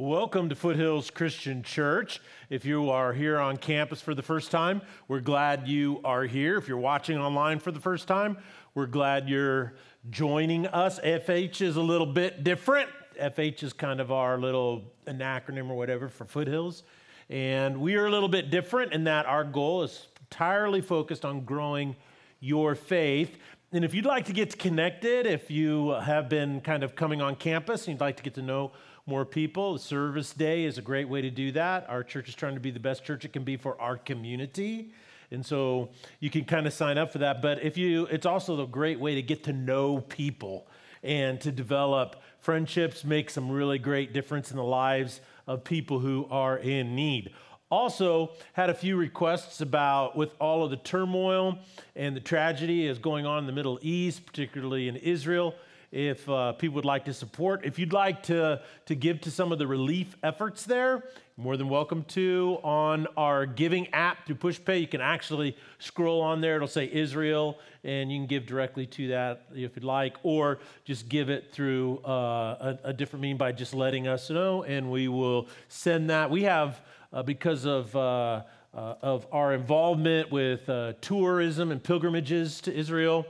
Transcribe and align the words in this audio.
Welcome 0.00 0.48
to 0.48 0.54
Foothills 0.54 1.10
Christian 1.10 1.62
Church. 1.62 2.22
If 2.48 2.64
you 2.64 2.88
are 2.88 3.12
here 3.12 3.38
on 3.38 3.58
campus 3.58 4.00
for 4.00 4.14
the 4.14 4.22
first 4.22 4.50
time, 4.50 4.80
we're 5.08 5.20
glad 5.20 5.68
you 5.68 6.00
are 6.04 6.24
here. 6.24 6.56
If 6.56 6.68
you're 6.68 6.78
watching 6.78 7.18
online 7.18 7.58
for 7.58 7.70
the 7.70 7.80
first 7.80 8.08
time, 8.08 8.38
we're 8.74 8.86
glad 8.86 9.28
you're 9.28 9.74
joining 10.08 10.66
us. 10.68 10.98
FH 11.00 11.60
is 11.60 11.76
a 11.76 11.82
little 11.82 12.06
bit 12.06 12.42
different. 12.44 12.88
FH 13.20 13.62
is 13.62 13.74
kind 13.74 14.00
of 14.00 14.10
our 14.10 14.38
little 14.38 14.90
an 15.04 15.18
acronym 15.18 15.68
or 15.68 15.74
whatever 15.74 16.08
for 16.08 16.24
Foothills. 16.24 16.82
And 17.28 17.78
we 17.78 17.96
are 17.96 18.06
a 18.06 18.10
little 18.10 18.30
bit 18.30 18.48
different 18.48 18.94
in 18.94 19.04
that 19.04 19.26
our 19.26 19.44
goal 19.44 19.82
is 19.82 20.06
entirely 20.22 20.80
focused 20.80 21.26
on 21.26 21.42
growing 21.42 21.94
your 22.40 22.74
faith. 22.74 23.36
And 23.70 23.84
if 23.84 23.92
you'd 23.92 24.06
like 24.06 24.24
to 24.24 24.32
get 24.32 24.58
connected, 24.58 25.26
if 25.26 25.50
you 25.50 25.90
have 25.90 26.30
been 26.30 26.62
kind 26.62 26.84
of 26.84 26.96
coming 26.96 27.20
on 27.20 27.36
campus 27.36 27.86
and 27.86 27.96
you'd 27.96 28.00
like 28.00 28.16
to 28.16 28.22
get 28.22 28.32
to 28.36 28.42
know 28.42 28.72
more 29.10 29.24
people. 29.24 29.76
Service 29.76 30.32
day 30.32 30.64
is 30.64 30.78
a 30.78 30.82
great 30.82 31.08
way 31.08 31.20
to 31.20 31.30
do 31.30 31.50
that. 31.50 31.84
Our 31.88 32.04
church 32.04 32.28
is 32.28 32.36
trying 32.36 32.54
to 32.54 32.60
be 32.60 32.70
the 32.70 32.78
best 32.78 33.04
church 33.04 33.24
it 33.24 33.32
can 33.32 33.42
be 33.42 33.56
for 33.56 33.78
our 33.80 33.96
community. 33.96 34.92
And 35.32 35.44
so 35.44 35.88
you 36.20 36.30
can 36.30 36.44
kind 36.44 36.64
of 36.64 36.72
sign 36.72 36.96
up 36.96 37.10
for 37.10 37.18
that. 37.18 37.42
But 37.42 37.60
if 37.64 37.76
you, 37.76 38.06
it's 38.06 38.24
also 38.24 38.62
a 38.62 38.68
great 38.68 39.00
way 39.00 39.16
to 39.16 39.22
get 39.22 39.42
to 39.44 39.52
know 39.52 39.98
people 39.98 40.68
and 41.02 41.40
to 41.40 41.50
develop 41.50 42.22
friendships, 42.38 43.02
make 43.02 43.30
some 43.30 43.50
really 43.50 43.80
great 43.80 44.12
difference 44.12 44.52
in 44.52 44.56
the 44.56 44.62
lives 44.62 45.20
of 45.48 45.64
people 45.64 45.98
who 45.98 46.28
are 46.30 46.56
in 46.58 46.94
need. 46.94 47.32
Also, 47.68 48.30
had 48.52 48.70
a 48.70 48.74
few 48.74 48.96
requests 48.96 49.60
about 49.60 50.16
with 50.16 50.36
all 50.40 50.62
of 50.62 50.70
the 50.70 50.76
turmoil 50.76 51.58
and 51.96 52.14
the 52.14 52.20
tragedy 52.20 52.86
is 52.86 52.98
going 52.98 53.26
on 53.26 53.38
in 53.38 53.46
the 53.46 53.52
Middle 53.52 53.80
East, 53.82 54.24
particularly 54.24 54.86
in 54.86 54.94
Israel 54.94 55.56
if 55.92 56.28
uh, 56.28 56.52
people 56.52 56.76
would 56.76 56.84
like 56.84 57.04
to 57.06 57.14
support. 57.14 57.64
If 57.64 57.78
you'd 57.78 57.92
like 57.92 58.22
to, 58.24 58.62
to 58.86 58.94
give 58.94 59.20
to 59.22 59.30
some 59.30 59.50
of 59.52 59.58
the 59.58 59.66
relief 59.66 60.16
efforts 60.22 60.64
there, 60.64 61.04
more 61.40 61.56
than 61.56 61.70
welcome 61.70 62.04
to. 62.04 62.58
On 62.62 63.06
our 63.16 63.46
giving 63.46 63.92
app 63.94 64.26
through 64.26 64.36
PushPay, 64.36 64.80
you 64.80 64.86
can 64.86 65.00
actually 65.00 65.56
scroll 65.78 66.20
on 66.20 66.42
there. 66.42 66.56
It'll 66.56 66.68
say 66.68 66.90
Israel, 66.92 67.58
and 67.82 68.12
you 68.12 68.18
can 68.18 68.26
give 68.26 68.46
directly 68.46 68.86
to 68.86 69.08
that 69.08 69.46
if 69.52 69.74
you'd 69.74 69.84
like, 69.84 70.16
or 70.22 70.58
just 70.84 71.08
give 71.08 71.30
it 71.30 71.50
through 71.50 71.98
uh, 72.04 72.76
a, 72.84 72.88
a, 72.88 72.92
different 72.92 73.22
mean 73.22 73.38
by 73.38 73.52
just 73.52 73.74
letting 73.74 74.06
us 74.06 74.28
know, 74.28 74.64
and 74.64 74.90
we 74.90 75.08
will 75.08 75.48
send 75.68 76.10
that. 76.10 76.30
We 76.30 76.42
have, 76.42 76.80
uh, 77.12 77.22
because 77.22 77.64
of 77.64 77.94
uh, 77.96 78.42
uh 78.72 78.94
of 79.02 79.26
our 79.32 79.54
involvement 79.54 80.30
with 80.30 80.68
uh, 80.68 80.92
tourism 81.00 81.72
and 81.72 81.82
pilgrimages 81.82 82.60
to 82.60 82.74
Israel 82.74 83.26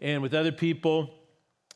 and 0.00 0.20
with 0.20 0.34
other 0.34 0.52
people, 0.52 1.14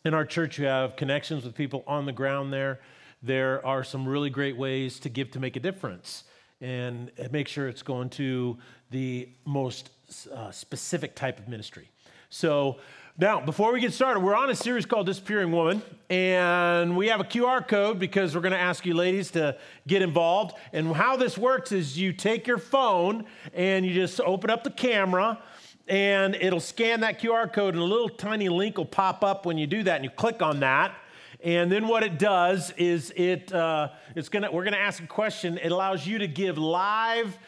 in 0.06 0.14
our 0.14 0.24
church, 0.24 0.58
you 0.58 0.66
have 0.66 0.94
connections 0.94 1.44
with 1.44 1.54
people 1.54 1.82
on 1.86 2.06
the 2.06 2.12
ground 2.12 2.52
there. 2.52 2.80
There 3.22 3.64
are 3.66 3.82
some 3.82 4.06
really 4.06 4.30
great 4.30 4.56
ways 4.56 5.00
to 5.00 5.08
give 5.08 5.32
to 5.32 5.40
make 5.40 5.56
a 5.56 5.60
difference 5.60 6.22
and 6.60 7.10
make 7.32 7.48
sure 7.48 7.68
it's 7.68 7.82
going 7.82 8.08
to 8.10 8.56
the 8.92 9.28
most 9.44 9.90
uh, 10.32 10.52
specific 10.52 11.16
type 11.16 11.40
of 11.40 11.48
ministry. 11.48 11.90
So, 12.30 12.78
now, 13.18 13.40
before 13.40 13.72
we 13.72 13.80
get 13.80 13.94
started, 13.94 14.20
we're 14.20 14.36
on 14.36 14.50
a 14.50 14.54
series 14.54 14.84
called 14.84 15.06
Disappearing 15.06 15.50
Woman, 15.50 15.80
and 16.10 16.98
we 16.98 17.08
have 17.08 17.18
a 17.18 17.24
QR 17.24 17.66
code 17.66 17.98
because 17.98 18.34
we're 18.34 18.42
going 18.42 18.52
to 18.52 18.58
ask 18.58 18.84
you 18.84 18.92
ladies 18.92 19.30
to 19.30 19.56
get 19.88 20.02
involved. 20.02 20.54
And 20.74 20.94
how 20.94 21.16
this 21.16 21.38
works 21.38 21.72
is 21.72 21.98
you 21.98 22.12
take 22.12 22.46
your 22.46 22.58
phone 22.58 23.24
and 23.54 23.86
you 23.86 23.94
just 23.94 24.20
open 24.20 24.50
up 24.50 24.64
the 24.64 24.70
camera 24.70 25.38
and 25.88 26.34
it'll 26.34 26.60
scan 26.60 27.00
that 27.00 27.20
QR 27.20 27.52
code, 27.52 27.74
and 27.74 27.82
a 27.82 27.86
little 27.86 28.08
tiny 28.08 28.48
link 28.48 28.78
will 28.78 28.84
pop 28.84 29.22
up 29.22 29.46
when 29.46 29.58
you 29.58 29.66
do 29.66 29.82
that, 29.84 29.96
and 29.96 30.04
you 30.04 30.10
click 30.10 30.42
on 30.42 30.60
that. 30.60 30.94
And 31.44 31.70
then 31.70 31.86
what 31.86 32.02
it 32.02 32.18
does 32.18 32.72
is 32.72 33.12
it 33.14 33.52
uh, 33.52 33.90
it's 34.14 34.28
gonna 34.28 34.50
we're 34.50 34.64
gonna 34.64 34.78
ask 34.78 35.02
a 35.02 35.06
question. 35.06 35.58
It 35.58 35.70
allows 35.70 36.06
you 36.06 36.18
to 36.18 36.26
give 36.26 36.58
live 36.58 37.38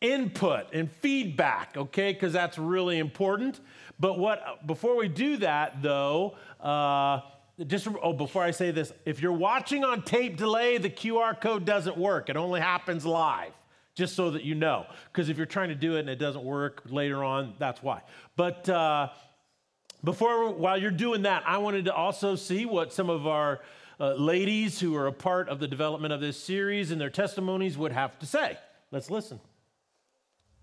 input 0.00 0.66
and 0.72 0.90
feedback, 0.90 1.76
okay? 1.76 2.12
Because 2.12 2.32
that's 2.32 2.58
really 2.58 2.98
important. 2.98 3.60
But 4.00 4.18
what 4.18 4.66
before 4.66 4.96
we 4.96 5.08
do 5.08 5.36
that 5.38 5.82
though, 5.82 6.36
uh, 6.60 7.20
just 7.66 7.86
oh 8.02 8.12
before 8.12 8.42
I 8.42 8.50
say 8.50 8.70
this, 8.70 8.92
if 9.04 9.20
you're 9.20 9.32
watching 9.32 9.84
on 9.84 10.02
tape 10.02 10.36
delay, 10.36 10.78
the 10.78 10.90
QR 10.90 11.38
code 11.40 11.64
doesn't 11.64 11.96
work. 11.96 12.28
It 12.28 12.36
only 12.36 12.60
happens 12.60 13.06
live 13.06 13.52
just 13.94 14.14
so 14.14 14.30
that 14.30 14.44
you 14.44 14.54
know. 14.54 14.86
Because 15.12 15.28
if 15.28 15.36
you're 15.36 15.46
trying 15.46 15.68
to 15.68 15.74
do 15.74 15.96
it 15.96 16.00
and 16.00 16.10
it 16.10 16.18
doesn't 16.18 16.44
work 16.44 16.82
later 16.88 17.22
on, 17.22 17.54
that's 17.58 17.82
why. 17.82 18.02
But 18.36 18.68
uh, 18.68 19.08
before, 20.02 20.52
while 20.52 20.76
you're 20.76 20.90
doing 20.90 21.22
that, 21.22 21.44
I 21.46 21.58
wanted 21.58 21.86
to 21.86 21.94
also 21.94 22.36
see 22.36 22.66
what 22.66 22.92
some 22.92 23.08
of 23.08 23.26
our 23.26 23.60
uh, 24.00 24.14
ladies 24.14 24.80
who 24.80 24.96
are 24.96 25.06
a 25.06 25.12
part 25.12 25.48
of 25.48 25.60
the 25.60 25.68
development 25.68 26.12
of 26.12 26.20
this 26.20 26.42
series 26.42 26.90
and 26.90 27.00
their 27.00 27.10
testimonies 27.10 27.78
would 27.78 27.92
have 27.92 28.18
to 28.18 28.26
say. 28.26 28.58
Let's 28.90 29.10
listen. 29.10 29.40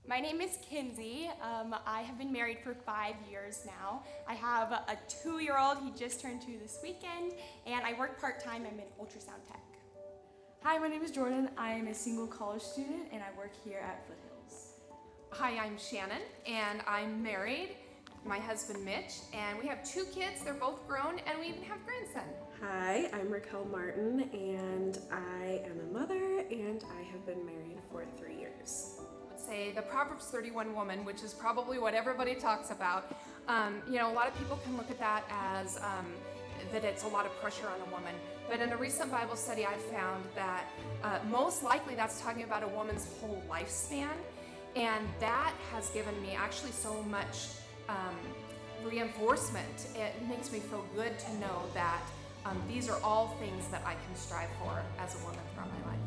My 0.08 0.20
name 0.20 0.42
is 0.42 0.58
Kinsey. 0.68 1.30
Um, 1.42 1.76
I 1.86 2.02
have 2.02 2.18
been 2.18 2.34
married 2.34 2.58
for 2.64 2.74
five 2.74 3.16
years 3.30 3.62
now. 3.66 4.04
I 4.28 4.34
have 4.34 4.72
a 4.72 4.98
two 5.08 5.40
year 5.40 5.58
old, 5.58 5.78
he 5.78 5.92
just 5.92 6.20
turned 6.20 6.42
two 6.42 6.58
this 6.62 6.80
weekend, 6.84 7.34
and 7.66 7.86
I 7.86 7.94
work 7.98 8.20
part 8.20 8.44
time. 8.44 8.64
I'm 8.68 8.80
in 8.80 8.86
ultrasound 9.00 9.48
tech. 9.48 9.71
Hi, 10.64 10.78
my 10.78 10.88
name 10.88 11.02
is 11.02 11.10
Jordan. 11.10 11.50
I 11.58 11.72
am 11.72 11.88
a 11.88 11.94
single 11.94 12.28
college 12.28 12.62
student 12.62 13.08
and 13.12 13.24
I 13.24 13.36
work 13.36 13.50
here 13.66 13.80
at 13.80 14.06
Foothills. 14.06 14.74
Hi, 15.32 15.58
I'm 15.58 15.76
Shannon 15.76 16.22
and 16.46 16.82
I'm 16.88 17.24
married. 17.24 17.70
My 18.24 18.38
husband 18.38 18.86
Mitch, 18.86 19.22
and 19.34 19.58
we 19.58 19.66
have 19.66 19.84
two 19.84 20.06
kids. 20.14 20.44
They're 20.44 20.54
both 20.54 20.88
grown, 20.88 21.18
and 21.26 21.40
we 21.40 21.48
even 21.48 21.64
have 21.64 21.80
a 21.80 21.84
grandson. 21.84 22.30
Hi, 22.62 23.10
I'm 23.12 23.32
Raquel 23.32 23.66
Martin, 23.72 24.30
and 24.32 25.00
I 25.12 25.64
am 25.66 25.80
a 25.90 26.00
mother, 26.00 26.46
and 26.52 26.86
I 26.96 27.02
have 27.12 27.26
been 27.26 27.44
married 27.44 27.80
for 27.92 28.06
three 28.20 28.36
years. 28.36 29.00
Let's 29.32 29.44
say 29.44 29.72
the 29.72 29.82
Proverbs 29.82 30.26
31 30.26 30.76
woman, 30.76 31.04
which 31.04 31.24
is 31.24 31.34
probably 31.34 31.80
what 31.80 31.96
everybody 31.96 32.36
talks 32.36 32.70
about. 32.70 33.12
Um, 33.48 33.82
you 33.88 33.98
know, 33.98 34.12
a 34.12 34.14
lot 34.14 34.28
of 34.28 34.38
people 34.38 34.60
can 34.64 34.78
look 34.78 34.92
at 34.92 35.00
that 35.00 35.24
as 35.32 35.78
um, 35.78 36.06
that 36.72 36.84
it's 36.84 37.04
a 37.04 37.08
lot 37.08 37.26
of 37.26 37.36
pressure 37.42 37.68
on 37.68 37.82
a 37.88 37.92
woman. 37.92 38.14
But 38.52 38.60
in 38.60 38.74
a 38.74 38.76
recent 38.76 39.10
Bible 39.10 39.38
study, 39.38 39.66
I 39.66 39.76
found 39.96 40.26
that 40.36 40.66
uh, 41.06 41.20
most 41.30 41.64
likely 41.64 41.96
that's 41.96 42.20
talking 42.20 42.44
about 42.44 42.64
a 42.64 42.68
woman's 42.68 43.08
whole 43.22 43.42
lifespan. 43.50 44.12
And 44.76 45.08
that 45.22 45.54
has 45.72 45.90
given 45.92 46.22
me 46.22 46.36
actually 46.36 46.74
so 46.74 47.02
much 47.04 47.48
um, 47.88 48.18
reinforcement. 48.84 49.88
It 49.96 50.28
makes 50.28 50.52
me 50.52 50.60
feel 50.60 50.86
good 50.94 51.18
to 51.18 51.34
know 51.40 51.64
that 51.74 52.02
um, 52.46 52.62
these 52.68 52.90
are 52.90 53.02
all 53.06 53.38
things 53.40 53.70
that 53.70 53.84
I 53.86 53.94
can 53.94 54.16
strive 54.16 54.50
for 54.60 54.84
as 55.00 55.16
a 55.16 55.20
woman 55.24 55.40
throughout 55.54 55.70
my 55.72 55.92
life. 55.92 56.02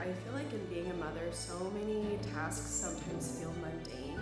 I 0.00 0.04
feel 0.24 0.32
like 0.32 0.50
in 0.50 0.64
being 0.72 0.90
a 0.90 0.94
mother, 0.94 1.28
so 1.30 1.70
many 1.74 2.18
tasks 2.32 2.70
sometimes 2.70 3.38
feel 3.38 3.52
mundane. 3.60 4.18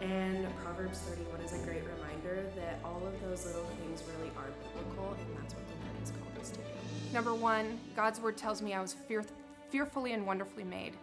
And 0.00 0.48
Proverbs 0.56 0.98
31 0.98 1.42
is 1.42 1.52
a 1.52 1.64
great 1.64 1.84
reminder 1.94 2.42
that 2.56 2.80
all 2.84 3.06
of 3.06 3.14
those 3.22 3.46
little 3.46 3.70
things 3.78 4.02
really 4.18 4.32
are 4.36 4.50
biblical, 4.74 5.14
and 5.14 5.36
that's 5.38 5.54
what 5.54 5.61
Number 7.12 7.34
one, 7.34 7.78
God's 7.94 8.20
word 8.20 8.36
tells 8.36 8.62
me 8.62 8.72
I 8.72 8.80
was 8.80 8.94
fear- 8.94 9.24
fearfully 9.70 10.12
and 10.12 10.26
wonderfully 10.26 10.64
made. 10.64 10.94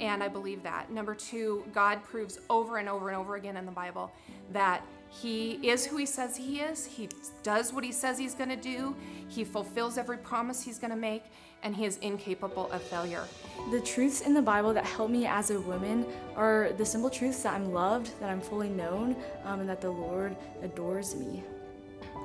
And 0.00 0.22
I 0.22 0.28
believe 0.28 0.62
that. 0.62 0.90
Number 0.90 1.14
two, 1.14 1.64
God 1.74 2.02
proves 2.04 2.38
over 2.48 2.78
and 2.78 2.88
over 2.88 3.08
and 3.10 3.18
over 3.18 3.36
again 3.36 3.56
in 3.56 3.66
the 3.66 3.72
Bible 3.72 4.10
that 4.52 4.82
He 5.10 5.52
is 5.68 5.84
who 5.84 5.98
He 5.98 6.06
says 6.06 6.36
He 6.36 6.60
is. 6.60 6.86
He 6.86 7.08
does 7.42 7.72
what 7.72 7.84
He 7.84 7.92
says 7.92 8.16
He's 8.18 8.34
going 8.34 8.48
to 8.48 8.56
do. 8.56 8.96
He 9.28 9.44
fulfills 9.44 9.98
every 9.98 10.16
promise 10.16 10.62
He's 10.62 10.78
going 10.78 10.92
to 10.92 10.96
make, 10.96 11.24
and 11.62 11.76
He 11.76 11.84
is 11.84 11.98
incapable 11.98 12.70
of 12.72 12.80
failure. 12.82 13.24
The 13.70 13.80
truths 13.80 14.22
in 14.22 14.32
the 14.32 14.40
Bible 14.40 14.72
that 14.72 14.86
help 14.86 15.10
me 15.10 15.26
as 15.26 15.50
a 15.50 15.60
woman 15.60 16.06
are 16.36 16.70
the 16.78 16.86
simple 16.86 17.10
truths 17.10 17.42
that 17.42 17.52
I'm 17.52 17.70
loved, 17.72 18.18
that 18.20 18.30
I'm 18.30 18.40
fully 18.40 18.70
known, 18.70 19.14
um, 19.44 19.60
and 19.60 19.68
that 19.68 19.82
the 19.82 19.90
Lord 19.90 20.34
adores 20.62 21.14
me. 21.14 21.42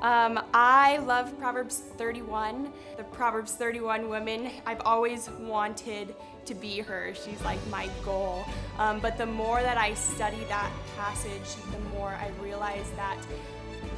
Um, 0.02 0.40
I 0.54 0.98
love 0.98 1.38
Proverbs 1.40 1.80
31. 1.98 2.72
The 2.98 3.04
Proverbs 3.06 3.54
31 3.54 4.10
woman, 4.10 4.52
I've 4.66 4.82
always 4.82 5.30
wanted 5.40 6.14
to 6.46 6.54
be 6.54 6.80
her. 6.80 7.14
She's 7.16 7.42
like 7.44 7.66
my 7.68 7.90
goal. 8.04 8.46
Um, 8.78 9.00
but 9.00 9.18
the 9.18 9.26
more 9.26 9.62
that 9.62 9.78
I 9.78 9.94
study 9.94 10.44
that 10.50 10.72
passage, 10.98 11.56
the 11.72 11.80
more 11.98 12.10
I 12.10 12.30
realize 12.42 12.90
that 12.98 13.18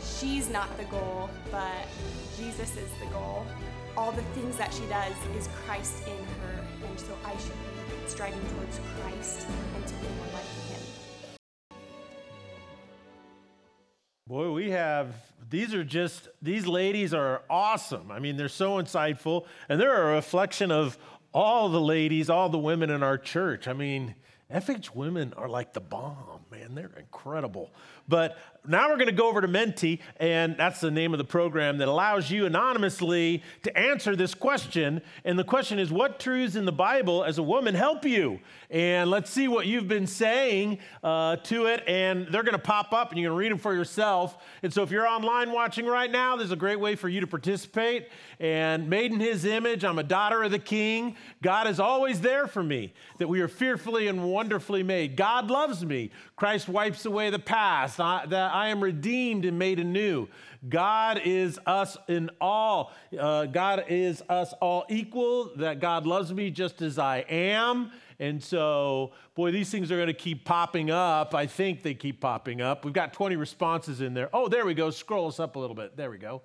she's 0.02 0.50
not 0.50 0.76
the 0.78 0.86
goal, 0.86 1.30
but 1.52 1.88
Jesus 2.38 2.78
is 2.78 2.90
the 3.00 3.08
goal. 3.08 3.46
All 3.98 4.12
the 4.12 4.22
things 4.34 4.58
that 4.58 4.74
she 4.74 4.86
does 4.86 5.14
is 5.36 5.50
Christ 5.66 6.08
in 6.08 6.26
her, 6.42 6.66
and 6.88 7.00
so 7.00 7.18
I 7.26 7.32
should 7.38 7.52
be 7.52 8.08
striving 8.08 8.40
towards 8.56 8.80
Christ 9.02 9.48
and 9.76 9.88
to 9.88 9.94
be 9.96 10.08
more 10.18 10.28
like 10.34 10.46
Him. 10.46 10.67
Boy, 14.28 14.52
we 14.52 14.72
have 14.72 15.16
these 15.50 15.74
are 15.74 15.86
just 15.86 16.28
these 16.42 16.68
ladies 16.68 17.14
are 17.14 17.44
awesome. 17.50 18.12
I 18.12 18.20
mean, 18.20 18.36
they're 18.36 18.50
so 18.50 18.72
insightful, 18.72 19.46
and 19.70 19.80
they're 19.80 20.10
a 20.10 20.16
reflection 20.16 20.70
of 20.70 20.98
all 21.34 21.70
the 21.70 21.80
ladies, 21.80 22.30
all 22.30 22.50
the 22.50 22.58
women 22.58 22.90
in 22.90 23.04
our 23.04 23.18
church. 23.18 23.70
I 23.70 23.74
mean, 23.74 24.16
FH 24.54 24.94
women 24.94 25.34
are 25.38 25.48
like 25.48 25.72
the 25.72 25.80
bomb, 25.80 26.42
man. 26.52 26.76
They're 26.76 26.92
incredible. 26.98 27.72
But 28.08 28.38
now 28.70 28.90
we're 28.90 28.98
going 28.98 29.08
to 29.08 29.14
go 29.14 29.30
over 29.30 29.40
to 29.40 29.48
Menti, 29.48 30.02
and 30.18 30.58
that's 30.58 30.82
the 30.82 30.92
name 30.92 31.14
of 31.14 31.20
the 31.20 31.24
program 31.24 31.78
that 31.78 31.88
allows 31.88 32.30
you 32.30 32.46
anonymously 32.46 33.42
to 33.64 33.78
answer 33.78 34.14
this 34.16 34.34
question. 34.34 35.02
And 35.24 35.40
the 35.40 35.46
question 35.46 35.80
is 35.80 35.90
what 35.90 36.20
truths 36.20 36.56
in 36.56 36.66
the 36.66 36.74
Bible 36.74 37.24
as 37.24 37.38
a 37.38 37.44
woman 37.44 37.76
help 37.76 38.04
you? 38.04 38.40
And 38.70 39.10
let's 39.10 39.30
see 39.30 39.48
what 39.48 39.68
you've 39.68 39.88
been 39.88 40.08
saying 40.08 40.80
uh, 41.02 41.38
to 41.38 41.68
it. 41.68 41.84
And 41.88 42.28
they're 42.28 42.44
going 42.44 42.54
to 42.54 42.60
pop 42.60 42.92
up, 42.92 43.12
and 43.12 43.20
you're 43.20 43.30
going 43.30 43.38
to 43.38 43.40
read 43.40 43.52
them 43.52 43.60
for 43.60 43.74
yourself. 43.74 44.38
And 44.62 44.74
so 44.74 44.84
if 44.84 44.92
you're 44.92 45.08
online 45.08 45.54
watching 45.54 45.86
right 45.86 46.12
now, 46.12 46.36
there's 46.36 46.52
a 46.52 46.58
great 46.58 46.80
way 46.80 46.96
for 46.96 47.08
you 47.08 47.22
to 47.22 47.28
participate. 47.28 48.10
And 48.40 48.90
made 48.90 49.14
in 49.14 49.22
his 49.22 49.46
image, 49.46 49.86
I'm 49.86 49.98
a 49.98 50.04
daughter 50.04 50.44
of 50.44 50.52
the 50.52 50.60
king. 50.60 51.16
God 51.42 51.68
is 51.68 51.80
always 51.80 52.20
there 52.20 52.48
for 52.48 52.64
me, 52.64 52.94
that 53.18 53.30
we 53.30 53.40
are 53.40 53.48
fearfully 53.48 54.08
and 54.08 54.26
wonderfully 54.26 54.84
made. 54.84 55.16
God 55.16 55.50
loves 55.50 55.86
me. 55.86 56.12
Christ 56.36 56.68
wipes 56.68 57.06
away 57.06 57.30
the 57.30 57.40
past, 57.40 57.97
I, 58.00 58.26
that 58.26 58.54
I 58.54 58.70
am 58.70 58.82
redeemed 58.82 59.46
and 59.46 59.58
made 59.58 59.80
anew. 59.80 60.28
God 60.68 61.22
is 61.24 61.60
us 61.66 61.98
in 62.08 62.30
all. 62.42 62.92
Uh, 63.18 63.46
God 63.46 63.86
is 63.88 64.24
us 64.30 64.54
all 64.62 64.86
equal, 64.90 65.52
that 65.58 65.80
God 65.80 66.06
loves 66.06 66.34
me 66.34 66.52
just 66.52 66.82
as 66.82 66.98
I 67.00 67.20
am. 67.30 67.92
And 68.20 68.44
so, 68.44 69.12
boy, 69.36 69.52
these 69.52 69.70
things 69.70 69.92
are 69.92 69.96
going 69.96 70.08
to 70.08 70.14
keep 70.14 70.44
popping 70.44 70.90
up. 70.90 71.36
I 71.36 71.46
think 71.46 71.84
they 71.84 71.94
keep 71.94 72.20
popping 72.20 72.62
up. 72.62 72.84
We've 72.84 72.94
got 72.94 73.14
20 73.14 73.36
responses 73.36 74.02
in 74.02 74.14
there. 74.14 74.30
Oh, 74.34 74.48
there 74.48 74.66
we 74.66 74.74
go. 74.74 74.90
Scroll 74.90 75.28
us 75.28 75.40
up 75.40 75.56
a 75.56 75.60
little 75.60 75.76
bit. 75.76 75.96
There 75.96 76.10
we 76.10 76.18
go. 76.18 76.42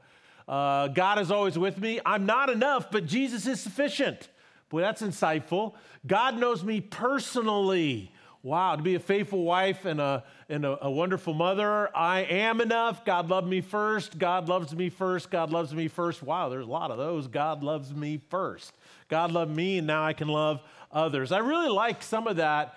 Uh, 0.46 0.88
God 0.88 1.18
is 1.18 1.30
always 1.30 1.58
with 1.58 1.78
me. 1.78 2.00
I'm 2.04 2.26
not 2.26 2.50
enough, 2.50 2.90
but 2.90 3.06
Jesus 3.06 3.46
is 3.46 3.60
sufficient. 3.60 4.28
Boy, 4.68 4.80
that's 4.82 5.02
insightful. 5.02 5.74
God 6.06 6.38
knows 6.38 6.62
me 6.62 6.80
personally. 6.80 8.11
Wow, 8.44 8.74
to 8.74 8.82
be 8.82 8.96
a 8.96 9.00
faithful 9.00 9.44
wife 9.44 9.84
and 9.84 10.00
a, 10.00 10.24
and 10.48 10.64
a, 10.64 10.86
a, 10.86 10.90
wonderful 10.90 11.32
mother. 11.32 11.96
I 11.96 12.22
am 12.22 12.60
enough. 12.60 13.04
God 13.04 13.30
loved 13.30 13.46
me 13.46 13.60
first. 13.60 14.18
God 14.18 14.48
loves 14.48 14.74
me 14.74 14.88
first. 14.90 15.30
God 15.30 15.50
loves 15.50 15.72
me 15.72 15.86
first. 15.86 16.24
Wow, 16.24 16.48
there's 16.48 16.66
a 16.66 16.70
lot 16.70 16.90
of 16.90 16.98
those. 16.98 17.28
God 17.28 17.62
loves 17.62 17.94
me 17.94 18.20
first. 18.30 18.74
God 19.08 19.30
loved 19.30 19.54
me, 19.54 19.78
and 19.78 19.86
now 19.86 20.04
I 20.04 20.12
can 20.12 20.26
love 20.26 20.60
others. 20.90 21.30
I 21.30 21.38
really 21.38 21.68
like 21.68 22.02
some 22.02 22.26
of 22.26 22.36
that. 22.38 22.76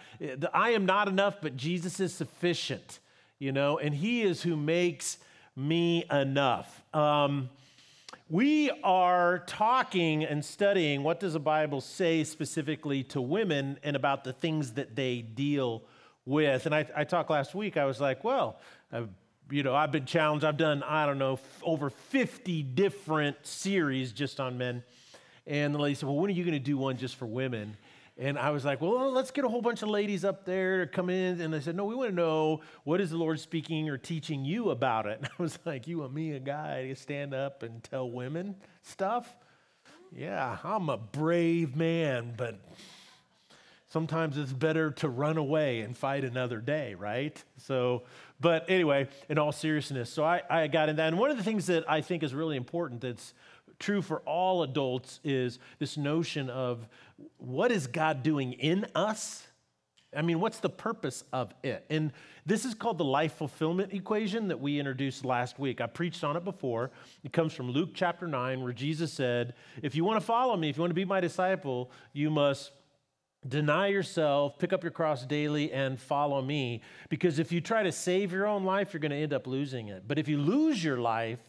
I 0.53 0.71
am 0.71 0.85
not 0.85 1.07
enough, 1.07 1.37
but 1.41 1.57
Jesus 1.57 1.99
is 1.99 2.13
sufficient, 2.13 2.99
you 3.39 3.51
know, 3.51 3.79
and 3.79 3.95
He 3.95 4.21
is 4.21 4.43
who 4.43 4.55
makes 4.55 5.17
me 5.55 6.03
enough. 6.11 6.83
Um, 6.93 7.49
we 8.29 8.71
are 8.83 9.39
talking 9.45 10.23
and 10.23 10.43
studying 10.43 11.03
what 11.03 11.19
does 11.19 11.33
the 11.33 11.39
Bible 11.39 11.79
say 11.79 12.23
specifically 12.23 13.03
to 13.03 13.21
women 13.21 13.77
and 13.83 13.95
about 13.95 14.23
the 14.23 14.33
things 14.33 14.73
that 14.73 14.95
they 14.95 15.21
deal 15.21 15.83
with. 16.25 16.65
And 16.65 16.73
I, 16.73 16.87
I 16.95 17.03
talked 17.03 17.29
last 17.29 17.53
week, 17.53 17.77
I 17.77 17.85
was 17.85 18.01
like, 18.01 18.23
well, 18.23 18.59
I've, 18.91 19.09
you 19.51 19.61
know, 19.61 19.75
I've 19.75 19.91
been 19.91 20.05
challenged. 20.05 20.43
I've 20.43 20.57
done, 20.57 20.81
I 20.81 21.05
don't 21.05 21.19
know, 21.19 21.33
f- 21.33 21.61
over 21.63 21.91
50 21.91 22.63
different 22.63 23.45
series 23.45 24.11
just 24.11 24.39
on 24.39 24.57
men. 24.57 24.83
And 25.45 25.75
the 25.75 25.79
lady 25.79 25.93
said, 25.93 26.09
well, 26.09 26.17
when 26.17 26.31
are 26.31 26.33
you 26.33 26.43
going 26.43 26.53
to 26.53 26.59
do 26.59 26.77
one 26.77 26.97
just 26.97 27.17
for 27.17 27.27
women? 27.27 27.77
And 28.17 28.39
I 28.39 28.51
was 28.51 28.63
like, 28.63 28.79
well, 28.79 29.11
let's 29.11 29.31
get 29.31 29.43
a 29.43 29.49
whole 29.49 29.61
bunch 29.61 29.81
of 29.81 29.89
ladies 29.89 30.23
up 30.23 30.45
there 30.45 30.85
to 30.85 30.87
come 30.87 31.09
in. 31.09 31.41
And 31.41 31.53
they 31.53 31.59
said, 31.59 31.75
no, 31.75 31.83
we 31.83 31.95
want 31.95 32.11
to 32.11 32.15
know 32.15 32.61
what 32.85 33.01
is 33.01 33.09
the 33.09 33.17
Lord 33.17 33.41
speaking 33.41 33.89
or 33.89 33.97
teaching 33.97 34.45
you 34.45 34.69
about 34.69 35.05
it. 35.05 35.19
And 35.21 35.29
I 35.37 35.41
was 35.41 35.59
like, 35.65 35.87
you 35.87 35.99
want 35.99 36.13
me, 36.13 36.31
a 36.31 36.39
guy, 36.39 36.87
to 36.87 36.95
stand 36.95 37.33
up 37.33 37.61
and 37.61 37.83
tell 37.83 38.09
women 38.09 38.55
stuff? 38.83 39.35
Yeah, 40.15 40.57
I'm 40.63 40.87
a 40.89 40.97
brave 40.97 41.75
man, 41.75 42.33
but 42.37 42.57
sometimes 43.89 44.37
it's 44.37 44.53
better 44.53 44.91
to 44.91 45.09
run 45.09 45.37
away 45.37 45.81
and 45.81 45.97
fight 45.97 46.23
another 46.23 46.59
day, 46.59 46.93
right? 46.93 47.41
So, 47.57 48.03
but 48.39 48.69
anyway, 48.69 49.09
in 49.27 49.37
all 49.37 49.51
seriousness, 49.51 50.09
so 50.09 50.23
I, 50.23 50.41
I 50.49 50.67
got 50.67 50.87
in 50.87 50.95
that. 50.97 51.07
And 51.07 51.19
one 51.19 51.31
of 51.31 51.37
the 51.37 51.43
things 51.43 51.65
that 51.67 51.89
I 51.89 51.99
think 51.99 52.23
is 52.23 52.33
really 52.33 52.55
important 52.55 53.01
that's 53.01 53.33
true 53.79 54.01
for 54.01 54.19
all 54.21 54.63
adults 54.63 55.19
is 55.23 55.59
this 55.79 55.97
notion 55.97 56.49
of 56.49 56.87
what 57.37 57.71
is 57.71 57.87
God 57.87 58.23
doing 58.23 58.53
in 58.53 58.85
us? 58.95 59.47
I 60.15 60.21
mean, 60.21 60.39
what's 60.39 60.59
the 60.59 60.69
purpose 60.69 61.23
of 61.33 61.53
it? 61.61 61.85
And 61.89 62.13
this 62.45 62.63
is 62.63 62.73
called 62.73 62.97
the 62.97 63.05
life 63.05 63.33
fulfillment 63.33 63.93
equation 63.93 64.47
that 64.47 64.59
we 64.59 64.79
introduced 64.79 65.25
last 65.25 65.59
week. 65.59 65.81
I 65.81 65.87
preached 65.87 66.23
on 66.23 66.37
it 66.37 66.45
before. 66.45 66.91
It 67.23 67.33
comes 67.33 67.53
from 67.53 67.69
Luke 67.69 67.89
chapter 67.93 68.27
9, 68.27 68.63
where 68.63 68.71
Jesus 68.71 69.11
said, 69.11 69.55
If 69.81 69.95
you 69.95 70.05
want 70.05 70.19
to 70.19 70.25
follow 70.25 70.55
me, 70.55 70.69
if 70.69 70.77
you 70.77 70.81
want 70.81 70.91
to 70.91 70.95
be 70.95 71.05
my 71.05 71.19
disciple, 71.19 71.91
you 72.13 72.29
must 72.29 72.71
deny 73.47 73.87
yourself, 73.87 74.57
pick 74.57 74.73
up 74.73 74.83
your 74.83 74.91
cross 74.91 75.25
daily, 75.25 75.71
and 75.71 75.99
follow 75.99 76.41
me. 76.41 76.81
Because 77.09 77.37
if 77.37 77.51
you 77.51 77.61
try 77.61 77.83
to 77.83 77.91
save 77.91 78.31
your 78.31 78.47
own 78.47 78.63
life, 78.63 78.93
you're 78.93 79.01
going 79.01 79.11
to 79.11 79.17
end 79.17 79.33
up 79.33 79.47
losing 79.47 79.89
it. 79.89 80.03
But 80.07 80.17
if 80.17 80.27
you 80.27 80.37
lose 80.37 80.83
your 80.83 80.97
life 80.97 81.39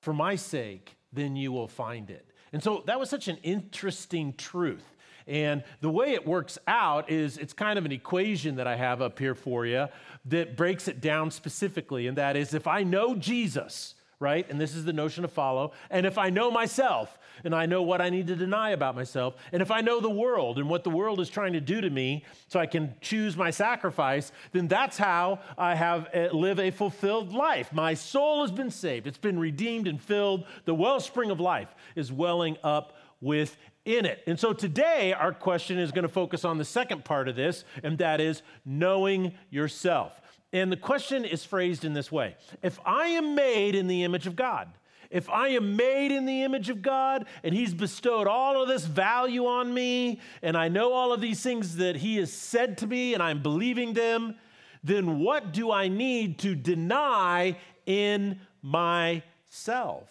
for 0.00 0.12
my 0.12 0.36
sake, 0.36 0.96
then 1.12 1.36
you 1.36 1.52
will 1.52 1.68
find 1.68 2.10
it. 2.10 2.26
And 2.52 2.62
so 2.62 2.82
that 2.86 2.98
was 2.98 3.08
such 3.08 3.28
an 3.28 3.38
interesting 3.42 4.34
truth. 4.34 4.84
And 5.26 5.62
the 5.80 5.90
way 5.90 6.12
it 6.12 6.26
works 6.26 6.58
out 6.66 7.10
is 7.10 7.38
it's 7.38 7.52
kind 7.52 7.78
of 7.78 7.84
an 7.84 7.92
equation 7.92 8.56
that 8.56 8.66
I 8.66 8.76
have 8.76 9.00
up 9.00 9.18
here 9.18 9.34
for 9.34 9.64
you 9.66 9.86
that 10.26 10.56
breaks 10.56 10.88
it 10.88 11.00
down 11.00 11.30
specifically. 11.30 12.06
And 12.06 12.18
that 12.18 12.36
is 12.36 12.54
if 12.54 12.66
I 12.66 12.82
know 12.82 13.14
Jesus, 13.14 13.94
right? 14.22 14.48
And 14.48 14.58
this 14.58 14.74
is 14.74 14.84
the 14.84 14.92
notion 14.92 15.24
of 15.24 15.32
follow. 15.32 15.72
And 15.90 16.06
if 16.06 16.16
I 16.16 16.30
know 16.30 16.50
myself 16.50 17.18
and 17.44 17.54
I 17.54 17.66
know 17.66 17.82
what 17.82 18.00
I 18.00 18.08
need 18.08 18.28
to 18.28 18.36
deny 18.36 18.70
about 18.70 18.94
myself, 18.94 19.34
and 19.52 19.60
if 19.60 19.70
I 19.70 19.80
know 19.80 20.00
the 20.00 20.08
world 20.08 20.58
and 20.58 20.70
what 20.70 20.84
the 20.84 20.90
world 20.90 21.20
is 21.20 21.28
trying 21.28 21.52
to 21.54 21.60
do 21.60 21.80
to 21.80 21.90
me 21.90 22.24
so 22.48 22.60
I 22.60 22.66
can 22.66 22.94
choose 23.00 23.36
my 23.36 23.50
sacrifice, 23.50 24.32
then 24.52 24.68
that's 24.68 24.96
how 24.96 25.40
I 25.58 25.74
have 25.74 26.08
uh, 26.14 26.28
live 26.32 26.60
a 26.60 26.70
fulfilled 26.70 27.34
life. 27.34 27.72
My 27.72 27.94
soul 27.94 28.42
has 28.42 28.52
been 28.52 28.70
saved. 28.70 29.06
It's 29.06 29.18
been 29.18 29.38
redeemed 29.38 29.88
and 29.88 30.00
filled. 30.00 30.44
The 30.64 30.74
wellspring 30.74 31.30
of 31.30 31.40
life 31.40 31.74
is 31.96 32.12
welling 32.12 32.56
up 32.62 32.96
within 33.20 34.06
it. 34.06 34.22
And 34.26 34.38
so 34.38 34.52
today 34.52 35.12
our 35.12 35.32
question 35.32 35.78
is 35.78 35.90
going 35.90 36.02
to 36.04 36.08
focus 36.08 36.44
on 36.44 36.58
the 36.58 36.64
second 36.64 37.04
part 37.04 37.28
of 37.28 37.34
this, 37.34 37.64
and 37.82 37.98
that 37.98 38.20
is 38.20 38.42
knowing 38.64 39.34
yourself. 39.50 40.21
And 40.52 40.70
the 40.70 40.76
question 40.76 41.24
is 41.24 41.44
phrased 41.44 41.84
in 41.84 41.94
this 41.94 42.12
way 42.12 42.36
If 42.62 42.78
I 42.84 43.08
am 43.08 43.34
made 43.34 43.74
in 43.74 43.86
the 43.86 44.04
image 44.04 44.26
of 44.26 44.36
God, 44.36 44.68
if 45.10 45.28
I 45.28 45.48
am 45.48 45.76
made 45.76 46.10
in 46.10 46.24
the 46.24 46.42
image 46.42 46.70
of 46.70 46.82
God 46.82 47.26
and 47.42 47.54
He's 47.54 47.74
bestowed 47.74 48.26
all 48.26 48.62
of 48.62 48.68
this 48.68 48.86
value 48.86 49.46
on 49.46 49.72
me, 49.72 50.20
and 50.42 50.56
I 50.56 50.68
know 50.68 50.92
all 50.92 51.12
of 51.12 51.20
these 51.20 51.42
things 51.42 51.76
that 51.76 51.96
He 51.96 52.16
has 52.16 52.32
said 52.32 52.78
to 52.78 52.86
me 52.86 53.14
and 53.14 53.22
I'm 53.22 53.42
believing 53.42 53.92
them, 53.92 54.36
then 54.82 55.20
what 55.20 55.52
do 55.52 55.70
I 55.70 55.88
need 55.88 56.38
to 56.40 56.54
deny 56.54 57.58
in 57.86 58.40
myself? 58.62 60.08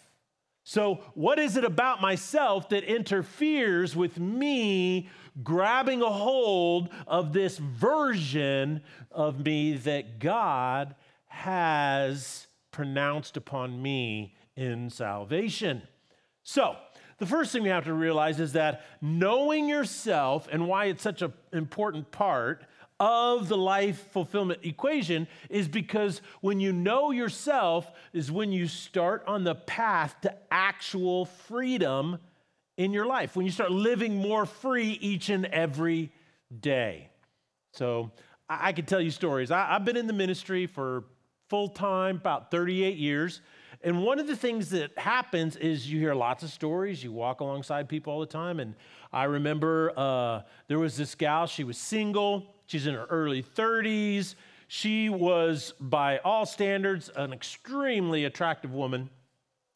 So, 0.63 0.99
what 1.15 1.39
is 1.39 1.57
it 1.57 1.65
about 1.65 2.01
myself 2.01 2.69
that 2.69 2.83
interferes 2.83 3.95
with 3.95 4.19
me 4.19 5.09
grabbing 5.43 6.01
a 6.01 6.09
hold 6.09 6.89
of 7.07 7.33
this 7.33 7.57
version 7.57 8.81
of 9.11 9.43
me 9.45 9.73
that 9.73 10.19
God 10.19 10.95
has 11.27 12.47
pronounced 12.71 13.37
upon 13.37 13.81
me 13.81 14.35
in 14.55 14.89
salvation. 14.89 15.81
So, 16.43 16.75
the 17.17 17.25
first 17.27 17.51
thing 17.51 17.61
we 17.61 17.69
have 17.69 17.85
to 17.85 17.93
realize 17.93 18.39
is 18.39 18.53
that 18.53 18.83
knowing 18.99 19.69
yourself 19.69 20.47
and 20.51 20.67
why 20.67 20.85
it's 20.85 21.03
such 21.03 21.21
an 21.21 21.31
important 21.53 22.11
part 22.11 22.63
of 22.99 23.47
the 23.47 23.57
life 23.57 24.11
fulfillment 24.11 24.59
equation 24.63 25.27
is 25.49 25.67
because 25.67 26.21
when 26.41 26.59
you 26.59 26.71
know 26.71 27.11
yourself 27.11 27.91
is 28.13 28.31
when 28.31 28.51
you 28.51 28.67
start 28.67 29.23
on 29.27 29.43
the 29.43 29.55
path 29.55 30.15
to 30.21 30.33
actual 30.51 31.25
freedom 31.25 32.19
in 32.83 32.93
your 32.93 33.05
life, 33.05 33.35
when 33.35 33.45
you 33.45 33.51
start 33.51 33.71
living 33.71 34.15
more 34.15 34.45
free 34.45 34.97
each 35.01 35.29
and 35.29 35.45
every 35.45 36.11
day. 36.59 37.09
So 37.73 38.11
I, 38.49 38.69
I 38.69 38.73
could 38.73 38.87
tell 38.87 38.99
you 39.01 39.11
stories. 39.11 39.51
I, 39.51 39.75
I've 39.75 39.85
been 39.85 39.97
in 39.97 40.07
the 40.07 40.13
ministry 40.13 40.65
for 40.65 41.03
full 41.47 41.69
time, 41.69 42.15
about 42.15 42.49
38 42.49 42.97
years. 42.97 43.41
And 43.83 44.03
one 44.03 44.19
of 44.19 44.27
the 44.27 44.35
things 44.35 44.69
that 44.71 44.97
happens 44.97 45.55
is 45.57 45.91
you 45.91 45.99
hear 45.99 46.15
lots 46.15 46.43
of 46.43 46.49
stories. 46.49 47.03
You 47.03 47.11
walk 47.11 47.41
alongside 47.41 47.87
people 47.89 48.13
all 48.13 48.19
the 48.19 48.25
time. 48.25 48.59
And 48.59 48.75
I 49.11 49.25
remember 49.25 49.91
uh, 49.97 50.41
there 50.67 50.79
was 50.79 50.97
this 50.97 51.13
gal, 51.13 51.47
she 51.47 51.63
was 51.63 51.77
single, 51.77 52.47
she's 52.65 52.87
in 52.87 52.93
her 52.93 53.05
early 53.09 53.43
30s. 53.43 54.35
She 54.67 55.09
was, 55.09 55.73
by 55.81 56.19
all 56.19 56.45
standards, 56.45 57.09
an 57.13 57.33
extremely 57.33 58.23
attractive 58.23 58.73
woman. 58.73 59.09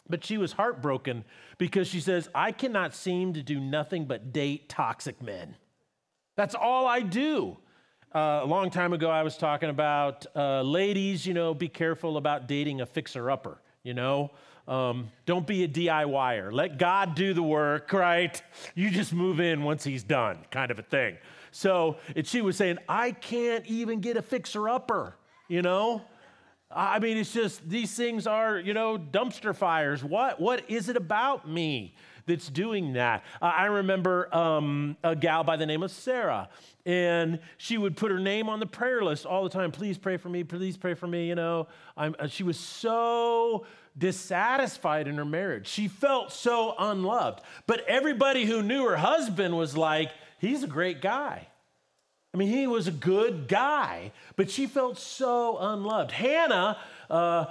But 0.08 0.24
she 0.24 0.38
was 0.38 0.54
heartbroken 0.54 1.26
because 1.58 1.88
she 1.88 2.00
says, 2.00 2.30
I 2.36 2.52
cannot 2.52 2.94
seem 2.94 3.34
to 3.34 3.42
do 3.42 3.60
nothing 3.60 4.06
but 4.06 4.32
date 4.32 4.70
toxic 4.70 5.22
men. 5.22 5.56
That's 6.36 6.56
all 6.56 6.86
I 6.86 7.02
do. 7.02 7.58
Uh, 8.14 8.42
a 8.44 8.46
long 8.46 8.70
time 8.70 8.94
ago, 8.94 9.10
I 9.10 9.24
was 9.24 9.36
talking 9.36 9.70
about 9.70 10.26
uh, 10.36 10.62
ladies, 10.62 11.26
you 11.26 11.34
know, 11.34 11.54
be 11.54 11.68
careful 11.68 12.18
about 12.18 12.48
dating 12.48 12.82
a 12.82 12.86
fixer 12.86 13.30
upper, 13.30 13.62
you 13.84 13.94
know. 13.94 14.32
Um, 14.68 15.12
don't 15.26 15.46
be 15.46 15.64
a 15.64 15.68
DIYer. 15.68 16.52
Let 16.52 16.80
God 16.80 17.16
do 17.16 17.34
the 17.34 17.44
work, 17.44 17.92
right? 17.94 18.42
You 18.74 18.90
just 18.90 19.14
move 19.14 19.40
in 19.40 19.64
once 19.64 19.84
he's 19.84 20.04
done, 20.04 20.40
kind 20.50 20.72
of 20.72 20.80
a 20.80 20.84
thing. 20.84 21.18
so 21.52 21.98
and 22.16 22.26
she 22.26 22.42
was 22.42 22.58
saying, 22.58 22.80
I 22.88 23.12
can't 23.12 23.66
even 23.68 24.00
get 24.00 24.18
a 24.18 24.22
fixer 24.22 24.70
upper, 24.70 25.18
you 25.48 25.62
know? 25.62 26.02
I 26.76 27.00
mean, 27.00 27.16
it's 27.16 27.32
just 27.32 27.68
these 27.68 27.96
things 27.96 28.28
are, 28.28 28.60
you 28.60 28.74
know, 28.74 28.98
dumpster 28.98 29.56
fires. 29.56 30.04
What, 30.04 30.42
what 30.42 30.70
is 30.70 30.90
it 30.90 30.98
about 30.98 31.48
me 31.48 31.96
that's 32.26 32.50
doing 32.50 32.94
that? 32.94 33.24
Uh, 33.42 33.46
I 33.46 33.66
remember 33.68 34.34
um, 34.36 34.98
a 35.02 35.16
gal 35.16 35.46
by 35.46 35.56
the 35.56 35.66
name 35.66 35.84
of 35.84 35.92
Sarah, 35.92 36.50
and 36.86 37.40
she 37.58 37.78
would 37.78 37.96
put 37.96 38.12
her 38.12 38.20
name 38.20 38.50
on 38.50 38.60
the 38.60 38.66
prayer 38.66 39.02
list 39.02 39.26
all 39.26 39.44
the 39.44 39.50
time. 39.50 39.72
Please 39.72 39.98
pray 39.98 40.18
for 40.18 40.28
me. 40.28 40.44
Please 40.44 40.76
pray 40.76 40.96
for 40.96 41.08
me. 41.08 41.30
You 41.30 41.36
know, 41.36 41.68
uh, 41.96 42.28
she 42.28 42.44
was 42.44 42.60
so 42.60 43.66
dissatisfied 43.98 45.08
in 45.08 45.16
her 45.16 45.24
marriage. 45.24 45.68
She 45.68 45.88
felt 45.88 46.34
so 46.34 46.76
unloved. 46.78 47.40
But 47.68 47.86
everybody 47.88 48.46
who 48.46 48.62
knew 48.62 48.84
her 48.86 48.98
husband 48.98 49.58
was 49.58 49.78
like, 49.78 50.12
he's 50.40 50.64
a 50.64 50.68
great 50.68 51.02
guy. 51.02 51.48
I 52.36 52.38
mean, 52.38 52.50
he 52.50 52.68
was 52.68 52.90
a 52.90 52.92
good 52.92 53.48
guy, 53.48 54.12
but 54.36 54.52
she 54.52 54.68
felt 54.68 54.98
so 55.00 55.58
unloved. 55.58 56.12
Hannah 56.12 56.78
uh, 57.10 57.46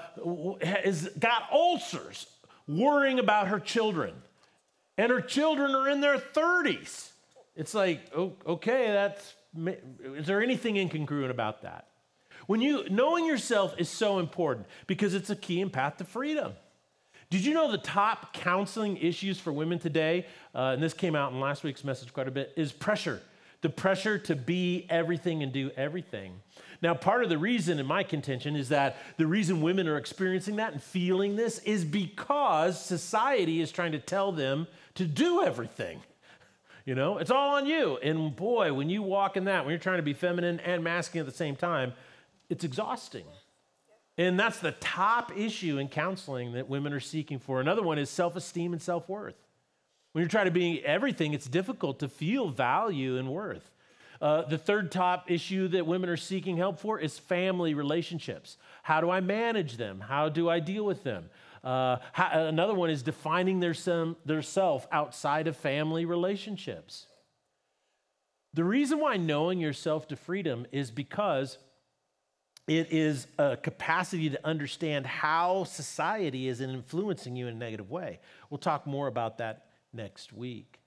has 0.60 1.08
got 1.18 1.44
ulcers, 1.50 2.26
worrying 2.68 3.18
about 3.18 3.48
her 3.48 3.58
children, 3.58 4.12
and 4.98 5.10
her 5.10 5.22
children 5.22 5.74
are 5.74 5.88
in 5.88 6.02
their 6.02 6.18
30s. 6.18 7.12
It's 7.56 7.72
like, 7.72 8.14
okay, 8.14 8.88
that's, 8.88 9.32
is 10.04 10.26
there 10.26 10.42
anything 10.42 10.74
incongruent 10.74 11.30
about 11.30 11.62
that? 11.62 11.86
When 12.46 12.60
you, 12.60 12.86
knowing 12.90 13.24
yourself 13.24 13.74
is 13.78 13.88
so 13.88 14.18
important 14.18 14.66
because 14.86 15.14
it's 15.14 15.30
a 15.30 15.36
key 15.36 15.62
and 15.62 15.72
path 15.72 15.96
to 15.96 16.04
freedom. 16.04 16.52
Did 17.30 17.42
you 17.42 17.54
know 17.54 17.72
the 17.72 17.78
top 17.78 18.34
counseling 18.34 18.98
issues 18.98 19.40
for 19.40 19.50
women 19.50 19.78
today, 19.78 20.26
uh, 20.54 20.72
and 20.74 20.82
this 20.82 20.92
came 20.92 21.16
out 21.16 21.32
in 21.32 21.40
last 21.40 21.64
week's 21.64 21.84
message 21.84 22.12
quite 22.12 22.28
a 22.28 22.30
bit, 22.30 22.52
is 22.54 22.70
pressure 22.70 23.22
the 23.64 23.70
pressure 23.70 24.18
to 24.18 24.36
be 24.36 24.86
everything 24.90 25.42
and 25.42 25.50
do 25.50 25.70
everything. 25.74 26.38
Now, 26.82 26.92
part 26.92 27.24
of 27.24 27.30
the 27.30 27.38
reason, 27.38 27.78
in 27.78 27.86
my 27.86 28.02
contention, 28.02 28.56
is 28.56 28.68
that 28.68 28.98
the 29.16 29.26
reason 29.26 29.62
women 29.62 29.88
are 29.88 29.96
experiencing 29.96 30.56
that 30.56 30.74
and 30.74 30.82
feeling 30.82 31.34
this 31.34 31.60
is 31.60 31.82
because 31.82 32.78
society 32.78 33.62
is 33.62 33.72
trying 33.72 33.92
to 33.92 33.98
tell 33.98 34.32
them 34.32 34.66
to 34.96 35.06
do 35.06 35.42
everything. 35.42 36.00
You 36.86 36.94
know, 36.94 37.16
it's 37.16 37.30
all 37.30 37.54
on 37.54 37.64
you. 37.64 37.96
And 38.02 38.36
boy, 38.36 38.74
when 38.74 38.90
you 38.90 39.02
walk 39.02 39.38
in 39.38 39.44
that, 39.44 39.64
when 39.64 39.72
you're 39.72 39.78
trying 39.78 39.96
to 39.96 40.02
be 40.02 40.12
feminine 40.12 40.60
and 40.60 40.84
masculine 40.84 41.26
at 41.26 41.32
the 41.32 41.34
same 41.34 41.56
time, 41.56 41.94
it's 42.50 42.62
exhausting. 42.62 43.24
And 44.18 44.38
that's 44.38 44.58
the 44.58 44.72
top 44.72 45.32
issue 45.34 45.78
in 45.78 45.88
counseling 45.88 46.52
that 46.52 46.68
women 46.68 46.92
are 46.92 47.00
seeking 47.00 47.38
for. 47.38 47.58
Another 47.58 47.82
one 47.82 47.98
is 47.98 48.10
self 48.10 48.36
esteem 48.36 48.74
and 48.74 48.82
self 48.82 49.08
worth. 49.08 49.43
When 50.14 50.22
you're 50.22 50.28
trying 50.28 50.44
to 50.44 50.52
be 50.52 50.80
everything, 50.86 51.34
it's 51.34 51.48
difficult 51.48 51.98
to 51.98 52.08
feel 52.08 52.48
value 52.48 53.18
and 53.18 53.32
worth. 53.32 53.68
Uh, 54.22 54.42
the 54.42 54.56
third 54.56 54.92
top 54.92 55.28
issue 55.28 55.66
that 55.66 55.88
women 55.88 56.08
are 56.08 56.16
seeking 56.16 56.56
help 56.56 56.78
for 56.78 57.00
is 57.00 57.18
family 57.18 57.74
relationships. 57.74 58.56
How 58.84 59.00
do 59.00 59.10
I 59.10 59.18
manage 59.20 59.76
them? 59.76 59.98
How 59.98 60.28
do 60.28 60.48
I 60.48 60.60
deal 60.60 60.84
with 60.84 61.02
them? 61.02 61.30
Uh, 61.64 61.96
how, 62.12 62.46
another 62.46 62.74
one 62.74 62.90
is 62.90 63.02
defining 63.02 63.58
their, 63.58 63.74
sem, 63.74 64.14
their 64.24 64.40
self 64.40 64.86
outside 64.92 65.48
of 65.48 65.56
family 65.56 66.04
relationships. 66.04 67.08
The 68.52 68.62
reason 68.62 69.00
why 69.00 69.16
knowing 69.16 69.58
yourself 69.58 70.06
to 70.08 70.16
freedom 70.16 70.64
is 70.70 70.92
because 70.92 71.58
it 72.68 72.92
is 72.92 73.26
a 73.36 73.56
capacity 73.56 74.30
to 74.30 74.46
understand 74.46 75.06
how 75.06 75.64
society 75.64 76.46
is 76.46 76.60
influencing 76.60 77.34
you 77.34 77.48
in 77.48 77.56
a 77.56 77.58
negative 77.58 77.90
way. 77.90 78.20
We'll 78.48 78.58
talk 78.58 78.86
more 78.86 79.08
about 79.08 79.38
that 79.38 79.63
next 79.94 80.32
week. 80.32 80.80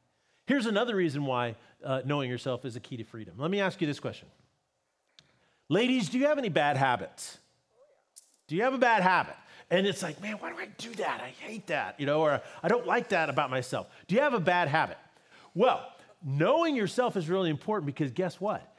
Here's 0.46 0.66
another 0.66 0.96
reason 0.96 1.26
why 1.26 1.56
uh, 1.84 2.02
knowing 2.06 2.30
yourself 2.30 2.66
is 2.66 2.76
a 2.76 2.80
key 2.80 2.98
to 2.98 3.04
freedom. 3.04 3.36
Let 3.38 3.52
me 3.52 3.60
ask 3.60 3.82
you 3.82 3.88
this 3.88 4.00
question 4.00 4.28
Ladies, 5.70 6.10
do 6.10 6.18
you 6.18 6.26
have 6.28 6.38
any 6.38 6.50
bad 6.50 6.78
habits? 6.78 7.38
Do 8.48 8.56
you 8.56 8.64
have 8.64 8.74
a 8.74 8.78
bad 8.78 9.04
habit? 9.04 9.36
And 9.70 9.86
it's 9.86 10.02
like, 10.02 10.22
man, 10.22 10.36
why 10.36 10.52
do 10.52 10.58
I 10.58 10.68
do 10.78 10.94
that? 10.96 11.22
I 11.22 11.30
hate 11.46 11.68
that, 11.68 12.00
you 12.00 12.06
know, 12.06 12.22
or 12.22 12.42
I 12.64 12.68
don't 12.70 12.88
like 12.88 13.10
that 13.10 13.30
about 13.30 13.50
myself. 13.50 13.88
Do 14.08 14.16
you 14.16 14.22
have 14.22 14.34
a 14.34 14.40
bad 14.40 14.70
habit? 14.70 14.98
Well, 15.54 15.86
knowing 16.24 16.76
yourself 16.76 17.18
is 17.18 17.28
really 17.28 17.50
important 17.50 17.86
because 17.86 18.12
guess 18.12 18.40
what? 18.40 18.74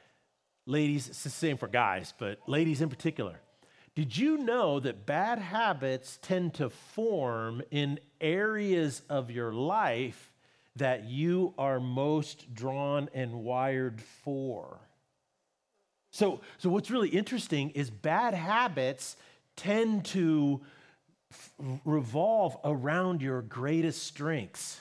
Ladies, 0.65 1.07
it's 1.07 1.23
the 1.23 1.29
same 1.29 1.57
for 1.57 1.67
guys, 1.67 2.13
but 2.17 2.39
ladies 2.47 2.81
in 2.81 2.89
particular. 2.89 3.39
Did 3.99 4.15
you 4.15 4.37
know 4.37 4.79
that 4.79 5.05
bad 5.05 5.39
habits 5.39 6.19
tend 6.21 6.53
to 6.53 6.69
form 6.69 7.61
in 7.69 7.99
areas 8.21 9.01
of 9.09 9.29
your 9.29 9.51
life 9.51 10.31
that 10.77 11.03
you 11.03 11.53
are 11.57 11.81
most 11.81 12.55
drawn 12.55 13.09
and 13.13 13.43
wired 13.43 14.01
for. 14.01 14.79
So, 16.11 16.39
so 16.59 16.69
what's 16.69 16.89
really 16.89 17.09
interesting 17.09 17.71
is 17.71 17.89
bad 17.89 18.33
habits 18.33 19.17
tend 19.57 20.05
to 20.05 20.61
f- 21.29 21.51
revolve 21.83 22.55
around 22.63 23.21
your 23.21 23.41
greatest 23.41 24.03
strengths. 24.03 24.79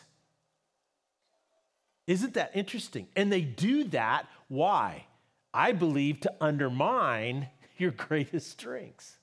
Isn't 2.06 2.34
that 2.34 2.52
interesting? 2.54 3.08
And 3.16 3.32
they 3.32 3.40
do 3.40 3.82
that, 3.88 4.28
why? 4.46 5.06
I 5.52 5.72
believe 5.72 6.20
to 6.20 6.32
undermine 6.40 7.48
your 7.80 7.92
greatest 7.92 8.50
strengths. 8.50 9.18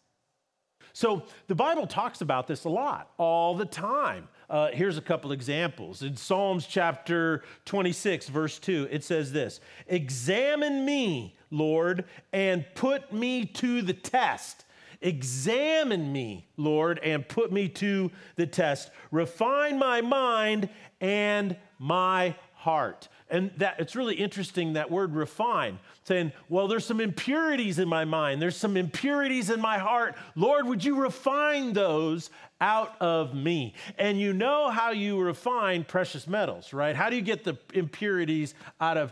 So 0.93 1.24
the 1.47 1.55
Bible 1.55 1.88
talks 1.88 2.21
about 2.21 2.47
this 2.47 2.63
a 2.63 2.69
lot, 2.69 3.12
all 3.17 3.55
the 3.55 3.65
time. 3.65 4.29
Uh, 4.50 4.69
here's 4.71 4.97
a 4.97 5.01
couple 5.01 5.33
examples. 5.33 6.01
In 6.01 6.15
Psalms 6.15 6.67
chapter 6.67 7.43
26, 7.65 8.29
verse 8.29 8.59
2, 8.59 8.88
it 8.89 9.03
says 9.03 9.33
this 9.33 9.59
Examine 9.88 10.85
me, 10.85 11.35
Lord, 11.51 12.05
and 12.31 12.65
put 12.75 13.12
me 13.12 13.45
to 13.45 13.81
the 13.81 13.93
test. 13.93 14.63
Examine 15.01 16.13
me, 16.13 16.47
Lord, 16.55 17.00
and 17.03 17.27
put 17.27 17.51
me 17.51 17.67
to 17.69 18.09
the 18.38 18.47
test. 18.47 18.89
Refine 19.12 19.77
my 19.77 20.00
mind 20.00 20.69
and 21.01 21.57
my 21.77 22.35
heart. 22.53 23.09
And 23.29 23.51
that 23.58 23.79
it's 23.79 23.96
really 23.96 24.15
interesting 24.15 24.74
that 24.74 24.91
word 24.91 25.15
refine, 25.15 25.79
saying, 26.03 26.32
Well, 26.48 26.67
there's 26.67 26.86
some 26.86 27.01
impurities 27.01 27.79
in 27.79 27.88
my 27.88 28.05
mind, 28.05 28.41
there's 28.41 28.55
some 28.55 28.77
impurities 28.77 29.50
in 29.50 29.60
my 29.60 29.79
heart. 29.79 30.15
Lord, 30.36 30.67
would 30.67 30.84
you 30.84 30.96
refine 30.96 31.74
those 31.74 32.29
out 32.62 33.01
of 33.01 33.34
me? 33.34 33.74
And 33.98 34.20
you 34.20 34.32
know 34.32 34.70
how 34.70 34.91
you 34.91 35.20
refine 35.20 35.84
precious 35.84 36.27
metals, 36.27 36.72
right? 36.72 36.96
How 36.96 37.10
do 37.10 37.15
you 37.15 37.24
get 37.24 37.44
the 37.44 37.58
impurities 37.74 38.53
out 38.79 38.98
of 38.98 39.12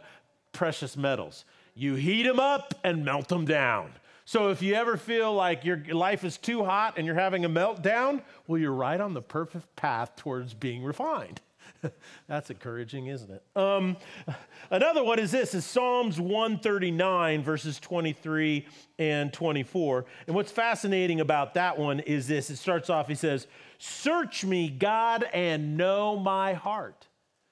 precious 0.51 0.95
metals? 0.95 1.45
You 1.73 1.95
heat 1.95 2.23
them 2.23 2.39
up 2.39 2.75
and 2.83 3.03
melt 3.03 3.29
them 3.29 3.45
down. 3.45 3.93
So 4.25 4.49
if 4.49 4.61
you 4.61 4.75
ever 4.75 4.95
feel 4.95 5.33
like 5.33 5.65
your 5.65 5.83
life 5.91 6.23
is 6.23 6.37
too 6.37 6.63
hot 6.63 6.97
and 6.97 7.05
you're 7.05 7.15
having 7.15 7.45
a 7.45 7.49
meltdown, 7.49 8.21
well, 8.47 8.59
you're 8.59 8.71
right 8.71 8.99
on 8.99 9.13
the 9.13 9.21
perfect 9.21 9.75
path 9.75 10.15
towards 10.15 10.53
being 10.53 10.83
refined. 10.83 11.41
That's 12.27 12.49
encouraging, 12.49 13.07
isn't 13.07 13.29
it? 13.29 13.43
Um, 13.55 13.97
another 14.69 15.03
one 15.03 15.19
is 15.19 15.31
this 15.31 15.53
is 15.53 15.65
Psalms 15.65 16.19
139, 16.19 17.43
verses 17.43 17.79
23 17.79 18.67
and 18.99 19.31
24. 19.33 20.05
And 20.27 20.35
what's 20.35 20.51
fascinating 20.51 21.21
about 21.21 21.53
that 21.55 21.77
one 21.77 21.99
is 22.01 22.27
this 22.27 22.49
it 22.49 22.57
starts 22.57 22.89
off, 22.89 23.07
he 23.07 23.15
says, 23.15 23.47
Search 23.77 24.45
me, 24.45 24.69
God, 24.69 25.25
and 25.33 25.77
know 25.77 26.17
my 26.17 26.53
heart. 26.53 27.07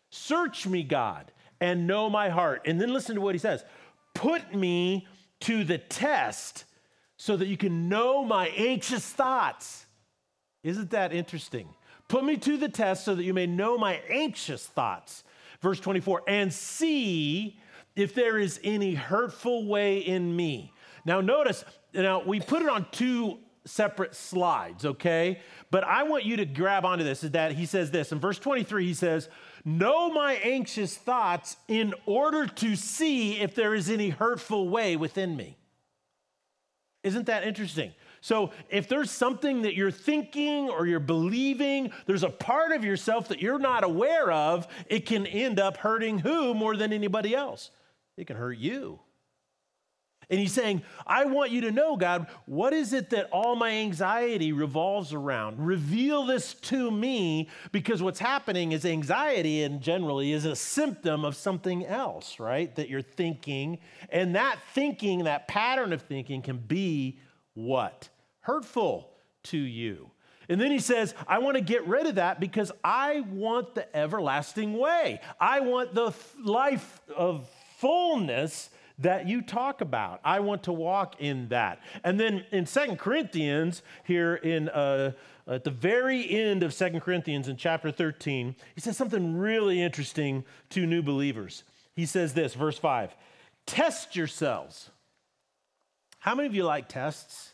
Search 0.09 0.67
me, 0.67 0.83
God, 0.83 1.31
and 1.59 1.87
know 1.87 2.09
my 2.09 2.29
heart. 2.29 2.63
And 2.65 2.79
then 2.79 2.93
listen 2.93 3.15
to 3.15 3.21
what 3.21 3.35
he 3.35 3.39
says 3.39 3.63
Put 4.13 4.53
me 4.53 5.07
to 5.41 5.63
the 5.63 5.77
test 5.77 6.65
so 7.17 7.37
that 7.37 7.47
you 7.47 7.57
can 7.57 7.89
know 7.89 8.23
my 8.23 8.47
anxious 8.49 9.05
thoughts. 9.05 9.85
Isn't 10.63 10.91
that 10.91 11.13
interesting? 11.13 11.69
Put 12.11 12.25
me 12.25 12.35
to 12.35 12.57
the 12.57 12.67
test 12.67 13.05
so 13.05 13.15
that 13.15 13.23
you 13.23 13.33
may 13.33 13.47
know 13.47 13.77
my 13.77 14.01
anxious 14.09 14.65
thoughts. 14.65 15.23
Verse 15.61 15.79
24, 15.79 16.23
and 16.27 16.51
see 16.51 17.57
if 17.95 18.13
there 18.13 18.37
is 18.37 18.59
any 18.65 18.95
hurtful 18.95 19.65
way 19.65 19.99
in 19.99 20.35
me. 20.35 20.73
Now, 21.05 21.21
notice, 21.21 21.63
now 21.93 22.21
we 22.21 22.41
put 22.41 22.63
it 22.63 22.67
on 22.67 22.85
two 22.91 23.39
separate 23.63 24.13
slides, 24.13 24.83
okay? 24.83 25.39
But 25.69 25.85
I 25.85 26.03
want 26.03 26.25
you 26.25 26.35
to 26.35 26.45
grab 26.45 26.83
onto 26.83 27.05
this 27.05 27.23
is 27.23 27.31
that 27.31 27.53
he 27.53 27.65
says 27.65 27.91
this. 27.91 28.11
In 28.11 28.19
verse 28.19 28.39
23, 28.39 28.87
he 28.87 28.93
says, 28.93 29.29
Know 29.63 30.11
my 30.11 30.33
anxious 30.33 30.97
thoughts 30.97 31.55
in 31.69 31.93
order 32.05 32.45
to 32.45 32.75
see 32.75 33.39
if 33.39 33.55
there 33.55 33.73
is 33.73 33.89
any 33.89 34.09
hurtful 34.09 34.67
way 34.67 34.97
within 34.97 35.37
me. 35.37 35.55
Isn't 37.03 37.27
that 37.27 37.45
interesting? 37.45 37.93
So, 38.23 38.51
if 38.69 38.87
there's 38.87 39.09
something 39.09 39.63
that 39.63 39.73
you're 39.73 39.89
thinking 39.89 40.69
or 40.69 40.85
you're 40.85 40.99
believing, 40.99 41.91
there's 42.05 42.21
a 42.21 42.29
part 42.29 42.71
of 42.71 42.85
yourself 42.85 43.27
that 43.29 43.41
you're 43.41 43.57
not 43.57 43.83
aware 43.83 44.31
of, 44.31 44.67
it 44.85 45.07
can 45.07 45.25
end 45.25 45.59
up 45.59 45.77
hurting 45.77 46.19
who 46.19 46.53
more 46.53 46.77
than 46.77 46.93
anybody 46.93 47.35
else? 47.35 47.71
It 48.17 48.27
can 48.27 48.37
hurt 48.37 48.59
you. 48.59 48.99
And 50.29 50.39
he's 50.39 50.53
saying, 50.53 50.83
I 51.05 51.25
want 51.25 51.51
you 51.51 51.61
to 51.61 51.71
know, 51.71 51.97
God, 51.97 52.27
what 52.45 52.71
is 52.71 52.93
it 52.93 53.09
that 53.09 53.27
all 53.31 53.55
my 53.57 53.71
anxiety 53.71 54.53
revolves 54.53 55.13
around? 55.13 55.59
Reveal 55.59 56.25
this 56.25 56.53
to 56.53 56.89
me 56.89 57.49
because 57.73 58.01
what's 58.01 58.19
happening 58.19 58.71
is 58.71 58.85
anxiety, 58.85 59.63
and 59.63 59.81
generally, 59.81 60.31
is 60.31 60.45
a 60.45 60.55
symptom 60.55 61.25
of 61.25 61.35
something 61.35 61.85
else, 61.85 62.39
right? 62.39 62.73
That 62.75 62.87
you're 62.87 63.01
thinking. 63.01 63.79
And 64.09 64.35
that 64.35 64.57
thinking, 64.73 65.25
that 65.25 65.49
pattern 65.49 65.91
of 65.91 66.01
thinking, 66.03 66.41
can 66.41 66.59
be 66.59 67.19
what? 67.53 68.07
Hurtful 68.41 69.09
to 69.43 69.57
you. 69.57 70.11
And 70.49 70.59
then 70.59 70.71
he 70.71 70.79
says, 70.79 71.13
I 71.27 71.39
want 71.39 71.55
to 71.55 71.61
get 71.61 71.87
rid 71.87 72.07
of 72.07 72.15
that 72.15 72.39
because 72.39 72.71
I 72.83 73.21
want 73.21 73.75
the 73.75 73.95
everlasting 73.95 74.77
way. 74.77 75.21
I 75.39 75.61
want 75.61 75.93
the 75.93 76.13
life 76.43 76.99
of 77.15 77.49
fullness 77.77 78.69
that 78.99 79.27
you 79.27 79.41
talk 79.41 79.81
about. 79.81 80.19
I 80.23 80.39
want 80.41 80.63
to 80.63 80.73
walk 80.73 81.15
in 81.19 81.47
that. 81.49 81.79
And 82.03 82.19
then 82.19 82.45
in 82.51 82.65
Second 82.65 82.99
Corinthians, 82.99 83.81
here 84.03 84.35
in 84.35 84.69
uh, 84.69 85.13
at 85.47 85.63
the 85.63 85.71
very 85.71 86.29
end 86.29 86.63
of 86.63 86.73
Second 86.73 87.01
Corinthians 87.01 87.47
in 87.47 87.57
chapter 87.57 87.91
13, 87.91 88.55
he 88.75 88.81
says 88.81 88.97
something 88.97 89.37
really 89.37 89.81
interesting 89.81 90.43
to 90.69 90.85
new 90.85 91.01
believers. 91.01 91.63
He 91.95 92.05
says 92.05 92.33
this, 92.33 92.53
verse 92.53 92.77
5 92.77 93.15
Test 93.65 94.15
yourselves. 94.15 94.89
How 96.19 96.35
many 96.35 96.47
of 96.47 96.55
you 96.55 96.63
like 96.63 96.87
tests? 96.87 97.50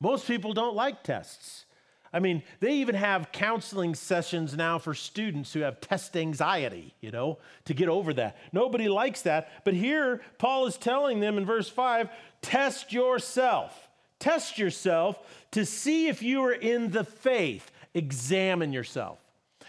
Most 0.00 0.26
people 0.26 0.52
don't 0.52 0.74
like 0.74 1.02
tests. 1.02 1.66
I 2.12 2.18
mean, 2.18 2.42
they 2.58 2.74
even 2.74 2.96
have 2.96 3.30
counseling 3.30 3.94
sessions 3.94 4.56
now 4.56 4.78
for 4.78 4.94
students 4.94 5.52
who 5.52 5.60
have 5.60 5.80
test 5.80 6.16
anxiety, 6.16 6.94
you 7.00 7.12
know, 7.12 7.38
to 7.66 7.74
get 7.74 7.88
over 7.88 8.12
that. 8.14 8.36
Nobody 8.52 8.88
likes 8.88 9.22
that. 9.22 9.64
But 9.64 9.74
here, 9.74 10.20
Paul 10.38 10.66
is 10.66 10.76
telling 10.76 11.20
them 11.20 11.38
in 11.38 11.44
verse 11.44 11.68
5 11.68 12.08
test 12.42 12.92
yourself. 12.92 13.88
Test 14.18 14.58
yourself 14.58 15.18
to 15.52 15.64
see 15.64 16.08
if 16.08 16.22
you 16.22 16.42
are 16.42 16.52
in 16.52 16.90
the 16.90 17.04
faith. 17.04 17.70
Examine 17.94 18.72
yourself. 18.72 19.18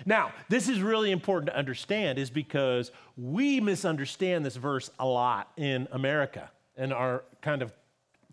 Now, 0.06 0.34
this 0.50 0.68
is 0.68 0.82
really 0.82 1.12
important 1.12 1.52
to 1.52 1.58
understand, 1.58 2.18
is 2.18 2.30
because 2.30 2.92
we 3.18 3.60
misunderstand 3.60 4.44
this 4.44 4.56
verse 4.56 4.90
a 5.00 5.06
lot 5.06 5.52
in 5.58 5.88
America 5.92 6.50
and 6.76 6.92
our 6.92 7.24
kind 7.42 7.62
of 7.62 7.72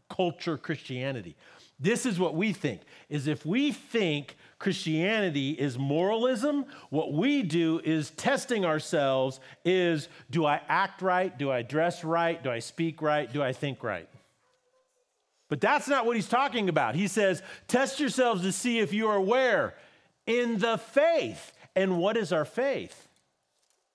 culture 0.08 0.56
Christianity. 0.56 1.36
This 1.80 2.06
is 2.06 2.18
what 2.18 2.34
we 2.34 2.52
think 2.52 2.80
is 3.08 3.26
if 3.26 3.46
we 3.46 3.72
think 3.72 4.36
Christianity 4.58 5.50
is 5.52 5.78
moralism, 5.78 6.66
what 6.90 7.12
we 7.12 7.42
do 7.42 7.80
is 7.84 8.10
testing 8.10 8.64
ourselves 8.64 9.38
is 9.64 10.08
do 10.30 10.44
I 10.44 10.60
act 10.68 11.02
right? 11.02 11.36
Do 11.36 11.50
I 11.50 11.62
dress 11.62 12.02
right? 12.02 12.42
Do 12.42 12.50
I 12.50 12.58
speak 12.58 13.00
right? 13.00 13.32
Do 13.32 13.42
I 13.42 13.52
think 13.52 13.84
right? 13.84 14.08
But 15.48 15.60
that's 15.60 15.88
not 15.88 16.04
what 16.04 16.16
he's 16.16 16.28
talking 16.28 16.68
about. 16.68 16.94
He 16.94 17.08
says, 17.08 17.42
test 17.68 18.00
yourselves 18.00 18.42
to 18.42 18.52
see 18.52 18.80
if 18.80 18.92
you 18.92 19.08
are 19.08 19.20
where? 19.20 19.74
In 20.26 20.58
the 20.58 20.76
faith. 20.78 21.52
And 21.74 21.98
what 21.98 22.16
is 22.16 22.32
our 22.32 22.44
faith? 22.44 23.08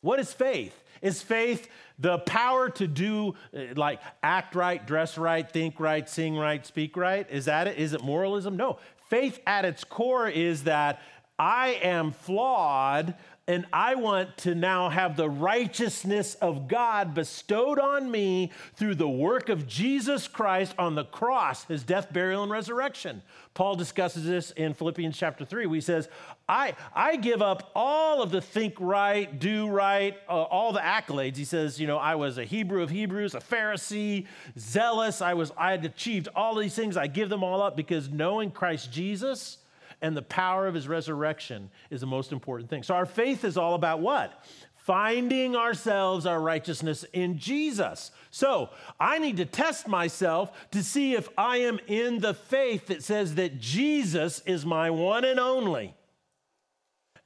What 0.02 0.20
is 0.20 0.34
faith? 0.34 0.83
Is 1.03 1.22
faith 1.22 1.69
the 2.00 2.17
power 2.19 2.69
to 2.72 2.88
do, 2.88 3.36
uh, 3.55 3.75
like, 3.75 4.01
act 4.24 4.55
right, 4.55 4.86
dress 4.86 5.17
right, 5.17 5.48
think 5.48 5.79
right, 5.79 6.10
sing 6.10 6.36
right, 6.36 6.65
speak 6.65 6.98
right? 6.98 7.29
Is 7.29 7.45
that 7.45 7.67
it? 7.67 7.77
Is 7.77 7.93
it 7.93 8.03
moralism? 8.03 8.57
No. 8.57 8.79
Faith 9.10 9.39
at 9.45 9.65
its 9.65 9.83
core 9.83 10.27
is 10.27 10.63
that 10.63 11.01
I 11.38 11.79
am 11.83 12.12
flawed 12.12 13.15
and 13.46 13.66
I 13.74 13.96
want 13.96 14.38
to 14.40 14.56
now 14.56 14.88
have 14.88 15.18
the 15.18 15.30
righteousness 15.30 16.36
of 16.36 16.70
God 16.70 17.14
bestowed 17.14 17.78
on 17.78 18.10
me 18.10 18.54
through 18.76 18.96
the 18.96 19.10
work 19.10 19.50
of 19.50 19.68
Jesus 19.68 20.30
Christ 20.30 20.74
on 20.80 20.96
the 20.96 21.04
cross, 21.04 21.66
his 21.66 21.84
death, 21.84 22.14
burial, 22.14 22.44
and 22.44 22.52
resurrection. 22.52 23.22
Paul 23.53 23.75
discusses 23.75 24.25
this 24.25 24.51
in 24.51 24.74
Philippians 24.74 25.18
chapter 25.18 25.44
3. 25.44 25.68
He 25.68 25.82
says, 25.82 26.08
I, 26.48 26.75
I 26.96 27.18
give 27.18 27.42
up 27.42 27.70
all 27.75 28.22
of 28.22 28.32
the 28.32 28.42
think 28.42 28.75
right, 28.79 29.38
do 29.38 29.68
right, 29.68 30.16
uh, 30.29 30.44
all 30.44 30.72
the 30.72 30.79
accolades. 30.79 31.36
He 31.36 31.44
says, 31.44 31.82
you 31.82 31.86
know, 31.86 31.98
I 31.98 32.16
was 32.16 32.38
a 32.38 32.46
Hebrew 32.46 32.82
of 32.82 32.92
Hebrews, 32.92 33.36
a 33.36 33.40
Pharisee, 33.40 34.25
zealous. 34.58 35.22
I 35.22 35.34
was 35.34 35.51
I 35.58 35.72
had 35.72 35.84
achieved 35.84 36.29
all 36.34 36.56
these 36.56 36.75
things. 36.75 36.96
I 36.96 37.08
give 37.08 37.27
them 37.27 37.44
all 37.44 37.62
up 37.62 37.75
because 37.75 38.10
knowing 38.10 38.51
Christ 38.51 38.90
Jesus 38.90 39.58
and 40.03 40.18
the 40.18 40.22
power 40.22 40.68
of 40.68 40.75
his 40.75 40.87
resurrection 40.87 41.72
is 41.89 42.01
the 42.01 42.07
most 42.07 42.33
important 42.33 42.70
thing. 42.70 42.83
So 42.83 42.94
our 42.94 43.05
faith 43.05 43.46
is 43.46 43.57
all 43.57 43.74
about 43.74 44.01
what? 44.01 44.44
Finding 44.75 45.55
ourselves 45.55 46.25
our 46.25 46.42
righteousness 46.42 47.05
in 47.13 47.39
Jesus. 47.39 48.11
So 48.29 48.70
I 49.00 49.18
need 49.18 49.37
to 49.37 49.46
test 49.46 49.87
myself 49.87 50.51
to 50.72 50.83
see 50.83 51.13
if 51.13 51.29
I 51.37 51.57
am 51.57 51.79
in 51.87 52.20
the 52.20 52.33
faith 52.33 52.87
that 52.87 53.01
says 53.01 53.35
that 53.35 53.61
Jesus 53.61 54.42
is 54.46 54.66
my 54.66 54.89
one 54.89 55.24
and 55.24 55.39
only. 55.39 55.96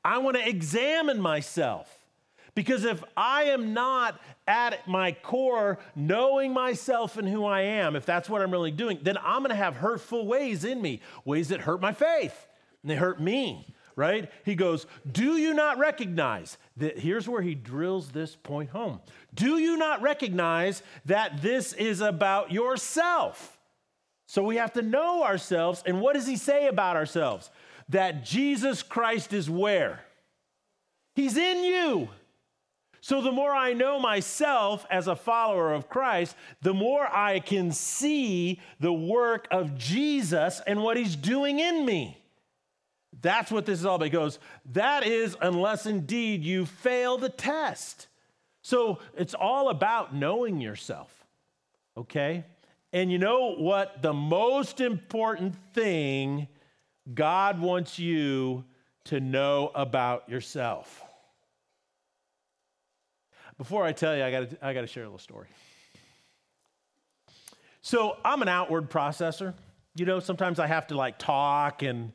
I 0.05 0.19
want 0.19 0.37
to 0.37 0.47
examine 0.47 1.19
myself. 1.19 1.91
Because 2.53 2.85
if 2.85 3.03
I 3.15 3.45
am 3.45 3.73
not 3.73 4.19
at 4.47 4.87
my 4.87 5.11
core 5.11 5.77
knowing 5.95 6.53
myself 6.53 7.17
and 7.17 7.27
who 7.27 7.45
I 7.45 7.61
am, 7.61 7.95
if 7.95 8.05
that's 8.05 8.29
what 8.29 8.41
I'm 8.41 8.51
really 8.51 8.71
doing, 8.71 8.99
then 9.01 9.17
I'm 9.17 9.41
going 9.41 9.49
to 9.49 9.55
have 9.55 9.75
hurtful 9.75 10.25
ways 10.25 10.63
in 10.63 10.81
me, 10.81 11.01
ways 11.23 11.49
that 11.49 11.61
hurt 11.61 11.81
my 11.81 11.93
faith 11.93 12.46
and 12.88 12.95
they 12.95 13.00
hurt 13.00 13.19
me, 13.19 13.67
right? 13.97 14.32
He 14.45 14.56
goes, 14.56 14.86
Do 15.12 15.36
you 15.36 15.54
not 15.54 15.78
recognize 15.78 16.58
that? 16.78 16.97
Here's 16.97 17.28
where 17.28 17.41
he 17.41 17.54
drills 17.54 18.12
this 18.12 18.34
point 18.34 18.69
home. 18.69 19.02
Do 19.34 19.58
you 19.58 19.76
not 19.76 20.02
recognize 20.02 20.84
that 21.06 21.41
this 21.41 21.73
is 21.73 22.00
about 22.00 22.50
yourself? 22.50 23.58
So 24.26 24.41
we 24.41 24.56
have 24.56 24.71
to 24.73 24.82
know 24.82 25.26
ourselves. 25.26 25.84
And 25.86 26.00
what 26.00 26.13
does 26.13 26.28
he 26.28 26.38
say 26.38 26.67
about 26.67 26.95
ourselves? 26.95 27.50
That 27.89 28.23
Jesus 28.23 28.84
Christ 28.84 29.34
is 29.34 29.50
where? 29.50 30.00
He's 31.13 31.36
in 31.36 31.65
you. 31.65 32.08
So, 33.02 33.21
the 33.21 33.32
more 33.32 33.52
I 33.52 33.73
know 33.73 34.00
myself 34.00 34.86
as 34.89 35.08
a 35.08 35.15
follower 35.15 35.73
of 35.73 35.88
Christ, 35.88 36.36
the 36.62 36.73
more 36.73 37.08
I 37.08 37.39
can 37.39 37.71
see 37.71 38.60
the 38.80 38.93
work 38.93 39.47
of 39.52 39.78
Jesus 39.78 40.62
and 40.65 40.84
what 40.84 40.97
he's 40.97 41.15
doing 41.15 41.60
in 41.60 41.86
me. 41.86 42.17
That's 43.21 43.51
what 43.51 43.65
this 43.65 43.80
is 43.80 43.86
all 43.86 43.95
about. 43.95 44.06
He 44.06 44.12
goes, 44.12 44.39
that 44.73 45.06
is 45.06 45.36
unless 45.41 45.86
indeed 45.86 46.43
you 46.43 46.65
fail 46.65 47.17
the 47.17 47.30
test. 47.30 48.08
So 48.62 48.99
it's 49.15 49.34
all 49.34 49.69
about 49.69 50.13
knowing 50.13 50.62
yourself, 50.62 51.12
okay? 51.95 52.43
And 52.93 53.12
you 53.12 53.17
know 53.17 53.56
what? 53.56 54.01
The 54.01 54.13
most 54.13 54.82
important 54.82 55.56
thing 55.73 56.47
God 57.13 57.60
wants 57.60 57.97
you 57.97 58.65
to 59.06 59.19
know 59.19 59.71
about 59.73 60.30
yourself. 60.30 61.03
Before 63.58 63.84
I 63.84 63.91
tell 63.91 64.15
you, 64.15 64.23
I 64.23 64.32
got 64.32 64.49
to 64.49 64.65
I 64.65 64.73
got 64.73 64.82
to 64.82 64.88
share 64.88 65.03
a 65.03 65.08
little 65.08 65.17
story. 65.17 65.47
So 67.82 68.17
I'm 68.23 68.41
an 68.41 68.49
outward 68.49 68.89
processor. 68.89 69.53
You 69.95 70.06
know, 70.06 70.19
sometimes 70.19 70.60
I 70.60 70.67
have 70.67 70.88
to 70.88 70.95
like 70.95 71.17
talk 71.17 71.82
and 71.82 72.12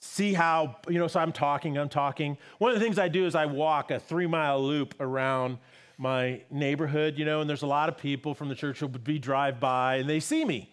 see 0.00 0.32
how, 0.32 0.76
you 0.88 0.98
know, 0.98 1.08
so 1.08 1.20
I'm 1.20 1.32
talking, 1.32 1.76
I'm 1.76 1.88
talking. 1.88 2.38
One 2.58 2.70
of 2.70 2.78
the 2.78 2.84
things 2.84 2.98
I 2.98 3.08
do 3.08 3.26
is 3.26 3.34
I 3.34 3.46
walk 3.46 3.90
a 3.90 3.98
three 3.98 4.26
mile 4.26 4.62
loop 4.62 4.94
around 5.00 5.58
my 5.96 6.42
neighborhood, 6.50 7.18
you 7.18 7.24
know, 7.24 7.40
and 7.40 7.50
there's 7.50 7.62
a 7.62 7.66
lot 7.66 7.88
of 7.88 7.98
people 7.98 8.34
from 8.34 8.48
the 8.48 8.54
church 8.54 8.78
who 8.78 8.86
would 8.86 9.02
be 9.02 9.18
drive 9.18 9.58
by 9.58 9.96
and 9.96 10.08
they 10.08 10.20
see 10.20 10.44
me. 10.44 10.72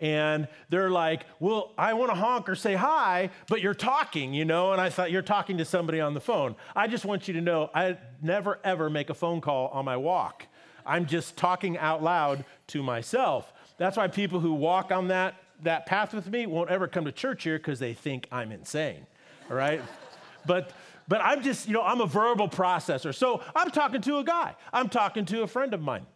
And 0.00 0.48
they're 0.70 0.90
like, 0.90 1.24
well, 1.38 1.72
I 1.78 1.92
want 1.94 2.10
to 2.10 2.16
honk 2.16 2.48
or 2.48 2.56
say 2.56 2.74
hi, 2.74 3.30
but 3.48 3.60
you're 3.60 3.74
talking, 3.74 4.34
you 4.34 4.44
know? 4.44 4.72
And 4.72 4.80
I 4.80 4.90
thought, 4.90 5.12
you're 5.12 5.22
talking 5.22 5.58
to 5.58 5.64
somebody 5.64 6.00
on 6.00 6.14
the 6.14 6.20
phone. 6.20 6.56
I 6.74 6.88
just 6.88 7.04
want 7.04 7.28
you 7.28 7.34
to 7.34 7.40
know 7.40 7.70
I 7.72 7.96
never, 8.20 8.58
ever 8.64 8.90
make 8.90 9.08
a 9.08 9.14
phone 9.14 9.40
call 9.40 9.68
on 9.68 9.84
my 9.84 9.96
walk. 9.96 10.46
I'm 10.84 11.06
just 11.06 11.36
talking 11.36 11.78
out 11.78 12.02
loud 12.02 12.44
to 12.68 12.82
myself. 12.82 13.52
That's 13.78 13.96
why 13.96 14.08
people 14.08 14.40
who 14.40 14.52
walk 14.52 14.90
on 14.90 15.08
that 15.08 15.36
that 15.62 15.86
path 15.86 16.12
with 16.12 16.30
me 16.30 16.46
won't 16.46 16.70
ever 16.70 16.88
come 16.88 17.04
to 17.04 17.12
church 17.12 17.44
here 17.44 17.58
because 17.58 17.78
they 17.78 17.94
think 17.94 18.28
I'm 18.30 18.52
insane, 18.52 19.06
all 19.50 19.56
right? 19.56 19.80
but 20.46 20.72
but 21.06 21.20
I'm 21.22 21.42
just, 21.42 21.66
you 21.66 21.74
know, 21.74 21.82
I'm 21.82 22.00
a 22.00 22.06
verbal 22.06 22.48
processor. 22.48 23.14
So 23.14 23.42
I'm 23.54 23.70
talking 23.70 24.00
to 24.02 24.18
a 24.18 24.24
guy. 24.24 24.56
I'm 24.72 24.88
talking 24.88 25.26
to 25.26 25.42
a 25.42 25.46
friend 25.46 25.74
of 25.74 25.82
mine. 25.82 26.06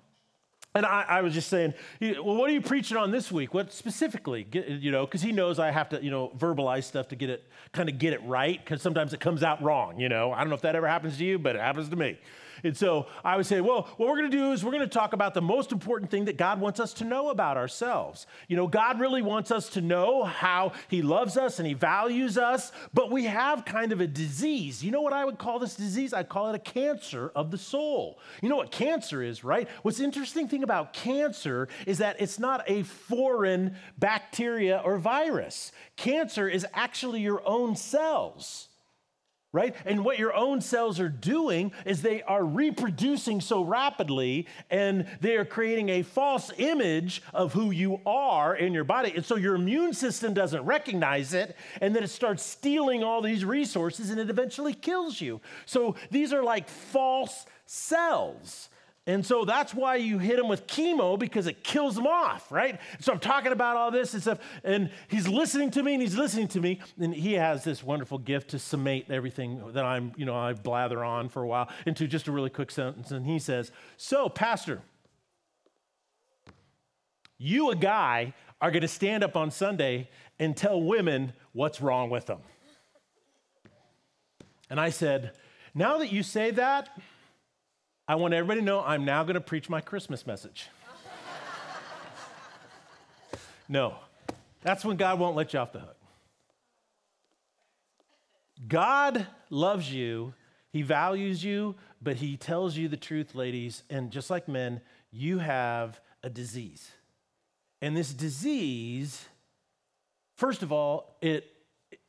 And 0.74 0.84
I, 0.86 1.04
I, 1.08 1.20
was 1.22 1.34
just 1.34 1.48
saying, 1.48 1.74
well, 2.00 2.36
what 2.36 2.48
are 2.50 2.52
you 2.52 2.60
preaching 2.60 2.96
on 2.96 3.10
this 3.10 3.32
week? 3.32 3.52
What 3.54 3.72
specifically? 3.72 4.46
You 4.52 4.90
know, 4.90 5.06
because 5.06 5.22
he 5.22 5.32
knows 5.32 5.58
I 5.58 5.70
have 5.70 5.88
to, 5.88 6.02
you 6.02 6.10
know, 6.10 6.30
verbalize 6.38 6.84
stuff 6.84 7.08
to 7.08 7.16
get 7.16 7.30
it, 7.30 7.44
kind 7.72 7.88
of 7.88 7.98
get 7.98 8.12
it 8.12 8.22
right, 8.24 8.62
because 8.62 8.82
sometimes 8.82 9.12
it 9.12 9.18
comes 9.20 9.42
out 9.42 9.62
wrong. 9.62 9.98
You 9.98 10.08
know, 10.08 10.30
I 10.30 10.40
don't 10.40 10.50
know 10.50 10.54
if 10.54 10.60
that 10.62 10.76
ever 10.76 10.86
happens 10.86 11.16
to 11.18 11.24
you, 11.24 11.38
but 11.38 11.56
it 11.56 11.62
happens 11.62 11.88
to 11.88 11.96
me. 11.96 12.18
And 12.64 12.76
so 12.76 13.06
I 13.24 13.36
would 13.36 13.46
say, 13.46 13.60
well, 13.60 13.88
what 13.96 14.08
we're 14.08 14.18
going 14.18 14.30
to 14.30 14.36
do 14.36 14.52
is 14.52 14.64
we're 14.64 14.72
going 14.72 14.82
to 14.82 14.86
talk 14.86 15.12
about 15.12 15.34
the 15.34 15.42
most 15.42 15.72
important 15.72 16.10
thing 16.10 16.26
that 16.26 16.36
God 16.36 16.60
wants 16.60 16.80
us 16.80 16.92
to 16.94 17.04
know 17.04 17.30
about 17.30 17.56
ourselves. 17.56 18.26
You 18.48 18.56
know, 18.56 18.66
God 18.66 19.00
really 19.00 19.22
wants 19.22 19.50
us 19.50 19.68
to 19.70 19.80
know 19.80 20.24
how 20.24 20.72
He 20.88 21.02
loves 21.02 21.36
us 21.36 21.58
and 21.58 21.66
He 21.66 21.74
values 21.74 22.38
us, 22.38 22.72
but 22.92 23.10
we 23.10 23.24
have 23.24 23.64
kind 23.64 23.92
of 23.92 24.00
a 24.00 24.06
disease. 24.06 24.84
You 24.84 24.90
know 24.90 25.02
what 25.02 25.12
I 25.12 25.24
would 25.24 25.38
call 25.38 25.58
this 25.58 25.74
disease? 25.74 26.12
I 26.12 26.22
call 26.22 26.48
it 26.50 26.54
a 26.54 26.58
cancer 26.58 27.32
of 27.34 27.50
the 27.50 27.58
soul. 27.58 28.18
You 28.42 28.48
know 28.48 28.56
what 28.56 28.70
cancer 28.70 29.22
is, 29.22 29.44
right? 29.44 29.68
What's 29.82 30.00
interesting 30.00 30.48
thing 30.48 30.62
about 30.62 30.92
cancer 30.92 31.68
is 31.86 31.98
that 31.98 32.20
it's 32.20 32.38
not 32.38 32.64
a 32.66 32.82
foreign 32.82 33.76
bacteria 33.98 34.80
or 34.84 34.98
virus. 34.98 35.72
Cancer 35.96 36.48
is 36.48 36.66
actually 36.74 37.20
your 37.20 37.42
own 37.46 37.76
cells 37.76 38.67
right? 39.52 39.74
And 39.86 40.04
what 40.04 40.18
your 40.18 40.34
own 40.34 40.60
cells 40.60 41.00
are 41.00 41.08
doing 41.08 41.72
is 41.86 42.02
they 42.02 42.22
are 42.22 42.44
reproducing 42.44 43.40
so 43.40 43.62
rapidly 43.62 44.46
and 44.70 45.06
they 45.20 45.36
are 45.36 45.44
creating 45.44 45.88
a 45.88 46.02
false 46.02 46.52
image 46.58 47.22
of 47.32 47.54
who 47.54 47.70
you 47.70 48.00
are 48.04 48.54
in 48.54 48.74
your 48.74 48.84
body. 48.84 49.12
And 49.16 49.24
so 49.24 49.36
your 49.36 49.54
immune 49.54 49.94
system 49.94 50.34
doesn't 50.34 50.62
recognize 50.64 51.32
it 51.32 51.56
and 51.80 51.96
then 51.96 52.02
it 52.02 52.08
starts 52.08 52.42
stealing 52.42 53.02
all 53.02 53.22
these 53.22 53.44
resources 53.44 54.10
and 54.10 54.20
it 54.20 54.28
eventually 54.28 54.74
kills 54.74 55.18
you. 55.18 55.40
So 55.64 55.96
these 56.10 56.34
are 56.34 56.42
like 56.42 56.68
false 56.68 57.46
cells. 57.64 58.68
And 59.08 59.24
so 59.24 59.46
that's 59.46 59.72
why 59.72 59.96
you 59.96 60.18
hit 60.18 60.38
him 60.38 60.48
with 60.48 60.66
chemo 60.66 61.18
because 61.18 61.46
it 61.46 61.64
kills 61.64 61.94
them 61.94 62.06
off, 62.06 62.52
right? 62.52 62.78
So 63.00 63.10
I'm 63.10 63.18
talking 63.18 63.52
about 63.52 63.74
all 63.74 63.90
this 63.90 64.12
and 64.12 64.20
stuff, 64.20 64.38
and 64.62 64.90
he's 65.08 65.26
listening 65.26 65.70
to 65.72 65.82
me 65.82 65.94
and 65.94 66.02
he's 66.02 66.14
listening 66.14 66.46
to 66.48 66.60
me, 66.60 66.80
and 67.00 67.14
he 67.14 67.32
has 67.32 67.64
this 67.64 67.82
wonderful 67.82 68.18
gift 68.18 68.50
to 68.50 68.58
summate 68.58 69.10
everything 69.10 69.72
that 69.72 69.86
I'm, 69.86 70.12
you 70.18 70.26
know, 70.26 70.36
I 70.36 70.52
blather 70.52 71.02
on 71.02 71.30
for 71.30 71.42
a 71.42 71.46
while 71.46 71.70
into 71.86 72.06
just 72.06 72.28
a 72.28 72.32
really 72.32 72.50
quick 72.50 72.70
sentence. 72.70 73.10
And 73.10 73.24
he 73.24 73.38
says, 73.38 73.72
So, 73.96 74.28
Pastor, 74.28 74.82
you, 77.38 77.70
a 77.70 77.76
guy, 77.76 78.34
are 78.60 78.70
going 78.70 78.82
to 78.82 78.88
stand 78.88 79.24
up 79.24 79.36
on 79.36 79.50
Sunday 79.50 80.10
and 80.38 80.54
tell 80.54 80.82
women 80.82 81.32
what's 81.54 81.80
wrong 81.80 82.10
with 82.10 82.26
them. 82.26 82.40
And 84.68 84.78
I 84.78 84.90
said, 84.90 85.32
Now 85.74 85.96
that 85.96 86.12
you 86.12 86.22
say 86.22 86.50
that, 86.50 86.90
I 88.10 88.14
want 88.14 88.32
everybody 88.32 88.60
to 88.60 88.64
know 88.64 88.82
I'm 88.82 89.04
now 89.04 89.22
going 89.22 89.34
to 89.34 89.40
preach 89.40 89.68
my 89.68 89.82
Christmas 89.82 90.26
message. 90.26 90.68
no, 93.68 93.96
that's 94.62 94.82
when 94.82 94.96
God 94.96 95.18
won't 95.18 95.36
let 95.36 95.52
you 95.52 95.58
off 95.58 95.72
the 95.72 95.80
hook. 95.80 95.96
God 98.66 99.26
loves 99.50 99.92
you, 99.92 100.32
He 100.72 100.80
values 100.80 101.44
you, 101.44 101.74
but 102.00 102.16
He 102.16 102.38
tells 102.38 102.78
you 102.78 102.88
the 102.88 102.96
truth, 102.96 103.34
ladies. 103.34 103.82
And 103.90 104.10
just 104.10 104.30
like 104.30 104.48
men, 104.48 104.80
you 105.10 105.40
have 105.40 106.00
a 106.22 106.30
disease. 106.30 106.90
And 107.82 107.94
this 107.94 108.14
disease, 108.14 109.26
first 110.34 110.62
of 110.62 110.72
all, 110.72 111.18
it 111.20 111.44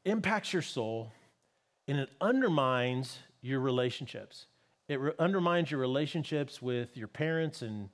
impacts 0.05 0.53
your 0.53 0.61
soul 0.61 1.11
and 1.89 1.99
it 1.99 2.09
undermines 2.21 3.17
your 3.41 3.59
relationships. 3.59 4.45
It 4.89 4.99
re- 4.99 5.13
undermines 5.19 5.69
your 5.71 5.79
relationships 5.79 6.61
with 6.61 6.97
your 6.97 7.07
parents 7.07 7.61
and 7.61 7.89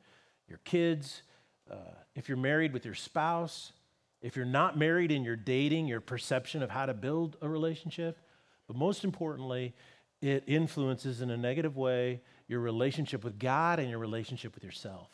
your 0.47 0.60
kids. 0.63 1.21
Uh, 1.69 1.75
if 2.15 2.29
you're 2.29 2.38
married 2.38 2.71
with 2.71 2.86
your 2.86 2.95
spouse, 2.95 3.73
if 4.21 4.36
you're 4.36 4.45
not 4.45 4.77
married 4.77 5.12
and 5.12 5.25
you're 5.25 5.36
dating, 5.36 5.88
your 5.88 5.99
perception 5.99 6.63
of 6.63 6.71
how 6.71 6.86
to 6.86 6.93
build 6.93 7.36
a 7.41 7.49
relationship. 7.49 8.17
But 8.65 8.77
most 8.77 9.03
importantly, 9.03 9.75
it 10.21 10.45
influences 10.47 11.21
in 11.21 11.29
a 11.29 11.38
negative 11.38 11.75
way 11.75 12.21
your 12.47 12.62
relationship 12.62 13.23
with 13.23 13.38
God 13.39 13.79
and 13.79 13.89
your 13.89 13.99
relationship 13.99 14.55
with 14.55 14.63
yourself. 14.63 15.10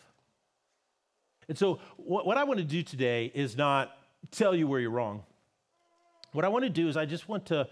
And 1.50 1.58
so, 1.58 1.80
what, 1.98 2.28
what 2.28 2.38
I 2.38 2.44
want 2.44 2.60
to 2.60 2.66
do 2.66 2.84
today 2.84 3.32
is 3.34 3.58
not 3.58 3.92
tell 4.30 4.56
you 4.56 4.68
where 4.68 4.80
you're 4.80 4.92
wrong. 4.92 5.24
What 6.32 6.46
I 6.46 6.50
want 6.50 6.64
to 6.64 6.70
do 6.70 6.88
is, 6.88 6.96
I 6.96 7.06
just 7.06 7.28
want 7.28 7.48
to 7.48 7.68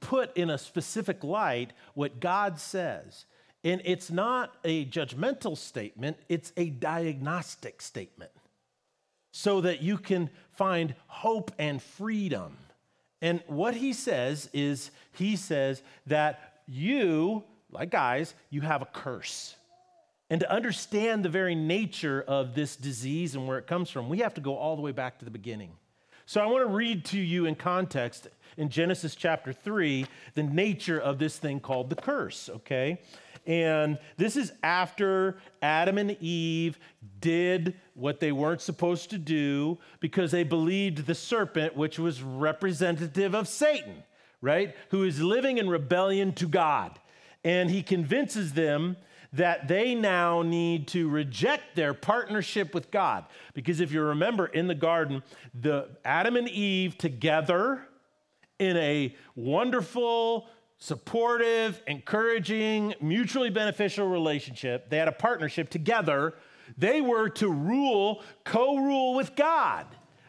put 0.00 0.36
in 0.36 0.48
a 0.48 0.58
specific 0.58 1.24
light 1.24 1.72
what 1.94 2.20
God 2.20 2.60
says. 2.60 3.26
And 3.64 3.80
it's 3.84 4.10
not 4.10 4.54
a 4.64 4.86
judgmental 4.86 5.56
statement, 5.56 6.16
it's 6.28 6.52
a 6.56 6.70
diagnostic 6.70 7.80
statement 7.80 8.32
so 9.32 9.62
that 9.62 9.82
you 9.82 9.96
can 9.98 10.30
find 10.52 10.94
hope 11.06 11.52
and 11.58 11.82
freedom. 11.82 12.56
And 13.20 13.42
what 13.46 13.74
he 13.74 13.92
says 13.92 14.50
is, 14.52 14.90
he 15.12 15.36
says 15.36 15.82
that 16.06 16.60
you, 16.66 17.44
like 17.70 17.90
guys, 17.90 18.34
you 18.50 18.60
have 18.60 18.82
a 18.82 18.86
curse. 18.86 19.56
And 20.28 20.40
to 20.40 20.50
understand 20.50 21.24
the 21.24 21.28
very 21.28 21.54
nature 21.54 22.22
of 22.26 22.54
this 22.54 22.76
disease 22.76 23.34
and 23.34 23.46
where 23.46 23.58
it 23.58 23.66
comes 23.66 23.90
from, 23.90 24.08
we 24.08 24.18
have 24.18 24.34
to 24.34 24.40
go 24.40 24.56
all 24.56 24.76
the 24.76 24.82
way 24.82 24.92
back 24.92 25.18
to 25.18 25.24
the 25.24 25.30
beginning. 25.30 25.72
So 26.26 26.40
I 26.40 26.46
want 26.46 26.66
to 26.66 26.74
read 26.74 27.04
to 27.06 27.18
you 27.18 27.46
in 27.46 27.54
context 27.54 28.28
in 28.56 28.68
Genesis 28.68 29.14
chapter 29.14 29.52
3 29.52 30.06
the 30.34 30.42
nature 30.42 30.98
of 30.98 31.18
this 31.18 31.38
thing 31.38 31.60
called 31.60 31.90
the 31.90 31.96
curse, 31.96 32.48
okay? 32.48 33.00
And 33.46 33.98
this 34.16 34.36
is 34.36 34.52
after 34.62 35.38
Adam 35.60 35.98
and 35.98 36.16
Eve 36.20 36.78
did 37.20 37.74
what 37.94 38.20
they 38.20 38.32
weren't 38.32 38.60
supposed 38.60 39.10
to 39.10 39.18
do 39.18 39.78
because 40.00 40.30
they 40.30 40.44
believed 40.44 41.06
the 41.06 41.14
serpent, 41.14 41.76
which 41.76 41.98
was 41.98 42.22
representative 42.22 43.34
of 43.34 43.48
Satan, 43.48 44.02
right? 44.40 44.74
Who 44.90 45.02
is 45.02 45.20
living 45.20 45.58
in 45.58 45.68
rebellion 45.68 46.32
to 46.34 46.46
God. 46.46 46.98
And 47.44 47.70
he 47.70 47.82
convinces 47.82 48.52
them 48.52 48.96
that 49.32 49.66
they 49.66 49.94
now 49.94 50.42
need 50.42 50.86
to 50.88 51.08
reject 51.08 51.74
their 51.74 51.94
partnership 51.94 52.74
with 52.74 52.90
God. 52.90 53.24
Because 53.54 53.80
if 53.80 53.90
you 53.90 54.02
remember 54.02 54.46
in 54.46 54.68
the 54.68 54.74
garden, 54.74 55.22
the 55.58 55.88
Adam 56.04 56.36
and 56.36 56.48
Eve 56.48 56.98
together 56.98 57.82
in 58.58 58.76
a 58.76 59.16
wonderful 59.34 60.48
supportive, 60.82 61.80
encouraging, 61.86 62.92
mutually 63.00 63.50
beneficial 63.50 64.08
relationship. 64.08 64.90
They 64.90 64.98
had 64.98 65.06
a 65.06 65.12
partnership 65.12 65.70
together. 65.70 66.34
They 66.76 67.00
were 67.00 67.28
to 67.28 67.48
rule, 67.48 68.20
co 68.44 68.78
rule 68.78 69.14
with 69.14 69.36
God. 69.36 69.86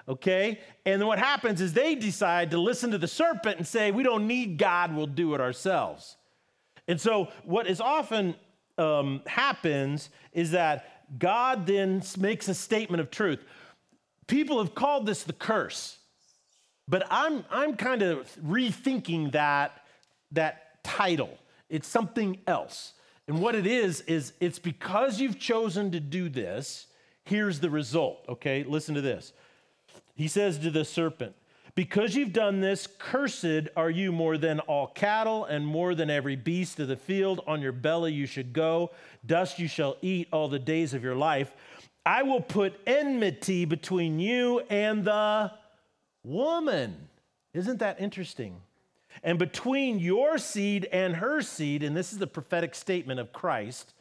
Okay? 0.07 0.59
And 0.85 1.01
then 1.01 1.07
what 1.07 1.17
happens 1.17 1.59
is 1.59 1.73
they 1.73 1.95
decide 1.95 2.51
to 2.51 2.59
listen 2.59 2.91
to 2.91 2.99
the 2.99 3.07
serpent 3.07 3.57
and 3.57 3.65
say, 3.65 3.89
We 3.89 4.03
don't 4.03 4.27
need 4.27 4.59
God, 4.59 4.95
we'll 4.95 5.07
do 5.07 5.33
it 5.33 5.41
ourselves. 5.41 6.17
And 6.87 7.01
so, 7.01 7.29
what 7.43 7.65
is 7.65 7.81
often 7.81 8.35
um, 8.77 9.23
happens 9.25 10.11
is 10.33 10.51
that 10.51 11.17
God 11.17 11.65
then 11.65 12.03
makes 12.19 12.47
a 12.47 12.53
statement 12.53 13.01
of 13.01 13.09
truth. 13.09 13.39
People 14.27 14.59
have 14.59 14.75
called 14.75 15.07
this 15.07 15.23
the 15.23 15.33
curse, 15.33 15.97
but 16.87 17.07
I'm, 17.09 17.43
I'm 17.49 17.75
kind 17.75 18.03
of 18.03 18.31
rethinking 18.35 19.31
that 19.31 19.79
that 20.33 20.83
title. 20.83 21.37
It's 21.69 21.87
something 21.87 22.37
else. 22.45 22.93
And 23.27 23.41
what 23.41 23.55
it 23.55 23.65
is, 23.65 24.01
is 24.01 24.33
it's 24.39 24.59
because 24.59 25.19
you've 25.19 25.39
chosen 25.39 25.91
to 25.91 25.99
do 25.99 26.27
this, 26.29 26.87
here's 27.23 27.59
the 27.59 27.69
result, 27.69 28.25
okay? 28.27 28.63
Listen 28.63 28.95
to 28.95 29.01
this. 29.01 29.33
He 30.15 30.27
says 30.27 30.57
to 30.59 30.69
the 30.69 30.83
serpent, 30.83 31.33
Because 31.73 32.15
you've 32.15 32.33
done 32.33 32.59
this, 32.59 32.87
cursed 32.99 33.69
are 33.77 33.89
you 33.89 34.11
more 34.11 34.37
than 34.37 34.59
all 34.61 34.87
cattle 34.87 35.45
and 35.45 35.65
more 35.65 35.95
than 35.95 36.09
every 36.09 36.35
beast 36.35 36.79
of 36.79 36.89
the 36.89 36.97
field. 36.97 37.41
On 37.47 37.61
your 37.61 37.71
belly 37.71 38.11
you 38.11 38.25
should 38.25 38.51
go, 38.51 38.91
dust 39.25 39.57
you 39.57 39.67
shall 39.67 39.97
eat 40.01 40.27
all 40.33 40.49
the 40.49 40.59
days 40.59 40.93
of 40.93 41.03
your 41.03 41.15
life. 41.15 41.55
I 42.05 42.23
will 42.23 42.41
put 42.41 42.79
enmity 42.85 43.63
between 43.63 44.19
you 44.19 44.59
and 44.69 45.05
the 45.05 45.51
woman. 46.23 47.07
Isn't 47.53 47.79
that 47.79 48.01
interesting? 48.01 48.57
And 49.21 49.37
between 49.37 49.99
your 49.99 50.37
seed 50.37 50.87
and 50.91 51.17
her 51.17 51.41
seed, 51.41 51.83
and 51.83 51.95
this 51.95 52.13
is 52.13 52.19
the 52.19 52.27
prophetic 52.27 52.73
statement 52.73 53.19
of 53.19 53.33
Christ 53.33 53.93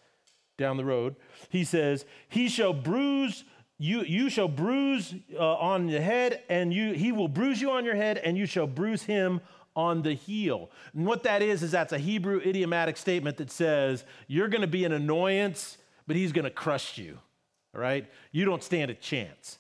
down 0.57 0.77
the 0.77 0.85
road, 0.85 1.17
he 1.49 1.65
says, 1.65 2.05
He 2.29 2.49
shall 2.49 2.73
bruise 2.73 3.45
you, 3.79 4.03
you 4.03 4.31
shall 4.31 4.47
bruise 4.47 5.13
uh, 5.37 5.55
on 5.57 5.89
the 5.89 6.01
head, 6.01 6.43
and 6.49 6.73
you, 6.73 6.93
he 6.93 7.11
will 7.11 7.27
bruise 7.27 7.61
you 7.61 7.73
on 7.73 7.85
your 7.85 7.97
head, 7.97 8.17
and 8.19 8.39
you 8.39 8.47
shall 8.47 8.69
bruise 8.69 9.03
him 9.03 9.41
on 9.75 10.03
the 10.03 10.15
heel. 10.15 10.71
And 10.95 11.05
what 11.05 11.25
that 11.25 11.43
is, 11.43 11.65
is 11.65 11.73
that's 11.73 11.93
a 11.93 11.99
Hebrew 11.99 12.41
idiomatic 12.41 12.97
statement 12.97 13.39
that 13.39 13.51
says, 13.51 14.05
You're 14.29 14.47
going 14.47 14.61
to 14.61 14.69
be 14.69 14.85
an 14.85 14.93
annoyance, 14.93 15.79
but 16.07 16.15
he's 16.15 16.31
going 16.31 16.45
to 16.45 16.51
crush 16.51 16.97
you. 16.97 17.19
All 17.75 17.81
right? 17.81 18.09
You 18.31 18.45
don't 18.45 18.63
stand 18.63 18.91
a 18.91 18.95
chance. 18.95 19.59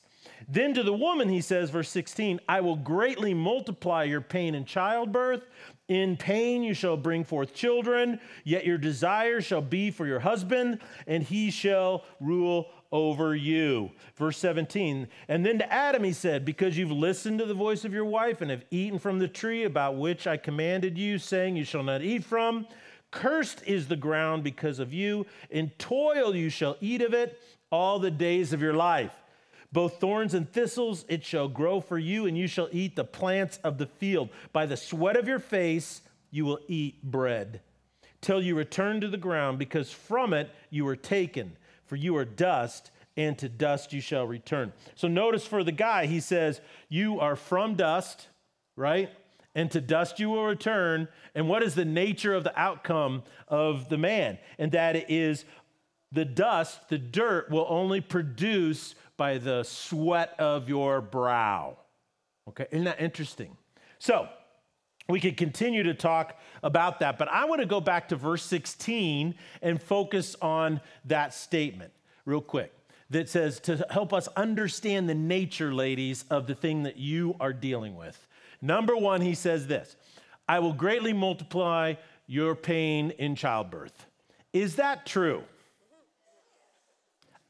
Then 0.48 0.74
to 0.74 0.82
the 0.82 0.92
woman, 0.92 1.28
he 1.28 1.40
says, 1.40 1.70
verse 1.70 1.88
16, 1.88 2.40
I 2.48 2.60
will 2.60 2.76
greatly 2.76 3.34
multiply 3.34 4.04
your 4.04 4.20
pain 4.20 4.54
in 4.54 4.64
childbirth. 4.64 5.42
In 5.88 6.16
pain 6.16 6.62
you 6.62 6.74
shall 6.74 6.96
bring 6.96 7.24
forth 7.24 7.54
children, 7.54 8.20
yet 8.44 8.64
your 8.64 8.78
desire 8.78 9.40
shall 9.40 9.60
be 9.60 9.90
for 9.90 10.06
your 10.06 10.20
husband, 10.20 10.80
and 11.06 11.22
he 11.22 11.50
shall 11.50 12.04
rule 12.20 12.68
over 12.92 13.34
you. 13.34 13.90
Verse 14.16 14.36
17, 14.38 15.08
and 15.28 15.44
then 15.44 15.58
to 15.58 15.72
Adam 15.72 16.04
he 16.04 16.12
said, 16.12 16.44
Because 16.44 16.76
you've 16.76 16.90
listened 16.90 17.38
to 17.38 17.46
the 17.46 17.54
voice 17.54 17.84
of 17.84 17.92
your 17.92 18.04
wife 18.04 18.40
and 18.40 18.50
have 18.50 18.64
eaten 18.70 18.98
from 18.98 19.18
the 19.18 19.28
tree 19.28 19.64
about 19.64 19.96
which 19.96 20.26
I 20.26 20.36
commanded 20.36 20.98
you, 20.98 21.18
saying, 21.18 21.56
You 21.56 21.64
shall 21.64 21.82
not 21.82 22.02
eat 22.02 22.24
from. 22.24 22.66
Cursed 23.10 23.62
is 23.66 23.88
the 23.88 23.96
ground 23.96 24.42
because 24.42 24.78
of 24.78 24.92
you. 24.92 25.26
In 25.50 25.70
toil 25.78 26.34
you 26.34 26.48
shall 26.48 26.76
eat 26.80 27.02
of 27.02 27.12
it 27.12 27.38
all 27.70 27.98
the 27.98 28.10
days 28.10 28.52
of 28.52 28.62
your 28.62 28.74
life. 28.74 29.12
Both 29.72 30.00
thorns 30.00 30.34
and 30.34 30.50
thistles 30.50 31.04
it 31.08 31.24
shall 31.24 31.48
grow 31.48 31.80
for 31.80 31.98
you, 31.98 32.26
and 32.26 32.36
you 32.36 32.46
shall 32.46 32.68
eat 32.72 32.94
the 32.94 33.04
plants 33.04 33.58
of 33.64 33.78
the 33.78 33.86
field. 33.86 34.28
By 34.52 34.66
the 34.66 34.76
sweat 34.76 35.16
of 35.16 35.26
your 35.26 35.38
face 35.38 36.02
you 36.30 36.44
will 36.44 36.60
eat 36.68 37.02
bread, 37.02 37.60
till 38.20 38.42
you 38.42 38.54
return 38.54 39.00
to 39.00 39.08
the 39.08 39.16
ground, 39.16 39.58
because 39.58 39.90
from 39.90 40.32
it 40.32 40.50
you 40.70 40.84
were 40.84 40.96
taken. 40.96 41.56
For 41.86 41.96
you 41.96 42.16
are 42.16 42.24
dust, 42.24 42.90
and 43.16 43.36
to 43.38 43.48
dust 43.48 43.92
you 43.92 44.00
shall 44.00 44.26
return. 44.26 44.72
So 44.94 45.08
notice 45.08 45.46
for 45.46 45.64
the 45.64 45.72
guy, 45.72 46.06
he 46.06 46.20
says, 46.20 46.60
You 46.88 47.20
are 47.20 47.36
from 47.36 47.74
dust, 47.74 48.28
right? 48.76 49.10
And 49.54 49.70
to 49.72 49.80
dust 49.80 50.18
you 50.18 50.30
will 50.30 50.44
return. 50.44 51.08
And 51.34 51.48
what 51.48 51.62
is 51.62 51.74
the 51.74 51.84
nature 51.84 52.34
of 52.34 52.44
the 52.44 52.58
outcome 52.58 53.22
of 53.48 53.88
the 53.90 53.98
man? 53.98 54.38
And 54.58 54.72
that 54.72 55.10
is 55.10 55.44
the 56.10 56.24
dust, 56.24 56.88
the 56.88 56.98
dirt, 56.98 57.50
will 57.50 57.66
only 57.68 58.00
produce 58.00 58.94
by 59.22 59.38
the 59.38 59.62
sweat 59.62 60.34
of 60.40 60.68
your 60.68 61.00
brow. 61.00 61.76
Okay, 62.48 62.66
isn't 62.72 62.86
that 62.86 63.00
interesting? 63.00 63.56
So, 64.00 64.28
we 65.08 65.20
could 65.20 65.36
continue 65.36 65.84
to 65.84 65.94
talk 65.94 66.40
about 66.64 66.98
that, 66.98 67.18
but 67.18 67.28
I 67.28 67.44
want 67.44 67.60
to 67.60 67.66
go 67.68 67.80
back 67.80 68.08
to 68.08 68.16
verse 68.16 68.42
16 68.42 69.36
and 69.62 69.80
focus 69.80 70.34
on 70.42 70.80
that 71.04 71.34
statement 71.34 71.92
real 72.24 72.40
quick 72.40 72.72
that 73.10 73.28
says 73.28 73.60
to 73.60 73.86
help 73.90 74.12
us 74.12 74.26
understand 74.36 75.08
the 75.08 75.14
nature, 75.14 75.72
ladies, 75.72 76.24
of 76.28 76.48
the 76.48 76.56
thing 76.56 76.82
that 76.82 76.96
you 76.96 77.36
are 77.38 77.52
dealing 77.52 77.94
with. 77.94 78.26
Number 78.60 78.96
one, 78.96 79.20
he 79.20 79.36
says 79.36 79.68
this 79.68 79.94
I 80.48 80.58
will 80.58 80.72
greatly 80.72 81.12
multiply 81.12 81.94
your 82.26 82.56
pain 82.56 83.12
in 83.12 83.36
childbirth. 83.36 84.04
Is 84.52 84.74
that 84.76 85.06
true? 85.06 85.44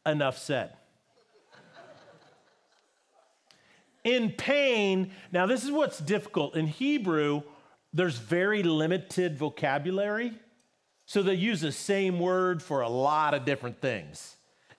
Enough 0.04 0.36
said. 0.36 0.72
In 4.04 4.30
pain, 4.30 5.12
now 5.30 5.46
this 5.46 5.64
is 5.64 5.70
what's 5.70 5.98
difficult. 5.98 6.56
In 6.56 6.66
Hebrew, 6.66 7.42
there's 7.92 8.18
very 8.18 8.62
limited 8.62 9.38
vocabulary. 9.38 10.32
So 11.06 11.22
they 11.22 11.34
use 11.34 11.60
the 11.60 11.72
same 11.72 12.18
word 12.18 12.62
for 12.62 12.80
a 12.80 12.88
lot 12.88 13.34
of 13.34 13.44
different 13.44 13.80
things. 13.80 14.36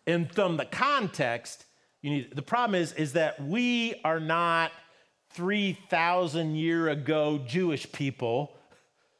And 0.07 0.33
from 0.33 0.57
the 0.57 0.65
context, 0.65 1.65
you 2.01 2.09
need 2.09 2.36
the 2.36 2.41
problem 2.41 2.81
is, 2.81 2.93
is 2.93 3.13
that 3.13 3.41
we 3.41 4.01
are 4.03 4.19
not 4.19 4.71
3,000 5.31 6.55
year 6.55 6.89
ago 6.89 7.39
Jewish 7.45 7.91
people 7.91 8.57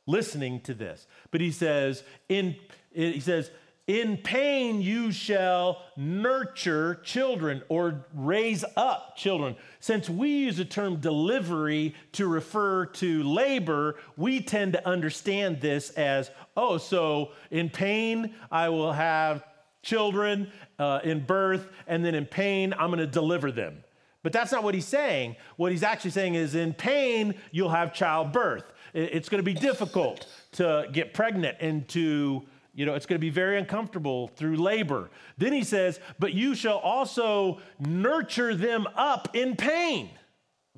listening 0.06 0.60
to 0.62 0.74
this. 0.74 1.08
But 1.32 1.42
he 1.42 1.52
says, 1.52 2.04
in 2.30 2.56
he 2.94 3.20
says, 3.20 3.50
in 3.88 4.16
pain 4.18 4.82
you 4.82 5.12
shall 5.12 5.82
nurture 5.98 6.96
children 7.04 7.62
or 7.68 8.06
raise 8.14 8.64
up 8.78 9.18
children. 9.18 9.56
Since 9.82 10.10
we 10.10 10.30
use 10.30 10.58
the 10.58 10.66
term 10.66 10.98
delivery 10.98 11.94
to 12.14 12.28
refer 12.28 12.86
to 12.86 13.24
labor, 13.24 13.96
we 14.16 14.40
tend 14.40 14.74
to 14.74 14.88
understand 14.88 15.60
this 15.60 15.90
as, 15.92 16.32
oh, 16.56 16.78
so 16.78 17.32
in 17.52 17.70
pain 17.70 18.34
I 18.50 18.70
will 18.70 18.94
have 18.94 19.44
children 19.82 20.50
uh, 20.80 21.02
in 21.04 21.26
birth, 21.26 21.68
and 21.86 22.06
then 22.06 22.16
in 22.16 22.26
pain 22.26 22.74
I'm 22.74 22.90
gonna 22.90 23.06
deliver 23.06 23.52
them. 23.52 23.84
But 24.22 24.32
that's 24.32 24.54
not 24.54 24.64
what 24.64 24.74
he's 24.74 24.86
saying. 24.86 25.36
What 25.58 25.74
he's 25.74 25.84
actually 25.84 26.12
saying 26.12 26.36
is 26.36 26.56
in 26.56 26.74
pain 26.74 27.36
you'll 27.52 27.70
have 27.70 27.94
childbirth. 27.94 28.64
It's 28.94 29.28
gonna 29.28 29.44
be 29.44 29.54
difficult 29.54 30.28
to 30.54 30.88
get 30.94 31.14
pregnant 31.14 31.58
and 31.60 31.86
to 31.90 32.44
you 32.74 32.86
know, 32.86 32.96
it's 32.96 33.06
going 33.06 33.20
to 33.20 33.26
be 33.26 33.30
very 33.30 33.58
uncomfortable 33.58 34.30
through 34.30 34.56
labor. 34.56 35.12
Then 35.38 35.54
he 35.54 35.64
says, 35.64 36.00
but 36.18 36.34
you 36.34 36.56
shall 36.56 36.80
also 36.80 37.60
nurture 37.80 38.56
them 38.56 38.88
up 38.96 39.36
in 39.36 39.56
pain. 39.56 40.10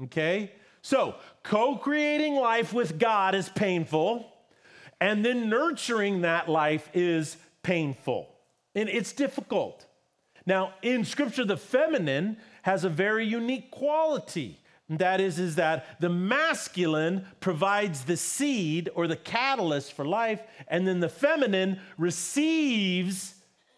Okay? 0.03 0.51
So, 0.81 1.15
co 1.43 1.77
creating 1.77 2.35
life 2.35 2.73
with 2.73 2.99
God 2.99 3.33
is 3.33 3.49
painful, 3.49 4.31
and 4.99 5.25
then 5.25 5.49
nurturing 5.49 6.21
that 6.21 6.49
life 6.49 6.89
is 6.93 7.37
painful. 7.63 8.29
And 8.75 8.89
it's 8.89 9.13
difficult. 9.13 9.85
Now, 10.45 10.73
in 10.81 11.05
Scripture, 11.05 11.45
the 11.45 11.57
feminine 11.57 12.37
has 12.63 12.83
a 12.83 12.89
very 12.89 13.25
unique 13.25 13.71
quality. 13.71 14.59
And 14.87 14.99
that 14.99 15.19
is, 15.19 15.39
is 15.39 15.55
that 15.55 15.99
the 15.99 16.09
masculine 16.09 17.25
provides 17.39 18.03
the 18.03 18.17
seed 18.17 18.89
or 18.93 19.07
the 19.07 19.15
catalyst 19.15 19.93
for 19.93 20.05
life, 20.05 20.43
and 20.67 20.87
then 20.87 20.99
the 20.99 21.09
feminine 21.09 21.79
receives 21.97 23.35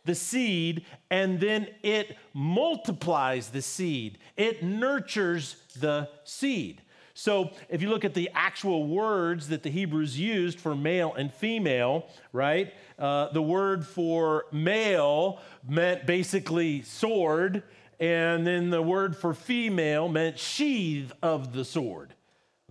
the 0.07 0.15
seed 0.15 0.85
and 1.11 1.39
then 1.39 1.67
it 1.83 2.17
multiplies 2.33 3.49
the 3.49 3.61
seed. 3.61 4.17
It 4.35 4.63
nurtures 4.63 5.57
the 5.79 6.09
seed. 6.23 6.81
So, 7.13 7.49
if 7.67 7.81
you 7.81 7.89
look 7.89 8.05
at 8.05 8.13
the 8.13 8.29
actual 8.35 8.85
words 8.85 9.47
that 9.47 9.63
the 9.63 9.71
Hebrews 9.71 10.19
used 10.19 10.59
for 10.59 10.75
male 10.75 11.15
and 11.15 11.33
female, 11.33 12.05
right? 12.31 12.71
Uh, 12.99 13.31
the 13.31 13.41
word 13.41 13.87
for 13.87 14.45
male 14.51 15.39
meant 15.67 16.05
basically 16.05 16.83
sword, 16.83 17.63
and 17.99 18.45
then 18.45 18.69
the 18.69 18.81
word 18.81 19.15
for 19.15 19.33
female 19.33 20.07
meant 20.07 20.37
sheath 20.37 21.11
of 21.21 21.53
the 21.53 21.65
sword. 21.65 22.13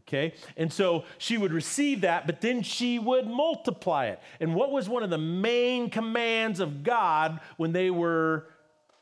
Okay? 0.02 0.34
And 0.56 0.72
so 0.72 1.04
she 1.18 1.36
would 1.36 1.52
receive 1.52 2.02
that, 2.02 2.26
but 2.26 2.40
then 2.40 2.62
she 2.62 2.98
would 2.98 3.26
multiply 3.26 4.06
it. 4.06 4.20
And 4.38 4.54
what 4.54 4.70
was 4.70 4.88
one 4.88 5.02
of 5.02 5.10
the 5.10 5.18
main 5.18 5.90
commands 5.90 6.60
of 6.60 6.84
God 6.84 7.40
when 7.56 7.72
they 7.72 7.90
were 7.90 8.46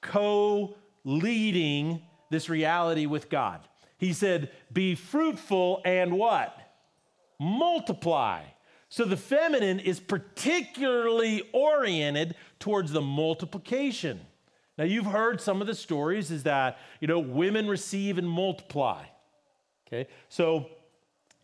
co 0.00 0.76
leading 1.04 2.00
this 2.30 2.48
reality 2.48 3.04
with 3.04 3.28
God? 3.28 3.60
He 3.98 4.14
said, 4.14 4.50
Be 4.72 4.94
fruitful 4.94 5.82
and 5.84 6.16
what? 6.16 6.58
Multiply. 7.38 8.44
So 8.88 9.04
the 9.04 9.16
feminine 9.16 9.80
is 9.80 10.00
particularly 10.00 11.42
oriented 11.52 12.34
towards 12.60 12.92
the 12.92 13.02
multiplication. 13.02 14.20
Now, 14.76 14.84
you've 14.84 15.06
heard 15.06 15.40
some 15.40 15.60
of 15.60 15.66
the 15.66 15.74
stories 15.74 16.30
is 16.30 16.42
that, 16.44 16.78
you 17.00 17.06
know, 17.06 17.20
women 17.20 17.68
receive 17.68 18.18
and 18.18 18.28
multiply. 18.28 19.04
Okay, 19.87 20.08
so 20.28 20.66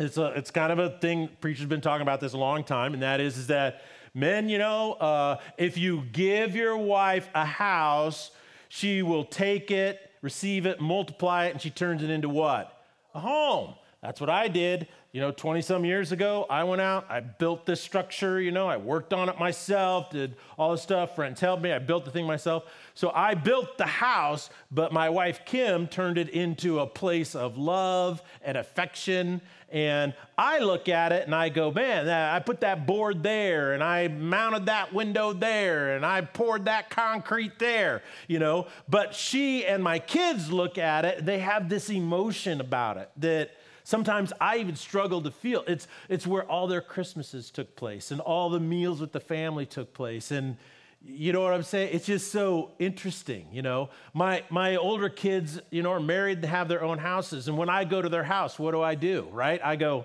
it's, 0.00 0.16
a, 0.16 0.26
it's 0.28 0.50
kind 0.50 0.72
of 0.72 0.78
a 0.78 0.98
thing, 0.98 1.28
preachers 1.40 1.60
have 1.60 1.68
been 1.68 1.80
talking 1.80 2.02
about 2.02 2.20
this 2.20 2.32
a 2.32 2.38
long 2.38 2.64
time, 2.64 2.94
and 2.94 3.02
that 3.02 3.20
is, 3.20 3.38
is 3.38 3.46
that 3.48 3.82
men, 4.14 4.48
you 4.48 4.58
know, 4.58 4.94
uh, 4.94 5.36
if 5.58 5.78
you 5.78 6.04
give 6.12 6.56
your 6.56 6.76
wife 6.76 7.28
a 7.34 7.44
house, 7.44 8.30
she 8.68 9.02
will 9.02 9.24
take 9.24 9.70
it, 9.70 10.10
receive 10.22 10.66
it, 10.66 10.80
multiply 10.80 11.46
it, 11.46 11.52
and 11.52 11.60
she 11.60 11.70
turns 11.70 12.02
it 12.02 12.10
into 12.10 12.28
what? 12.28 12.84
A 13.14 13.20
home. 13.20 13.74
That's 14.02 14.20
what 14.20 14.30
I 14.30 14.48
did 14.48 14.88
you 15.12 15.20
know, 15.20 15.32
20 15.32 15.60
some 15.60 15.84
years 15.84 16.12
ago, 16.12 16.46
I 16.48 16.62
went 16.62 16.80
out, 16.80 17.06
I 17.10 17.18
built 17.18 17.66
this 17.66 17.80
structure, 17.80 18.40
you 18.40 18.52
know, 18.52 18.68
I 18.68 18.76
worked 18.76 19.12
on 19.12 19.28
it 19.28 19.40
myself, 19.40 20.10
did 20.10 20.36
all 20.56 20.70
this 20.70 20.82
stuff. 20.82 21.16
Friends 21.16 21.40
helped 21.40 21.64
me, 21.64 21.72
I 21.72 21.80
built 21.80 22.04
the 22.04 22.12
thing 22.12 22.26
myself. 22.26 22.64
So 22.94 23.10
I 23.12 23.34
built 23.34 23.76
the 23.76 23.86
house, 23.86 24.50
but 24.70 24.92
my 24.92 25.08
wife 25.08 25.44
Kim 25.44 25.88
turned 25.88 26.16
it 26.16 26.28
into 26.28 26.78
a 26.78 26.86
place 26.86 27.34
of 27.34 27.58
love 27.58 28.22
and 28.42 28.56
affection. 28.56 29.40
And 29.72 30.14
I 30.38 30.60
look 30.60 30.88
at 30.88 31.10
it 31.10 31.26
and 31.26 31.34
I 31.34 31.48
go, 31.48 31.72
man, 31.72 32.08
I 32.08 32.38
put 32.38 32.60
that 32.60 32.86
board 32.86 33.24
there 33.24 33.72
and 33.72 33.82
I 33.82 34.06
mounted 34.06 34.66
that 34.66 34.92
window 34.92 35.32
there 35.32 35.96
and 35.96 36.06
I 36.06 36.20
poured 36.20 36.66
that 36.66 36.88
concrete 36.88 37.58
there, 37.58 38.02
you 38.28 38.38
know. 38.38 38.68
But 38.88 39.16
she 39.16 39.66
and 39.66 39.82
my 39.82 39.98
kids 39.98 40.52
look 40.52 40.78
at 40.78 41.04
it, 41.04 41.26
they 41.26 41.40
have 41.40 41.68
this 41.68 41.90
emotion 41.90 42.60
about 42.60 42.96
it 42.96 43.10
that, 43.16 43.50
Sometimes 43.90 44.32
I 44.40 44.58
even 44.58 44.76
struggle 44.76 45.20
to 45.22 45.32
feel. 45.32 45.64
It's, 45.66 45.88
it's 46.08 46.24
where 46.24 46.44
all 46.44 46.68
their 46.68 46.80
Christmases 46.80 47.50
took 47.50 47.74
place 47.74 48.12
and 48.12 48.20
all 48.20 48.48
the 48.48 48.60
meals 48.60 49.00
with 49.00 49.10
the 49.10 49.18
family 49.18 49.66
took 49.66 49.92
place. 49.94 50.30
And 50.30 50.58
you 51.04 51.32
know 51.32 51.42
what 51.42 51.52
I'm 51.52 51.64
saying? 51.64 51.90
It's 51.92 52.06
just 52.06 52.30
so 52.30 52.70
interesting, 52.78 53.48
you 53.50 53.62
know. 53.62 53.90
My, 54.14 54.44
my 54.48 54.76
older 54.76 55.08
kids, 55.08 55.58
you 55.72 55.82
know, 55.82 55.90
are 55.90 55.98
married 55.98 56.38
and 56.38 56.46
have 56.46 56.68
their 56.68 56.84
own 56.84 56.98
houses. 56.98 57.48
And 57.48 57.58
when 57.58 57.68
I 57.68 57.82
go 57.82 58.00
to 58.00 58.08
their 58.08 58.22
house, 58.22 58.60
what 58.60 58.70
do 58.70 58.80
I 58.80 58.94
do, 58.94 59.26
right? 59.32 59.60
I 59.60 59.74
go, 59.74 60.04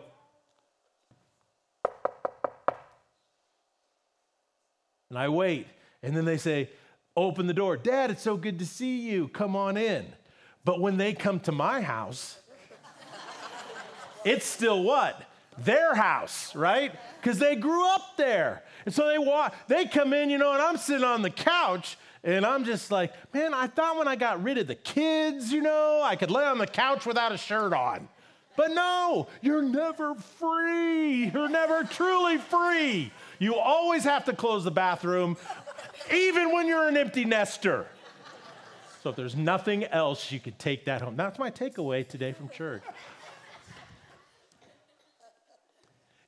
and 5.11 5.19
I 5.19 5.29
wait. 5.29 5.67
And 6.01 6.17
then 6.17 6.25
they 6.25 6.37
say, 6.37 6.71
open 7.15 7.45
the 7.45 7.53
door. 7.53 7.77
Dad, 7.77 8.09
it's 8.09 8.23
so 8.23 8.35
good 8.35 8.57
to 8.57 8.65
see 8.65 9.01
you. 9.01 9.27
Come 9.27 9.55
on 9.55 9.77
in. 9.77 10.07
But 10.63 10.81
when 10.81 10.97
they 10.97 11.13
come 11.13 11.39
to 11.41 11.51
my 11.51 11.81
house, 11.81 12.39
it's 14.25 14.45
still 14.45 14.83
what? 14.83 15.21
Their 15.57 15.95
house, 15.95 16.53
right? 16.53 16.91
Because 17.21 17.39
they 17.39 17.55
grew 17.55 17.87
up 17.87 18.17
there. 18.17 18.63
And 18.85 18.93
so 18.93 19.07
they 19.07 19.17
walk, 19.17 19.55
they 19.67 19.85
come 19.85 20.11
in, 20.11 20.29
you 20.29 20.37
know, 20.37 20.51
and 20.51 20.61
I'm 20.61 20.77
sitting 20.77 21.05
on 21.05 21.21
the 21.21 21.29
couch 21.29 21.97
and 22.23 22.45
I'm 22.45 22.65
just 22.65 22.91
like, 22.91 23.13
man, 23.33 23.53
I 23.53 23.67
thought 23.67 23.97
when 23.97 24.07
I 24.07 24.15
got 24.15 24.43
rid 24.43 24.57
of 24.57 24.67
the 24.67 24.75
kids, 24.75 25.53
you 25.53 25.61
know, 25.61 26.01
I 26.03 26.15
could 26.15 26.31
lay 26.31 26.43
on 26.43 26.57
the 26.57 26.67
couch 26.67 27.05
without 27.05 27.31
a 27.31 27.37
shirt 27.37 27.71
on. 27.71 28.09
But 28.57 28.71
no, 28.71 29.27
you're 29.41 29.61
never 29.61 30.15
free. 30.15 31.25
You're 31.27 31.49
never 31.49 31.83
truly 31.83 32.37
free. 32.37 33.11
You 33.37 33.55
always 33.55 34.03
have 34.05 34.25
to 34.25 34.33
close 34.33 34.63
the 34.63 34.71
bathroom, 34.71 35.37
even 36.11 36.51
when 36.51 36.67
you're 36.67 36.87
an 36.87 36.97
empty 36.97 37.25
nester. 37.25 37.85
So 39.03 39.11
if 39.11 39.15
there's 39.15 39.35
nothing 39.35 39.83
else, 39.83 40.31
you 40.31 40.39
could 40.39 40.57
take 40.57 40.85
that 40.85 41.01
home. 41.01 41.15
That's 41.15 41.37
my 41.37 41.51
takeaway 41.51 42.07
today 42.07 42.31
from 42.31 42.49
church. 42.49 42.81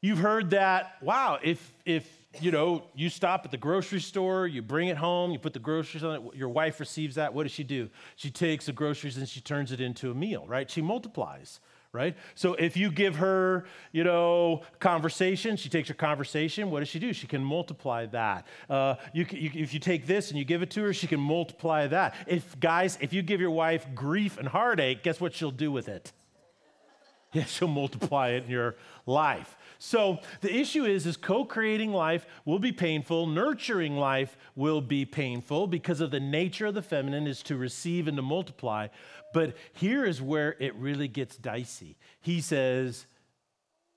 You've 0.08 0.20
heard 0.20 0.52
that, 0.52 0.93
wow, 1.02 1.38
if, 1.43 1.74
if 1.86 2.10
you 2.39 2.50
know, 2.50 2.86
you 2.96 3.10
stop 3.10 3.43
at 3.43 3.52
the 3.52 3.58
grocery 3.58 4.00
store, 4.00 4.48
you 4.48 4.62
bring 4.62 4.88
it 4.88 4.96
home, 4.96 5.32
you 5.32 5.38
put 5.38 5.52
the 5.52 5.60
groceries 5.60 6.02
on 6.02 6.15
it, 6.15 6.22
your 6.34 6.48
wife 6.48 6.80
receives 6.80 7.15
that, 7.15 7.34
what 7.34 7.43
does 7.43 7.52
she 7.52 7.65
do? 7.65 7.89
She 8.15 8.32
takes 8.32 8.67
the 8.67 8.72
groceries 8.72 9.17
and 9.17 9.28
she 9.28 9.41
turns 9.41 9.74
it 9.74 9.82
into 9.82 10.10
a 10.10 10.13
meal, 10.13 10.46
right? 10.48 10.72
She 10.72 10.82
multiplies, 10.82 11.60
right? 11.91 12.15
So 12.36 12.54
if 12.54 12.78
you 12.78 12.89
give 12.89 13.17
her, 13.17 13.65
you 13.91 14.06
know, 14.06 14.62
conversation, 14.80 15.58
she 15.58 15.67
takes 15.67 15.89
your 15.89 15.98
conversation, 15.98 16.72
what 16.72 16.80
does 16.80 16.88
she 16.88 17.00
do? 17.00 17.12
She 17.12 17.28
can 17.28 17.43
multiply 17.43 18.06
that. 18.06 18.48
Uh, 18.70 18.96
you, 19.12 19.26
you, 19.30 19.52
if 19.56 19.74
you 19.74 19.82
take 19.82 20.08
this 20.08 20.30
and 20.30 20.39
you 20.39 20.46
give 20.46 20.62
it 20.62 20.70
to 20.72 20.84
her, 20.84 20.93
she 20.93 21.08
can 21.08 21.20
multiply 21.20 21.86
that. 21.88 22.15
If, 22.28 22.58
guys, 22.62 22.98
if 23.02 23.12
you 23.12 23.22
give 23.24 23.41
your 23.41 23.52
wife 23.52 23.86
grief 23.93 24.38
and 24.38 24.48
heartache, 24.48 25.04
guess 25.04 25.20
what 25.20 25.34
she'll 25.34 25.52
do 25.52 25.70
with 25.70 25.89
it? 25.89 26.13
Yeah, 27.34 27.43
she'll 27.43 27.67
multiply 27.67 28.30
it 28.30 28.46
in 28.46 28.50
your 28.50 28.78
life. 29.06 29.57
So 29.80 30.20
the 30.42 30.56
issue 30.56 30.86
is, 30.86 31.06
is 31.06 31.18
co-creating 31.18 31.92
life 31.92 32.26
will 32.46 32.60
be 32.60 32.72
painful. 32.72 33.28
Nurturing 33.28 33.98
life 33.98 34.38
will 34.56 34.82
be 34.82 35.06
painful 35.06 35.68
because 35.68 36.02
of 36.02 36.12
the 36.12 36.20
nature 36.20 36.68
of 36.68 36.74
the 36.74 36.82
feminine 36.82 37.28
is 37.28 37.44
to 37.44 37.58
receive 37.58 38.08
and 38.08 38.18
to 38.18 38.24
multiply. 38.24 38.88
But 39.34 39.56
here 39.74 40.06
is 40.06 40.22
where 40.22 40.56
it 40.60 40.76
really 40.76 41.08
gets 41.08 41.38
dicey. 41.38 41.98
He 42.22 42.42
says, 42.42 43.06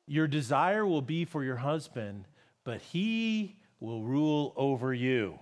Your 0.06 0.26
desire 0.26 0.86
will 0.86 1.02
be 1.02 1.24
for 1.24 1.44
your 1.44 1.56
husband, 1.56 2.26
but 2.64 2.80
he 2.80 3.56
will 3.78 4.02
rule 4.02 4.52
over 4.56 4.92
you. 4.92 5.38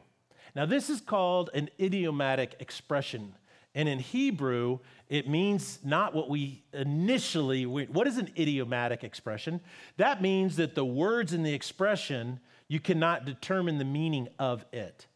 Now, 0.55 0.66
this 0.66 0.88
is 0.88 1.01
called 1.01 1.51
an 1.55 1.68
idiomatic 1.81 2.57
expression. 2.61 3.35
And 3.74 3.88
in 3.88 3.98
Hebrew, 3.98 4.78
it 5.09 5.28
means 5.28 5.78
not 5.85 6.14
what 6.14 6.28
we 6.28 6.64
initially, 6.72 7.66
what 7.66 8.07
is 8.07 8.16
an 8.18 8.31
idiomatic 8.37 9.04
expression? 9.04 9.61
That 9.96 10.20
means 10.20 10.57
that 10.57 10.74
the 10.74 10.85
words 10.85 11.33
in 11.33 11.42
the 11.42 11.52
expression, 11.52 12.40
you 12.66 12.81
cannot 12.81 13.24
determine 13.24 13.78
the 13.78 13.85
meaning 13.85 14.28
of 14.38 14.64
it. 14.72 15.07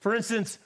For 0.00 0.14
instance, 0.14 0.58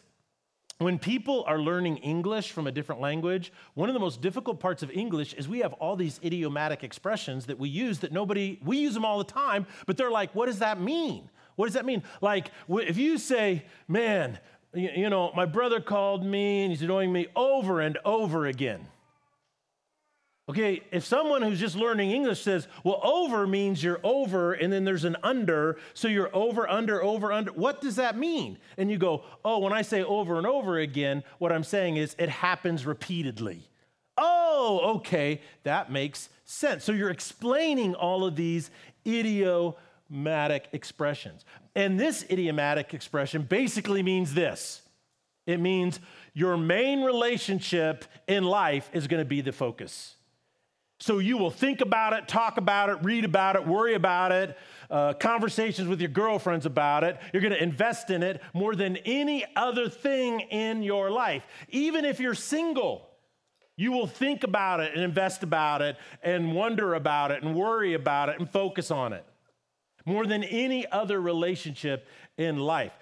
when 0.78 0.98
people 0.98 1.44
are 1.46 1.58
learning 1.58 1.98
English 1.98 2.52
from 2.52 2.66
a 2.66 2.72
different 2.72 3.00
language, 3.00 3.52
one 3.74 3.88
of 3.88 3.94
the 3.94 4.00
most 4.00 4.20
difficult 4.20 4.60
parts 4.60 4.82
of 4.82 4.90
English 4.90 5.32
is 5.34 5.48
we 5.48 5.60
have 5.60 5.72
all 5.74 5.96
these 5.96 6.20
idiomatic 6.22 6.84
expressions 6.84 7.46
that 7.46 7.58
we 7.58 7.68
use 7.68 8.00
that 8.00 8.12
nobody, 8.12 8.58
we 8.62 8.78
use 8.78 8.92
them 8.92 9.04
all 9.04 9.18
the 9.18 9.24
time, 9.24 9.66
but 9.86 9.96
they're 9.96 10.10
like, 10.10 10.34
what 10.34 10.46
does 10.46 10.58
that 10.58 10.80
mean? 10.80 11.30
What 11.54 11.64
does 11.64 11.74
that 11.74 11.86
mean? 11.86 12.02
Like, 12.20 12.50
if 12.68 12.98
you 12.98 13.16
say, 13.16 13.64
man, 13.88 14.38
you 14.76 15.10
know, 15.10 15.32
my 15.34 15.46
brother 15.46 15.80
called 15.80 16.24
me 16.24 16.62
and 16.62 16.70
he's 16.70 16.82
annoying 16.82 17.12
me 17.12 17.26
over 17.34 17.80
and 17.80 17.98
over 18.04 18.46
again. 18.46 18.86
Okay, 20.48 20.82
if 20.92 21.04
someone 21.04 21.42
who's 21.42 21.58
just 21.58 21.74
learning 21.74 22.12
English 22.12 22.40
says, 22.40 22.68
well, 22.84 23.00
over 23.02 23.48
means 23.48 23.82
you're 23.82 23.98
over 24.04 24.52
and 24.52 24.72
then 24.72 24.84
there's 24.84 25.02
an 25.02 25.16
under, 25.24 25.76
so 25.92 26.06
you're 26.06 26.30
over, 26.32 26.68
under, 26.70 27.02
over, 27.02 27.32
under, 27.32 27.50
what 27.52 27.80
does 27.80 27.96
that 27.96 28.16
mean? 28.16 28.56
And 28.76 28.88
you 28.88 28.96
go, 28.96 29.24
oh, 29.44 29.58
when 29.58 29.72
I 29.72 29.82
say 29.82 30.04
over 30.04 30.38
and 30.38 30.46
over 30.46 30.78
again, 30.78 31.24
what 31.38 31.50
I'm 31.50 31.64
saying 31.64 31.96
is 31.96 32.14
it 32.16 32.28
happens 32.28 32.86
repeatedly. 32.86 33.68
Oh, 34.16 34.96
okay, 34.98 35.40
that 35.64 35.90
makes 35.90 36.28
sense. 36.44 36.84
So 36.84 36.92
you're 36.92 37.10
explaining 37.10 37.96
all 37.96 38.24
of 38.24 38.36
these 38.36 38.70
idiomatic 39.04 40.68
expressions. 40.72 41.44
And 41.76 42.00
this 42.00 42.24
idiomatic 42.30 42.94
expression 42.94 43.42
basically 43.42 44.02
means 44.02 44.34
this 44.34 44.82
it 45.46 45.60
means 45.60 46.00
your 46.34 46.56
main 46.56 47.02
relationship 47.02 48.04
in 48.26 48.42
life 48.42 48.90
is 48.92 49.06
going 49.06 49.20
to 49.20 49.28
be 49.28 49.42
the 49.42 49.52
focus. 49.52 50.16
So 50.98 51.18
you 51.18 51.36
will 51.36 51.50
think 51.50 51.82
about 51.82 52.14
it, 52.14 52.26
talk 52.26 52.56
about 52.56 52.88
it, 52.88 52.96
read 53.02 53.24
about 53.24 53.54
it, 53.54 53.66
worry 53.66 53.94
about 53.94 54.32
it, 54.32 54.56
uh, 54.90 55.12
conversations 55.12 55.86
with 55.86 56.00
your 56.00 56.08
girlfriends 56.08 56.64
about 56.64 57.04
it. 57.04 57.20
You're 57.32 57.42
going 57.42 57.52
to 57.52 57.62
invest 57.62 58.10
in 58.10 58.22
it 58.22 58.40
more 58.54 58.74
than 58.74 58.96
any 59.04 59.44
other 59.54 59.90
thing 59.90 60.40
in 60.40 60.82
your 60.82 61.10
life. 61.10 61.46
Even 61.68 62.06
if 62.06 62.18
you're 62.18 62.34
single, 62.34 63.06
you 63.76 63.92
will 63.92 64.06
think 64.06 64.42
about 64.42 64.80
it 64.80 64.94
and 64.94 65.04
invest 65.04 65.42
about 65.42 65.82
it 65.82 65.96
and 66.22 66.54
wonder 66.54 66.94
about 66.94 67.30
it 67.30 67.42
and 67.42 67.54
worry 67.54 67.92
about 67.92 68.30
it 68.30 68.40
and 68.40 68.50
focus 68.50 68.90
on 68.90 69.12
it 69.12 69.26
more 70.06 70.24
than 70.24 70.42
any 70.44 70.90
other 70.90 71.20
relationship 71.20 72.06
in 72.38 72.56
life. 72.56 72.92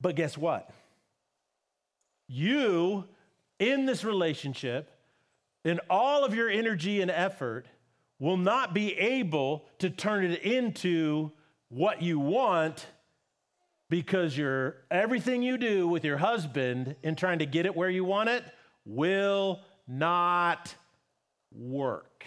But 0.00 0.16
guess 0.16 0.36
what? 0.36 0.68
You, 2.26 3.04
in 3.58 3.86
this 3.86 4.02
relationship, 4.02 4.90
in 5.64 5.78
all 5.88 6.24
of 6.24 6.34
your 6.34 6.48
energy 6.48 7.00
and 7.00 7.10
effort, 7.10 7.66
will 8.18 8.36
not 8.36 8.74
be 8.74 8.94
able 8.94 9.64
to 9.78 9.90
turn 9.90 10.24
it 10.24 10.42
into 10.42 11.30
what 11.68 12.02
you 12.02 12.18
want 12.18 12.86
because 13.90 14.36
your 14.36 14.76
everything 14.90 15.42
you 15.42 15.58
do 15.58 15.86
with 15.86 16.04
your 16.04 16.16
husband 16.16 16.96
in 17.02 17.14
trying 17.14 17.40
to 17.40 17.46
get 17.46 17.66
it 17.66 17.76
where 17.76 17.90
you 17.90 18.04
want 18.04 18.28
it 18.28 18.42
will 18.84 19.60
not 19.86 20.74
work. 21.54 22.24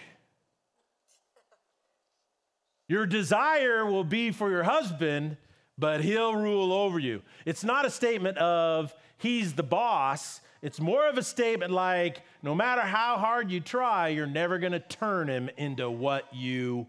Your 2.87 3.05
desire 3.05 3.85
will 3.85 4.03
be 4.03 4.31
for 4.31 4.49
your 4.49 4.63
husband, 4.63 5.37
but 5.77 6.01
he'll 6.01 6.35
rule 6.35 6.71
over 6.71 6.99
you. 6.99 7.21
It's 7.45 7.63
not 7.63 7.85
a 7.85 7.89
statement 7.89 8.37
of 8.37 8.93
he's 9.17 9.53
the 9.53 9.63
boss. 9.63 10.41
It's 10.61 10.79
more 10.79 11.07
of 11.07 11.17
a 11.17 11.23
statement 11.23 11.71
like 11.71 12.21
no 12.43 12.55
matter 12.55 12.81
how 12.81 13.17
hard 13.17 13.51
you 13.51 13.59
try, 13.59 14.09
you're 14.09 14.27
never 14.27 14.57
going 14.59 14.71
to 14.71 14.79
turn 14.79 15.27
him 15.27 15.49
into 15.57 15.89
what 15.89 16.33
you 16.33 16.87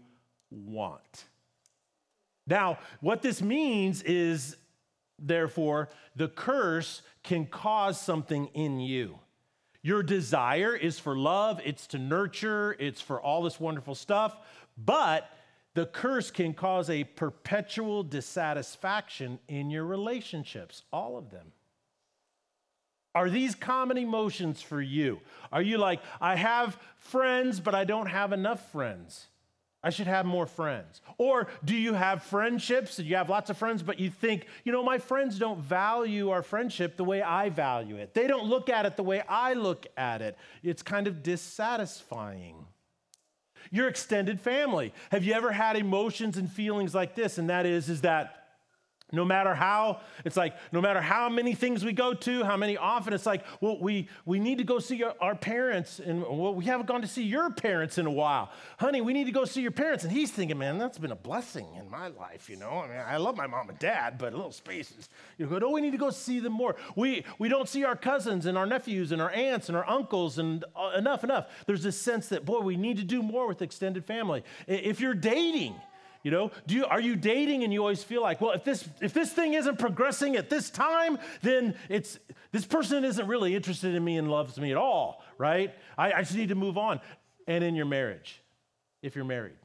want. 0.51 1.25
Now, 2.45 2.79
what 3.01 3.21
this 3.21 3.41
means 3.41 4.01
is, 4.03 4.55
therefore, 5.19 5.89
the 6.15 6.29
curse 6.29 7.01
can 7.23 7.45
cause 7.45 7.99
something 7.99 8.47
in 8.53 8.79
you. 8.79 9.19
Your 9.81 10.01
desire 10.01 10.75
is 10.75 10.97
for 10.97 11.15
love, 11.15 11.61
it's 11.63 11.87
to 11.87 11.97
nurture, 11.97 12.75
it's 12.79 13.01
for 13.01 13.21
all 13.21 13.43
this 13.43 13.59
wonderful 13.59 13.95
stuff, 13.95 14.37
but 14.77 15.29
the 15.77 15.85
curse 15.85 16.31
can 16.31 16.55
cause 16.55 16.89
a 16.89 17.03
perpetual 17.03 18.01
dissatisfaction 18.01 19.37
in 19.47 19.69
your 19.69 19.85
relationships, 19.85 20.81
all 20.91 21.19
of 21.19 21.29
them. 21.29 21.51
Are 23.13 23.29
these 23.29 23.53
common 23.53 23.99
emotions 23.99 24.59
for 24.59 24.81
you? 24.81 25.19
Are 25.51 25.61
you 25.61 25.77
like, 25.77 26.01
I 26.19 26.35
have 26.35 26.79
friends, 26.97 27.59
but 27.59 27.75
I 27.75 27.83
don't 27.83 28.07
have 28.07 28.33
enough 28.33 28.71
friends? 28.71 29.27
I 29.83 29.91
should 29.91 30.07
have 30.07 30.25
more 30.25 30.47
friends. 30.47 30.99
Or 31.19 31.47
do 31.63 31.75
you 31.75 31.93
have 31.93 32.23
friendships 32.23 32.97
and 32.97 33.07
you 33.07 33.15
have 33.15 33.29
lots 33.29 33.51
of 33.51 33.57
friends, 33.59 33.83
but 33.83 33.99
you 33.99 34.09
think, 34.09 34.47
you 34.63 34.71
know, 34.71 34.81
my 34.81 34.97
friends 34.97 35.37
don't 35.37 35.59
value 35.59 36.31
our 36.31 36.41
friendship 36.41 36.97
the 36.97 37.03
way 37.03 37.21
I 37.21 37.49
value 37.49 37.97
it. 37.97 38.15
They 38.15 38.25
don't 38.25 38.45
look 38.45 38.67
at 38.67 38.87
it 38.87 38.97
the 38.97 39.03
way 39.03 39.21
I 39.29 39.53
look 39.53 39.85
at 39.95 40.23
it. 40.23 40.39
It's 40.63 40.81
kind 40.81 41.05
of 41.05 41.21
dissatisfying 41.21 42.65
your 43.71 43.87
extended 43.87 44.39
family. 44.39 44.93
Have 45.11 45.23
you 45.23 45.33
ever 45.33 45.51
had 45.51 45.75
emotions 45.75 46.37
and 46.37 46.51
feelings 46.51 46.95
like 46.95 47.15
this? 47.15 47.37
And 47.37 47.49
that 47.49 47.65
is, 47.65 47.89
is 47.89 48.01
that 48.01 48.46
no 49.11 49.23
matter 49.23 49.55
how 49.55 50.01
it's 50.25 50.35
like 50.35 50.53
no 50.73 50.81
matter 50.81 50.99
how 50.99 51.29
many 51.29 51.55
things 51.55 51.85
we 51.85 51.93
go 51.93 52.13
to 52.13 52.43
how 52.43 52.57
many 52.57 52.75
often 52.75 53.13
it's 53.13 53.25
like 53.25 53.45
well 53.61 53.79
we 53.79 54.09
we 54.25 54.37
need 54.37 54.57
to 54.57 54.65
go 54.65 54.79
see 54.79 55.03
our, 55.03 55.35
parents 55.35 55.99
and 55.99 56.21
well 56.21 56.53
we 56.53 56.65
haven't 56.65 56.87
gone 56.87 57.01
to 57.01 57.07
see 57.07 57.23
your 57.23 57.51
parents 57.51 57.97
in 57.97 58.05
a 58.05 58.11
while. 58.11 58.51
Honey 58.77 59.01
we 59.01 59.13
need 59.13 59.25
to 59.25 59.31
go 59.31 59.45
see 59.45 59.61
your 59.61 59.71
parents. 59.71 60.03
And 60.03 60.11
he's 60.11 60.31
thinking 60.31 60.57
man 60.57 60.77
that's 60.77 60.97
been 60.97 61.11
a 61.11 61.15
blessing 61.15 61.67
in 61.79 61.89
my 61.89 62.07
life 62.07 62.49
you 62.49 62.57
know? 62.57 62.69
I 62.69 62.87
mean 62.87 62.97
i 62.97 63.17
love 63.17 63.37
my 63.37 63.47
mom 63.47 63.69
and 63.69 63.79
dad 63.79 64.17
but 64.17 64.33
a 64.33 64.35
little 64.35 64.51
spaces. 64.51 65.09
You 65.37 65.45
go 65.45 65.59
oh 65.61 65.71
we 65.71 65.81
need 65.81 65.91
to 65.91 65.97
go 65.97 66.09
see 66.09 66.39
them 66.39 66.53
more. 66.53 66.75
We 66.95 67.23
we 67.39 67.47
don't 67.47 67.69
see 67.69 67.85
our 67.85 67.95
cousins 67.95 68.45
and 68.45 68.57
our 68.57 68.65
nephews 68.65 69.11
and 69.11 69.21
our 69.21 69.31
aunts 69.31 69.69
and 69.69 69.77
our 69.77 69.87
uncles 69.87 70.37
and 70.37 70.65
uh, 70.75 70.91
enough 70.97 71.23
enough. 71.23 71.47
There's 71.65 71.83
this 71.83 71.99
sense 71.99 72.27
that 72.29 72.45
boy 72.45 72.59
we 72.59 72.75
need 72.75 72.97
to 72.97 73.03
do 73.03 73.23
more 73.23 73.47
with 73.47 73.61
extended 73.61 74.05
family. 74.05 74.43
If 74.67 74.99
you're 74.99 75.13
dating 75.13 75.75
you 76.27 76.31
know, 76.31 76.51
do 76.65 76.75
you, 76.75 76.85
are 76.85 76.99
you 76.99 77.15
dating 77.15 77.63
and 77.63 77.71
you 77.71 77.79
always 77.79 78.03
feel 78.03 78.21
like, 78.21 78.41
well, 78.41 78.51
if 78.51 78.65
this 78.65 78.85
if 78.99 79.13
this 79.13 79.31
thing 79.31 79.53
isn't 79.53 79.79
progressing 79.79 80.35
at 80.35 80.49
this 80.49 80.69
time, 80.69 81.17
then 81.41 81.73
it's 81.87 82.19
this 82.51 82.65
person 82.65 83.05
isn't 83.05 83.25
really 83.27 83.55
interested 83.55 83.95
in 83.95 84.03
me 84.03 84.17
and 84.17 84.29
loves 84.29 84.59
me 84.59 84.71
at 84.71 84.77
all, 84.77 85.23
right? 85.37 85.73
I, 85.97 86.11
I 86.11 86.19
just 86.23 86.35
need 86.35 86.49
to 86.49 86.55
move 86.55 86.77
on. 86.77 86.99
And 87.47 87.63
in 87.63 87.75
your 87.75 87.85
marriage, 87.85 88.41
if 89.01 89.15
you're 89.15 89.23
married, 89.23 89.55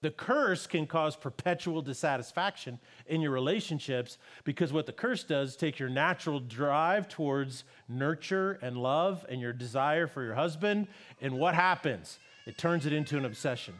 the 0.00 0.10
curse 0.10 0.66
can 0.66 0.86
cause 0.86 1.14
perpetual 1.14 1.82
dissatisfaction 1.82 2.78
in 3.06 3.20
your 3.20 3.32
relationships 3.32 4.16
because 4.44 4.72
what 4.72 4.86
the 4.86 4.92
curse 4.92 5.24
does 5.24 5.56
take 5.56 5.78
your 5.78 5.90
natural 5.90 6.40
drive 6.40 7.06
towards 7.06 7.64
nurture 7.86 8.58
and 8.62 8.78
love 8.78 9.26
and 9.28 9.42
your 9.42 9.52
desire 9.52 10.06
for 10.06 10.24
your 10.24 10.36
husband, 10.36 10.88
and 11.20 11.38
what 11.38 11.54
happens? 11.54 12.18
It 12.46 12.56
turns 12.56 12.86
it 12.86 12.94
into 12.94 13.18
an 13.18 13.26
obsession. 13.26 13.74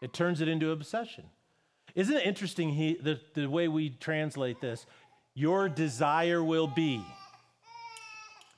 It 0.00 0.12
turns 0.12 0.40
it 0.40 0.48
into 0.48 0.70
obsession. 0.70 1.24
Isn't 1.94 2.16
it 2.16 2.26
interesting 2.26 2.70
he, 2.70 2.94
the, 2.94 3.20
the 3.34 3.46
way 3.46 3.68
we 3.68 3.90
translate 3.90 4.60
this? 4.60 4.86
Your 5.34 5.68
desire 5.68 6.42
will 6.42 6.66
be. 6.66 7.04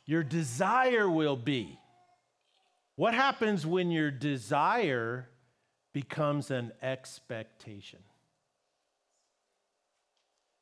Your 0.07 0.23
desire 0.23 1.09
will 1.09 1.37
be. 1.37 1.79
What 2.97 3.15
happens 3.15 3.67
when 3.67 3.91
your 3.91 4.11
desire 4.11 5.29
becomes 5.93 6.51
an 6.51 6.73
expectation? 6.83 8.01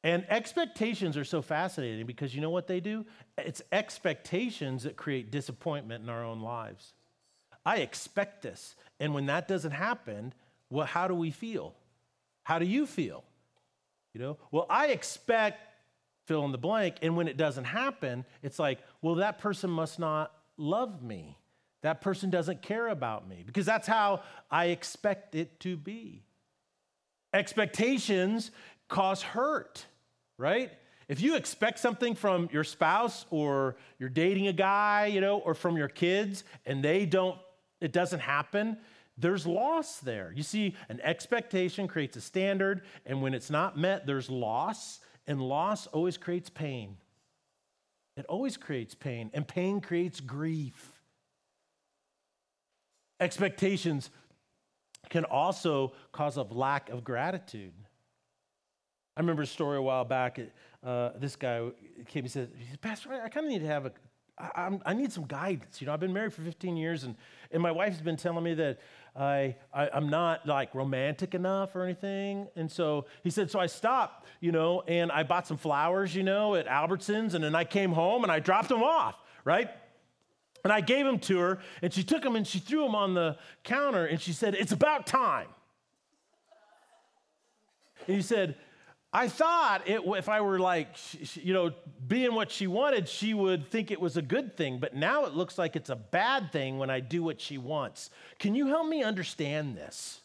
And 0.02 0.24
expectations 0.30 1.16
are 1.16 1.24
so 1.24 1.42
fascinating 1.42 2.06
because 2.06 2.34
you 2.34 2.40
know 2.40 2.50
what 2.50 2.66
they 2.66 2.80
do? 2.80 3.04
It's 3.36 3.60
expectations 3.70 4.84
that 4.84 4.96
create 4.96 5.30
disappointment 5.30 6.02
in 6.02 6.08
our 6.08 6.24
own 6.24 6.40
lives. 6.40 6.94
I 7.66 7.78
expect 7.78 8.42
this. 8.42 8.76
And 8.98 9.12
when 9.12 9.26
that 9.26 9.46
doesn't 9.46 9.72
happen, 9.72 10.32
well, 10.70 10.86
how 10.86 11.08
do 11.08 11.14
we 11.14 11.30
feel? 11.30 11.74
How 12.44 12.58
do 12.58 12.66
you 12.66 12.86
feel? 12.86 13.24
You 14.14 14.20
know, 14.20 14.38
well, 14.50 14.66
I 14.68 14.88
expect 14.88 15.66
fill 16.26 16.44
in 16.44 16.52
the 16.52 16.58
blank. 16.58 16.96
And 17.02 17.16
when 17.16 17.28
it 17.28 17.36
doesn't 17.36 17.64
happen, 17.64 18.24
it's 18.42 18.58
like, 18.58 18.78
well, 19.02 19.16
that 19.16 19.38
person 19.38 19.68
must 19.68 19.98
not 19.98 20.32
love 20.56 21.02
me. 21.02 21.36
That 21.82 22.00
person 22.00 22.30
doesn't 22.30 22.62
care 22.62 22.88
about 22.88 23.28
me 23.28 23.42
because 23.44 23.66
that's 23.66 23.86
how 23.88 24.22
I 24.50 24.66
expect 24.66 25.34
it 25.34 25.58
to 25.60 25.76
be. 25.76 26.22
Expectations 27.32 28.50
cause 28.88 29.22
hurt 29.22 29.86
right? 30.40 30.72
If 31.06 31.20
you 31.20 31.36
expect 31.36 31.78
something 31.78 32.14
from 32.14 32.48
your 32.50 32.64
spouse 32.64 33.26
or 33.30 33.76
you're 33.98 34.08
dating 34.08 34.48
a 34.48 34.52
guy, 34.52 35.06
you 35.06 35.20
know, 35.20 35.38
or 35.38 35.54
from 35.54 35.76
your 35.76 35.88
kids 35.88 36.44
and 36.64 36.82
they 36.82 37.04
don't, 37.04 37.38
it 37.80 37.92
doesn't 37.92 38.20
happen, 38.20 38.78
there's 39.20 39.46
loss 39.46 39.98
there. 39.98 40.32
You 40.34 40.42
see, 40.42 40.74
an 40.88 41.00
expectation 41.02 41.86
creates 41.88 42.16
a 42.16 42.20
standard, 42.20 42.82
and 43.06 43.22
when 43.22 43.34
it's 43.34 43.50
not 43.50 43.76
met, 43.76 44.06
there's 44.06 44.30
loss, 44.30 45.00
and 45.26 45.40
loss 45.40 45.86
always 45.88 46.16
creates 46.16 46.48
pain. 46.48 46.96
It 48.16 48.26
always 48.26 48.56
creates 48.56 48.94
pain, 48.94 49.30
and 49.34 49.46
pain 49.46 49.80
creates 49.80 50.20
grief. 50.20 50.92
Expectations 53.20 54.10
can 55.08 55.24
also 55.24 55.92
cause 56.12 56.36
a 56.36 56.42
lack 56.42 56.88
of 56.88 57.04
gratitude. 57.04 57.72
I 59.16 59.20
remember 59.20 59.42
a 59.42 59.46
story 59.46 59.76
a 59.76 59.82
while 59.82 60.04
back. 60.04 60.38
Uh, 60.82 61.10
this 61.18 61.36
guy 61.36 61.68
came. 62.08 62.24
and 62.24 62.30
said, 62.30 62.50
"Pastor, 62.80 63.12
I 63.12 63.28
kind 63.28 63.46
of 63.46 63.52
need 63.52 63.60
to 63.60 63.66
have 63.66 63.86
a. 63.86 63.92
I, 64.38 64.78
I 64.86 64.94
need 64.94 65.12
some 65.12 65.26
guidance. 65.26 65.80
You 65.80 65.86
know, 65.86 65.92
I've 65.92 66.00
been 66.00 66.12
married 66.12 66.32
for 66.32 66.42
15 66.42 66.76
years, 66.76 67.04
and 67.04 67.16
and 67.50 67.62
my 67.62 67.72
wife's 67.72 68.00
been 68.00 68.16
telling 68.16 68.44
me 68.44 68.54
that 68.54 68.78
I, 69.16 69.56
I 69.72 69.88
I'm 69.90 70.08
not 70.08 70.46
like 70.46 70.74
romantic 70.74 71.34
enough 71.34 71.74
or 71.74 71.84
anything. 71.84 72.48
And 72.56 72.70
so 72.70 73.06
he 73.22 73.30
said, 73.30 73.50
so 73.50 73.58
I 73.58 73.66
stopped, 73.66 74.26
you 74.40 74.52
know, 74.52 74.82
and 74.86 75.10
I 75.10 75.22
bought 75.22 75.46
some 75.46 75.56
flowers, 75.56 76.14
you 76.14 76.22
know, 76.22 76.54
at 76.54 76.66
Albertsons, 76.66 77.34
and 77.34 77.42
then 77.42 77.54
I 77.54 77.64
came 77.64 77.92
home 77.92 78.22
and 78.22 78.32
I 78.32 78.38
dropped 78.38 78.68
them 78.68 78.82
off, 78.82 79.16
right? 79.44 79.68
And 80.62 80.72
I 80.72 80.80
gave 80.80 81.06
them 81.06 81.18
to 81.20 81.38
her, 81.38 81.58
and 81.80 81.92
she 81.92 82.02
took 82.02 82.22
them 82.22 82.36
and 82.36 82.46
she 82.46 82.58
threw 82.58 82.82
them 82.82 82.94
on 82.94 83.14
the 83.14 83.38
counter, 83.64 84.04
and 84.04 84.20
she 84.20 84.32
said, 84.32 84.54
"It's 84.54 84.72
about 84.72 85.06
time." 85.06 85.48
And 88.06 88.16
he 88.16 88.22
said, 88.22 88.56
I 89.12 89.28
thought 89.28 89.88
it, 89.88 90.02
if 90.04 90.28
I 90.28 90.40
were 90.40 90.60
like, 90.60 90.88
you 91.34 91.52
know, 91.52 91.72
being 92.06 92.34
what 92.34 92.50
she 92.52 92.68
wanted, 92.68 93.08
she 93.08 93.34
would 93.34 93.68
think 93.68 93.90
it 93.90 94.00
was 94.00 94.16
a 94.16 94.22
good 94.22 94.56
thing. 94.56 94.78
But 94.78 94.94
now 94.94 95.24
it 95.24 95.34
looks 95.34 95.58
like 95.58 95.74
it's 95.74 95.90
a 95.90 95.96
bad 95.96 96.52
thing 96.52 96.78
when 96.78 96.90
I 96.90 97.00
do 97.00 97.22
what 97.22 97.40
she 97.40 97.58
wants. 97.58 98.10
Can 98.38 98.54
you 98.54 98.68
help 98.68 98.86
me 98.86 99.02
understand 99.02 99.76
this? 99.76 100.20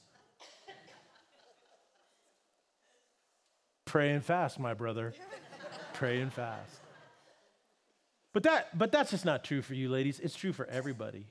Pray 3.86 4.12
and 4.12 4.24
fast, 4.24 4.60
my 4.60 4.76
brother. 4.76 5.14
Pray 5.94 6.22
and 6.22 6.32
fast. 6.32 6.80
But 8.34 8.44
that, 8.44 8.78
but 8.78 8.92
that's 8.92 9.12
just 9.12 9.26
not 9.26 9.44
true 9.44 9.62
for 9.62 9.74
you, 9.74 9.90
ladies. 9.90 10.20
It's 10.20 10.36
true 10.36 10.54
for 10.54 10.66
everybody. 10.68 11.26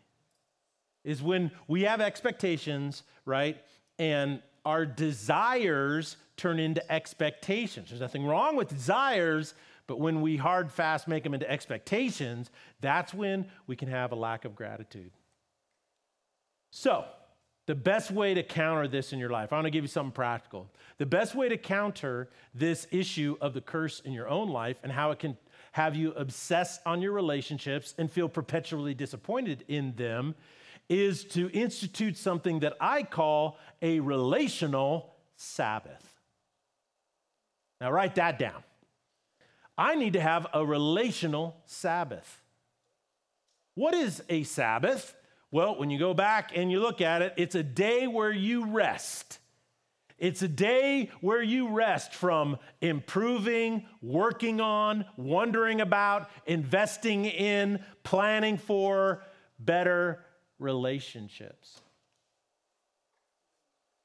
Is 1.05 1.23
when 1.23 1.51
we 1.69 1.83
have 1.83 2.01
expectations, 2.01 3.03
right? 3.27 3.59
And 3.99 4.41
our 4.65 4.87
desires 4.87 6.17
turn 6.37 6.59
into 6.59 6.93
expectations. 6.93 7.91
There's 7.91 8.01
nothing 8.01 8.27
wrong 8.27 8.57
with 8.57 8.69
desires, 8.69 9.55
but 9.87 10.01
when 10.01 10.21
we 10.21 10.37
hard 10.37 10.71
fast 10.71 11.07
make 11.09 11.23
them 11.23 11.35
into 11.35 11.51
expectations, 11.51 12.51
that's 12.81 13.15
when 13.15 13.47
we 13.67 13.77
can 13.77 13.89
have 13.89 14.13
a 14.13 14.17
lack 14.17 14.45
of 14.45 14.55
gratitude. 14.55 15.13
So, 16.71 17.05
the 17.67 17.75
best 17.75 18.11
way 18.11 18.35
to 18.35 18.43
counter 18.43 18.87
this 18.89 19.13
in 19.13 19.19
your 19.19 19.31
life, 19.31 19.53
I 19.53 19.57
want 19.57 19.67
to 19.67 19.71
give 19.71 19.85
you 19.85 19.89
something 19.89 20.13
practical. 20.13 20.71
The 20.99 21.07
best 21.07 21.35
way 21.35 21.49
to 21.49 21.57
counter 21.57 22.29
this 22.55 22.87
issue 22.91 23.37
of 23.41 23.55
the 23.55 23.63
curse 23.63 24.01
in 24.01 24.13
your 24.13 24.29
own 24.29 24.51
life 24.51 24.77
and 24.83 24.93
how 24.93 25.11
it 25.13 25.19
can 25.19 25.37
have 25.73 25.97
you 25.97 26.13
obsess 26.13 26.79
on 26.87 27.01
your 27.01 27.13
relationships 27.13 27.95
and 27.99 28.11
feel 28.11 28.29
perpetually 28.29 28.95
disappointed 28.95 29.65
in 29.67 29.95
them 29.97 30.35
is 30.89 31.25
to 31.25 31.51
institute 31.51 32.17
something 32.17 32.61
that 32.61 32.75
I 32.81 33.03
call 33.03 33.59
a 33.83 34.01
relational 34.01 35.15
Sabbath. 35.37 36.14
Now, 37.85 37.93
write 37.93 38.15
that 38.15 38.39
down. 38.39 38.63
I 39.77 39.95
need 39.95 40.15
to 40.15 40.21
have 40.23 40.47
a 40.55 40.65
relational 40.65 41.55
Sabbath. 41.67 42.41
What 43.75 43.93
is 43.93 44.23
a 44.31 44.45
Sabbath? 44.45 45.15
Well, 45.51 45.79
when 45.79 45.91
you 45.91 45.99
go 45.99 46.15
back 46.15 46.53
and 46.57 46.73
you 46.73 46.81
look 46.81 47.03
at 47.03 47.21
it, 47.21 47.35
it's 47.37 47.55
a 47.55 47.63
day 47.63 48.07
where 48.07 48.33
you 48.33 48.65
rest. 48.65 49.39
It's 50.17 50.41
a 50.41 50.49
day 50.49 51.11
where 51.21 51.43
you 51.43 51.69
rest 51.69 52.15
from 52.15 52.57
improving, 52.81 53.85
working 54.01 54.63
on, 54.63 55.05
wondering 55.19 55.83
about, 55.83 56.31
investing 56.47 57.27
in, 57.27 57.85
planning 58.03 58.57
for 58.57 59.23
better 59.59 60.25
relationships. 60.59 61.83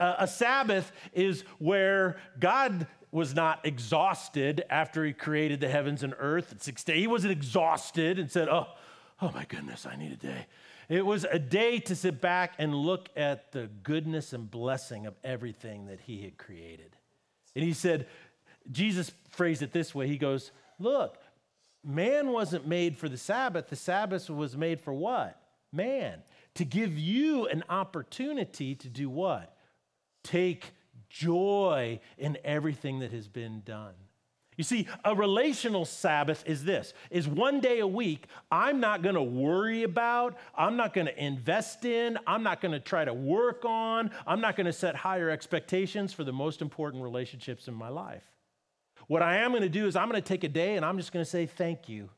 a 0.02 0.28
Sabbath 0.28 0.92
is 1.14 1.46
where 1.60 2.18
God 2.42 2.86
was 3.12 3.34
not 3.34 3.66
exhausted 3.66 4.64
after 4.70 5.04
he 5.04 5.14
created 5.14 5.60
the 5.60 5.70
heavens 5.70 6.04
and 6.04 6.14
earth 6.20 6.52
at 6.52 6.62
six 6.62 6.84
days. 6.84 7.00
He 7.00 7.08
wasn't 7.08 7.32
exhausted 7.32 8.20
and 8.20 8.32
said, 8.32 8.48
Oh, 8.50 8.68
oh 9.22 9.32
my 9.34 9.46
goodness, 9.46 9.86
I 9.86 9.96
need 9.96 10.12
a 10.12 10.16
day. 10.16 10.46
It 10.90 11.06
was 11.06 11.24
a 11.24 11.40
day 11.40 11.80
to 11.82 11.96
sit 11.96 12.20
back 12.20 12.54
and 12.58 12.74
look 12.74 13.10
at 13.16 13.52
the 13.52 13.70
goodness 13.84 14.34
and 14.34 14.50
blessing 14.50 15.06
of 15.06 15.16
everything 15.24 15.86
that 15.86 16.02
he 16.02 16.24
had 16.24 16.38
created. 16.38 16.96
And 17.56 17.64
he 17.64 17.74
said, 17.74 18.08
Jesus 18.72 19.12
phrased 19.30 19.62
it 19.62 19.72
this 19.72 19.94
way 19.94 20.08
He 20.08 20.18
goes, 20.18 20.52
Look, 20.80 21.18
man 21.84 22.32
wasn't 22.32 22.68
made 22.68 22.98
for 22.98 23.10
the 23.10 23.18
Sabbath. 23.18 23.70
The 23.70 23.76
Sabbath 23.76 24.30
was 24.30 24.56
made 24.56 24.82
for 24.82 24.94
what? 24.94 25.42
Man. 25.72 26.22
To 26.56 26.66
give 26.66 26.98
you 26.98 27.48
an 27.48 27.64
opportunity 27.70 28.76
to 28.76 28.90
do 28.90 29.10
what? 29.10 29.56
Take 30.24 30.72
joy 31.10 32.00
in 32.18 32.38
everything 32.44 33.00
that 33.00 33.12
has 33.12 33.28
been 33.28 33.62
done. 33.66 33.94
You 34.60 34.64
see, 34.64 34.88
a 35.06 35.16
relational 35.16 35.86
Sabbath 35.86 36.44
is 36.46 36.66
this 36.66 36.94
is 37.10 37.30
one 37.30 37.62
day 37.62 37.80
a 37.80 37.88
week 37.88 38.28
I'm 38.52 38.82
not 38.82 39.02
going 39.02 39.16
to 39.16 39.24
worry 39.24 39.84
about, 39.84 40.38
I'm 40.54 40.76
not 40.76 40.94
going 40.94 41.08
to 41.08 41.24
invest 41.24 41.86
in, 41.86 42.18
I'm 42.28 42.44
not 42.44 42.60
going 42.60 42.74
to 42.74 42.80
try 42.82 43.06
to 43.06 43.14
work 43.14 43.64
on, 43.64 44.12
I'm 44.28 44.42
not 44.42 44.58
going 44.58 44.66
to 44.66 44.74
set 44.74 44.98
higher 44.98 45.30
expectations 45.30 46.12
for 46.12 46.26
the 46.26 46.34
most 46.34 46.62
important 46.62 47.04
relationships 47.04 47.70
in 47.70 47.74
my 47.74 47.88
life. 47.88 48.26
What 49.08 49.22
I 49.22 49.38
am 49.38 49.52
going 49.52 49.64
to 49.64 49.70
do 49.70 49.88
is 49.88 49.96
I'm 49.96 50.10
going 50.10 50.22
to 50.22 50.28
take 50.28 50.44
a 50.44 50.50
day 50.50 50.76
and 50.76 50.86
I'm 50.86 50.98
just 50.98 51.14
going 51.14 51.24
to 51.24 51.30
say 51.30 51.46
thank 51.46 51.88
you. 51.88 52.10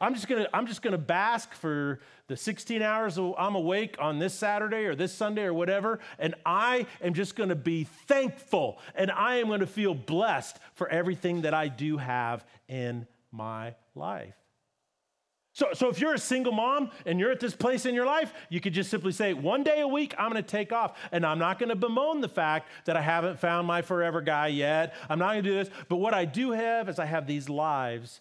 I'm 0.00 0.14
just 0.14 0.28
gonna 0.28 0.48
I'm 0.52 0.66
just 0.66 0.82
gonna 0.82 0.98
bask 0.98 1.52
for 1.54 2.00
the 2.28 2.36
16 2.36 2.82
hours 2.82 3.18
I'm 3.18 3.54
awake 3.54 3.96
on 3.98 4.18
this 4.18 4.34
Saturday 4.34 4.84
or 4.84 4.94
this 4.94 5.12
Sunday 5.12 5.42
or 5.42 5.54
whatever, 5.54 5.98
and 6.18 6.34
I 6.46 6.86
am 7.02 7.14
just 7.14 7.34
gonna 7.34 7.56
be 7.56 7.84
thankful 8.06 8.78
and 8.94 9.10
I 9.10 9.36
am 9.36 9.48
gonna 9.48 9.66
feel 9.66 9.94
blessed 9.94 10.58
for 10.74 10.88
everything 10.88 11.42
that 11.42 11.54
I 11.54 11.68
do 11.68 11.96
have 11.96 12.44
in 12.68 13.06
my 13.32 13.74
life. 13.94 14.34
So, 15.58 15.70
so 15.72 15.88
if 15.88 16.00
you're 16.00 16.14
a 16.14 16.18
single 16.18 16.52
mom 16.52 16.92
and 17.04 17.18
you're 17.18 17.32
at 17.32 17.40
this 17.40 17.56
place 17.56 17.84
in 17.84 17.92
your 17.92 18.06
life, 18.06 18.32
you 18.48 18.60
could 18.60 18.72
just 18.72 18.90
simply 18.90 19.10
say, 19.10 19.32
one 19.32 19.64
day 19.64 19.80
a 19.80 19.88
week, 19.88 20.14
I'm 20.16 20.28
gonna 20.30 20.40
take 20.40 20.72
off. 20.72 20.96
And 21.10 21.26
I'm 21.26 21.40
not 21.40 21.58
gonna 21.58 21.74
bemoan 21.74 22.20
the 22.20 22.28
fact 22.28 22.68
that 22.84 22.96
I 22.96 23.00
haven't 23.00 23.40
found 23.40 23.66
my 23.66 23.82
forever 23.82 24.20
guy 24.20 24.46
yet. 24.46 24.94
I'm 25.08 25.18
not 25.18 25.30
gonna 25.30 25.42
do 25.42 25.54
this. 25.54 25.68
But 25.88 25.96
what 25.96 26.14
I 26.14 26.26
do 26.26 26.52
have 26.52 26.88
is 26.88 27.00
I 27.00 27.06
have 27.06 27.26
these 27.26 27.48
lives 27.48 28.20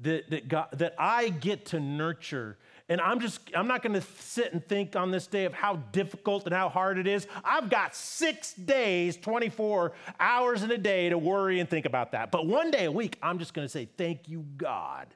that, 0.00 0.30
that, 0.30 0.48
God, 0.48 0.68
that 0.72 0.94
I 0.98 1.28
get 1.28 1.66
to 1.66 1.80
nurture. 1.80 2.56
And 2.88 3.00
I'm 3.00 3.20
just, 3.20 3.40
I'm 3.54 3.68
not 3.68 3.82
gonna 3.82 4.00
sit 4.00 4.52
and 4.52 4.66
think 4.66 4.96
on 4.96 5.10
this 5.10 5.26
day 5.26 5.44
of 5.44 5.52
how 5.52 5.76
difficult 5.92 6.46
and 6.46 6.54
how 6.54 6.68
hard 6.68 6.98
it 6.98 7.06
is. 7.06 7.26
I've 7.44 7.68
got 7.68 7.94
six 7.94 8.54
days, 8.54 9.16
24 9.16 9.92
hours 10.18 10.62
in 10.62 10.70
a 10.70 10.78
day 10.78 11.10
to 11.10 11.18
worry 11.18 11.60
and 11.60 11.68
think 11.68 11.84
about 11.84 12.12
that. 12.12 12.30
But 12.30 12.46
one 12.46 12.70
day 12.70 12.86
a 12.86 12.92
week, 12.92 13.18
I'm 13.22 13.38
just 13.38 13.52
gonna 13.52 13.68
say, 13.68 13.88
Thank 13.96 14.28
you, 14.28 14.44
God, 14.56 15.08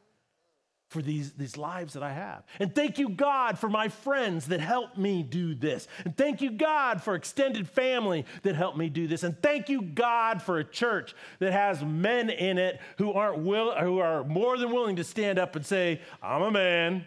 for 0.92 1.02
these, 1.02 1.32
these 1.32 1.56
lives 1.56 1.94
that 1.94 2.02
I 2.02 2.12
have. 2.12 2.44
And 2.60 2.74
thank 2.74 2.98
you, 2.98 3.08
God, 3.08 3.58
for 3.58 3.68
my 3.68 3.88
friends 3.88 4.46
that 4.48 4.60
helped 4.60 4.98
me 4.98 5.22
do 5.22 5.54
this. 5.54 5.88
And 6.04 6.16
thank 6.16 6.40
you, 6.40 6.50
God, 6.50 7.02
for 7.02 7.14
extended 7.14 7.68
family 7.68 8.26
that 8.42 8.54
helped 8.54 8.76
me 8.76 8.88
do 8.88 9.08
this. 9.08 9.24
And 9.24 9.40
thank 9.42 9.68
you, 9.68 9.82
God, 9.82 10.42
for 10.42 10.58
a 10.58 10.64
church 10.64 11.14
that 11.38 11.52
has 11.52 11.82
men 11.82 12.30
in 12.30 12.58
it 12.58 12.80
who 12.98 13.12
aren't 13.12 13.38
will, 13.38 13.74
who 13.74 13.98
are 13.98 14.22
more 14.22 14.56
than 14.58 14.70
willing 14.70 14.96
to 14.96 15.04
stand 15.04 15.38
up 15.38 15.56
and 15.56 15.64
say, 15.64 16.00
I'm 16.22 16.42
a 16.42 16.50
man, 16.50 17.06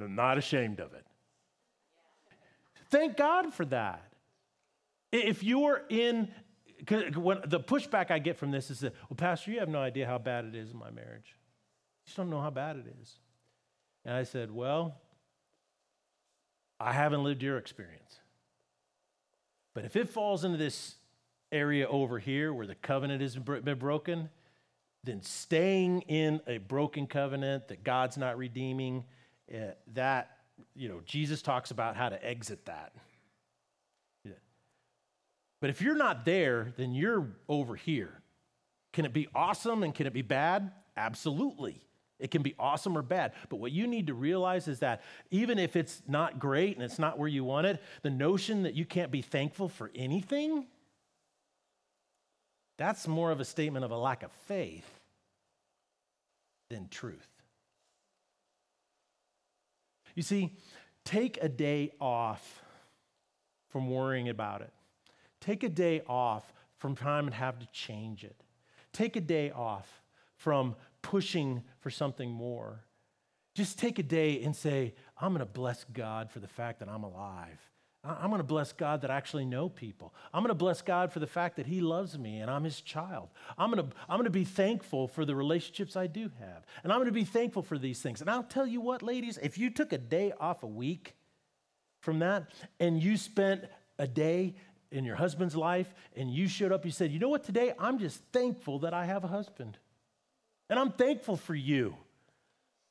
I'm 0.00 0.14
not 0.14 0.38
ashamed 0.38 0.80
of 0.80 0.94
it. 0.94 1.04
Thank 2.90 3.16
God 3.16 3.52
for 3.52 3.64
that. 3.66 4.12
If 5.10 5.42
you're 5.42 5.82
in, 5.88 6.28
when 7.16 7.40
the 7.44 7.60
pushback 7.60 8.10
I 8.10 8.20
get 8.20 8.36
from 8.36 8.52
this 8.52 8.70
is 8.70 8.80
that, 8.80 8.94
well, 9.08 9.16
Pastor, 9.16 9.50
you 9.50 9.58
have 9.58 9.68
no 9.68 9.80
idea 9.80 10.06
how 10.06 10.18
bad 10.18 10.44
it 10.44 10.54
is 10.54 10.70
in 10.70 10.78
my 10.78 10.90
marriage. 10.90 11.36
Just 12.06 12.16
don't 12.16 12.30
know 12.30 12.40
how 12.40 12.50
bad 12.50 12.76
it 12.76 12.86
is. 13.00 13.18
And 14.04 14.14
I 14.14 14.24
said, 14.24 14.50
Well, 14.50 14.96
I 16.78 16.92
haven't 16.92 17.24
lived 17.24 17.42
your 17.42 17.58
experience. 17.58 18.20
But 19.74 19.84
if 19.84 19.96
it 19.96 20.08
falls 20.08 20.44
into 20.44 20.58
this 20.58 20.96
area 21.50 21.88
over 21.88 22.18
here 22.18 22.52
where 22.52 22.66
the 22.66 22.74
covenant 22.74 23.22
has 23.22 23.36
been 23.36 23.78
broken, 23.78 24.28
then 25.02 25.22
staying 25.22 26.02
in 26.02 26.40
a 26.46 26.58
broken 26.58 27.06
covenant 27.06 27.68
that 27.68 27.84
God's 27.84 28.16
not 28.16 28.38
redeeming, 28.38 29.04
uh, 29.52 29.72
that, 29.94 30.38
you 30.74 30.88
know, 30.88 31.00
Jesus 31.04 31.42
talks 31.42 31.70
about 31.70 31.96
how 31.96 32.08
to 32.08 32.24
exit 32.24 32.66
that. 32.66 32.92
But 35.64 35.70
if 35.70 35.80
you're 35.80 35.96
not 35.96 36.26
there, 36.26 36.74
then 36.76 36.94
you're 36.94 37.26
over 37.48 37.74
here. 37.74 38.20
Can 38.92 39.06
it 39.06 39.14
be 39.14 39.28
awesome 39.34 39.82
and 39.82 39.94
can 39.94 40.06
it 40.06 40.12
be 40.12 40.20
bad? 40.20 40.70
Absolutely. 40.94 41.80
It 42.24 42.30
can 42.30 42.40
be 42.40 42.54
awesome 42.58 42.96
or 42.96 43.02
bad. 43.02 43.32
But 43.50 43.56
what 43.56 43.70
you 43.70 43.86
need 43.86 44.06
to 44.06 44.14
realize 44.14 44.66
is 44.66 44.78
that 44.78 45.02
even 45.30 45.58
if 45.58 45.76
it's 45.76 46.00
not 46.08 46.38
great 46.38 46.74
and 46.74 46.82
it's 46.82 46.98
not 46.98 47.18
where 47.18 47.28
you 47.28 47.44
want 47.44 47.66
it, 47.66 47.82
the 48.00 48.08
notion 48.08 48.62
that 48.62 48.72
you 48.72 48.86
can't 48.86 49.10
be 49.10 49.20
thankful 49.20 49.68
for 49.68 49.90
anything, 49.94 50.66
that's 52.78 53.06
more 53.06 53.30
of 53.30 53.40
a 53.40 53.44
statement 53.44 53.84
of 53.84 53.90
a 53.90 53.96
lack 53.98 54.22
of 54.22 54.32
faith 54.48 54.88
than 56.70 56.88
truth. 56.88 57.28
You 60.14 60.22
see, 60.22 60.56
take 61.04 61.38
a 61.42 61.48
day 61.50 61.92
off 62.00 62.62
from 63.68 63.90
worrying 63.90 64.30
about 64.30 64.62
it. 64.62 64.72
Take 65.42 65.62
a 65.62 65.68
day 65.68 66.00
off 66.08 66.54
from 66.78 66.94
trying 66.94 67.26
to 67.26 67.34
have 67.34 67.58
to 67.58 67.66
change 67.70 68.24
it. 68.24 68.40
Take 68.94 69.14
a 69.16 69.20
day 69.20 69.50
off 69.50 70.02
from 70.38 70.74
pushing 71.04 71.62
for 71.80 71.90
something 71.90 72.30
more. 72.30 72.82
Just 73.54 73.78
take 73.78 74.00
a 74.00 74.02
day 74.02 74.42
and 74.42 74.56
say, 74.56 74.94
I'm 75.20 75.28
going 75.28 75.38
to 75.38 75.46
bless 75.46 75.84
God 75.84 76.30
for 76.30 76.40
the 76.40 76.48
fact 76.48 76.80
that 76.80 76.88
I'm 76.88 77.04
alive. 77.04 77.60
I'm 78.02 78.30
going 78.30 78.40
to 78.40 78.44
bless 78.44 78.72
God 78.72 79.02
that 79.02 79.10
I 79.10 79.16
actually 79.16 79.44
know 79.44 79.68
people. 79.68 80.12
I'm 80.32 80.42
going 80.42 80.48
to 80.48 80.54
bless 80.54 80.82
God 80.82 81.12
for 81.12 81.20
the 81.20 81.26
fact 81.26 81.56
that 81.56 81.66
He 81.66 81.80
loves 81.80 82.18
me 82.18 82.40
and 82.40 82.50
I'm 82.50 82.64
His 82.64 82.80
child. 82.80 83.28
I'm 83.56 83.70
going, 83.70 83.86
to, 83.88 83.96
I'm 84.08 84.16
going 84.16 84.24
to 84.24 84.30
be 84.30 84.44
thankful 84.44 85.06
for 85.06 85.24
the 85.24 85.34
relationships 85.34 85.94
I 85.94 86.06
do 86.06 86.30
have. 86.40 86.66
And 86.82 86.92
I'm 86.92 86.98
going 86.98 87.06
to 87.06 87.12
be 87.12 87.24
thankful 87.24 87.62
for 87.62 87.78
these 87.78 88.00
things. 88.00 88.20
And 88.20 88.28
I'll 88.28 88.42
tell 88.42 88.66
you 88.66 88.80
what, 88.80 89.02
ladies, 89.02 89.38
if 89.42 89.56
you 89.56 89.70
took 89.70 89.92
a 89.92 89.98
day 89.98 90.32
off 90.40 90.62
a 90.62 90.66
week 90.66 91.14
from 92.00 92.18
that 92.18 92.50
and 92.80 93.02
you 93.02 93.16
spent 93.16 93.64
a 93.98 94.06
day 94.06 94.54
in 94.90 95.04
your 95.04 95.16
husband's 95.16 95.56
life 95.56 95.94
and 96.16 96.30
you 96.30 96.48
showed 96.48 96.72
up, 96.72 96.84
you 96.84 96.90
said, 96.90 97.10
You 97.10 97.18
know 97.18 97.30
what, 97.30 97.44
today 97.44 97.72
I'm 97.78 97.98
just 97.98 98.20
thankful 98.32 98.80
that 98.80 98.92
I 98.92 99.06
have 99.06 99.24
a 99.24 99.28
husband. 99.28 99.78
And 100.70 100.78
I'm 100.78 100.92
thankful 100.92 101.36
for 101.36 101.54
you. 101.54 101.96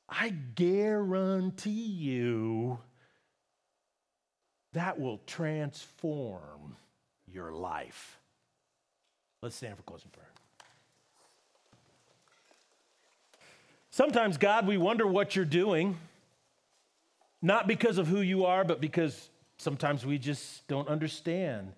I 0.07 0.29
guarantee 0.29 1.69
you 1.69 2.79
that 4.73 4.99
will 4.99 5.19
transform 5.25 6.75
your 7.31 7.51
life. 7.51 8.19
Let's 9.41 9.55
stand 9.55 9.77
for 9.77 9.83
closing 9.83 10.09
prayer. 10.11 10.27
Sometimes, 13.91 14.37
God, 14.37 14.65
we 14.65 14.77
wonder 14.77 15.05
what 15.05 15.35
you're 15.35 15.45
doing, 15.45 15.97
not 17.41 17.67
because 17.67 17.97
of 17.97 18.07
who 18.07 18.21
you 18.21 18.45
are, 18.45 18.63
but 18.63 18.81
because 18.81 19.29
sometimes 19.57 20.05
we 20.05 20.17
just 20.17 20.67
don't 20.67 20.87
understand 20.87 21.73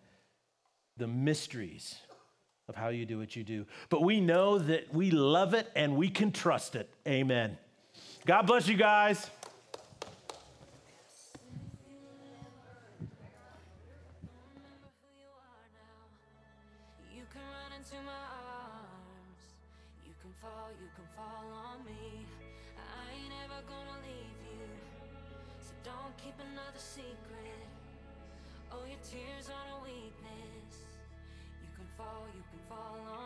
the 0.97 1.07
mysteries 1.07 1.95
of 2.67 2.75
how 2.75 2.89
you 2.89 3.05
do 3.05 3.19
what 3.19 3.35
you 3.35 3.43
do. 3.43 3.65
But 3.89 4.01
we 4.01 4.19
know 4.19 4.57
that 4.57 4.93
we 4.93 5.11
love 5.11 5.53
it 5.53 5.71
and 5.75 5.95
we 5.95 6.09
can 6.09 6.31
trust 6.31 6.75
it. 6.75 6.89
Amen. 7.07 7.57
God 8.25 8.43
bless 8.43 8.67
you 8.67 8.75
guys. 8.75 9.29
secret. 26.77 27.67
Oh, 28.71 28.83
your 28.85 28.99
tears 29.03 29.49
are 29.49 29.79
a 29.79 29.83
weakness 29.83 30.55
fall, 31.97 32.27
you 32.35 32.43
can 32.51 32.54
fall 32.69 32.99
on 33.19 33.24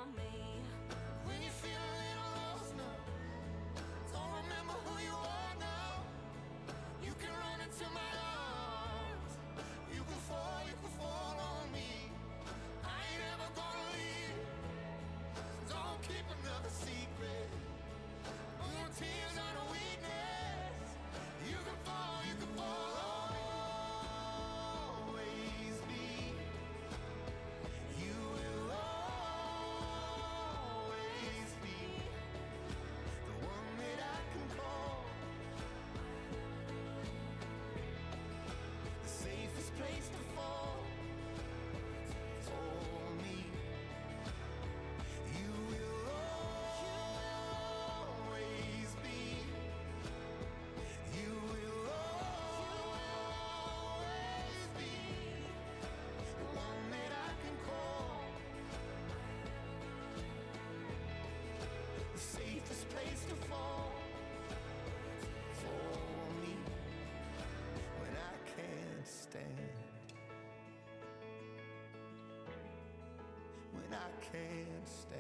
can't 74.22 74.88
stand. 74.88 75.20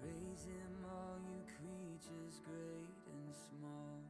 Praise 0.00 0.44
him, 0.46 0.84
all 0.84 1.18
you 1.26 1.42
creatures, 1.56 2.40
great 2.44 3.02
and 3.12 3.34
small. 3.34 4.00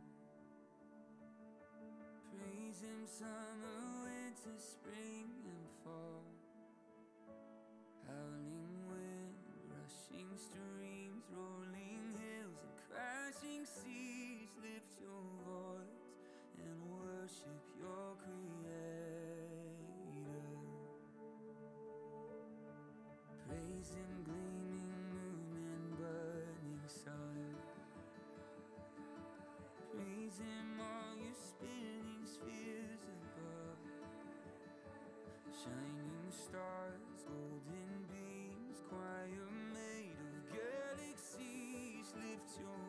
Praise 2.30 2.80
him, 2.82 3.06
summer, 3.06 3.95
to 4.46 4.62
spring 4.62 5.26
and 5.42 5.66
fall. 5.82 6.22
Howling 8.06 8.78
wind, 8.86 9.34
rushing 9.74 10.30
streams, 10.38 11.24
rolling 11.34 12.14
hills, 12.14 12.62
and 12.62 12.74
crashing 12.86 13.66
seas. 13.66 14.54
Lift 14.62 15.02
your 15.02 15.26
voice 15.42 16.14
and 16.62 16.78
worship 16.94 17.58
your 17.74 18.14
Creator. 18.22 18.86
Praising 23.48 24.14
gleaming 24.22 25.02
moon 25.10 25.66
and 25.74 25.88
burning 25.98 26.86
sun. 26.86 27.50
Praising 29.90 30.65
Shining 35.66 36.30
stars, 36.30 37.26
golden 37.26 38.06
beams, 38.06 38.78
choir 38.88 39.50
made 39.74 40.14
of 40.14 40.46
galaxies, 40.54 42.06
lift 42.14 42.54
your 42.60 42.85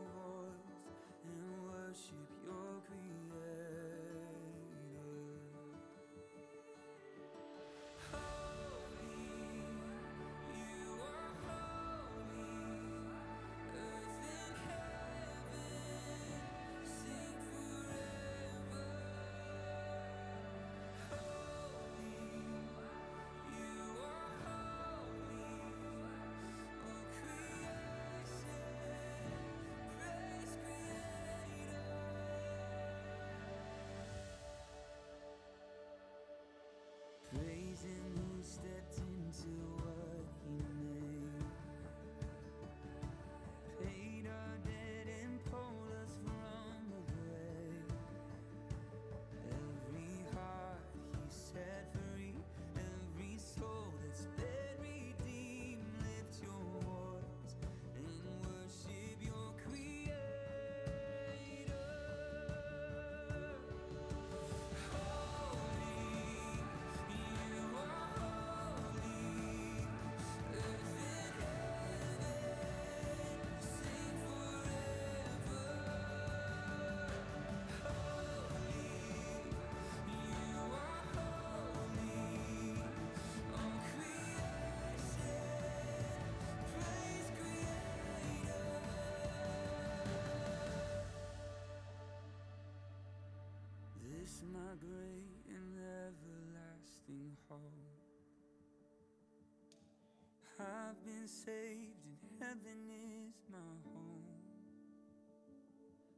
I've 100.60 101.05
been 101.05 101.28
saved 101.28 102.01
and 102.05 102.41
heaven 102.41 102.89
is 102.89 103.36
my 103.51 103.58
home. 103.86 104.24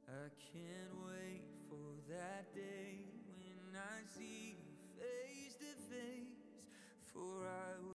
I 0.07 0.29
can't 0.39 0.95
wait 1.05 1.43
for 1.67 1.99
that 2.09 2.55
day 2.55 2.98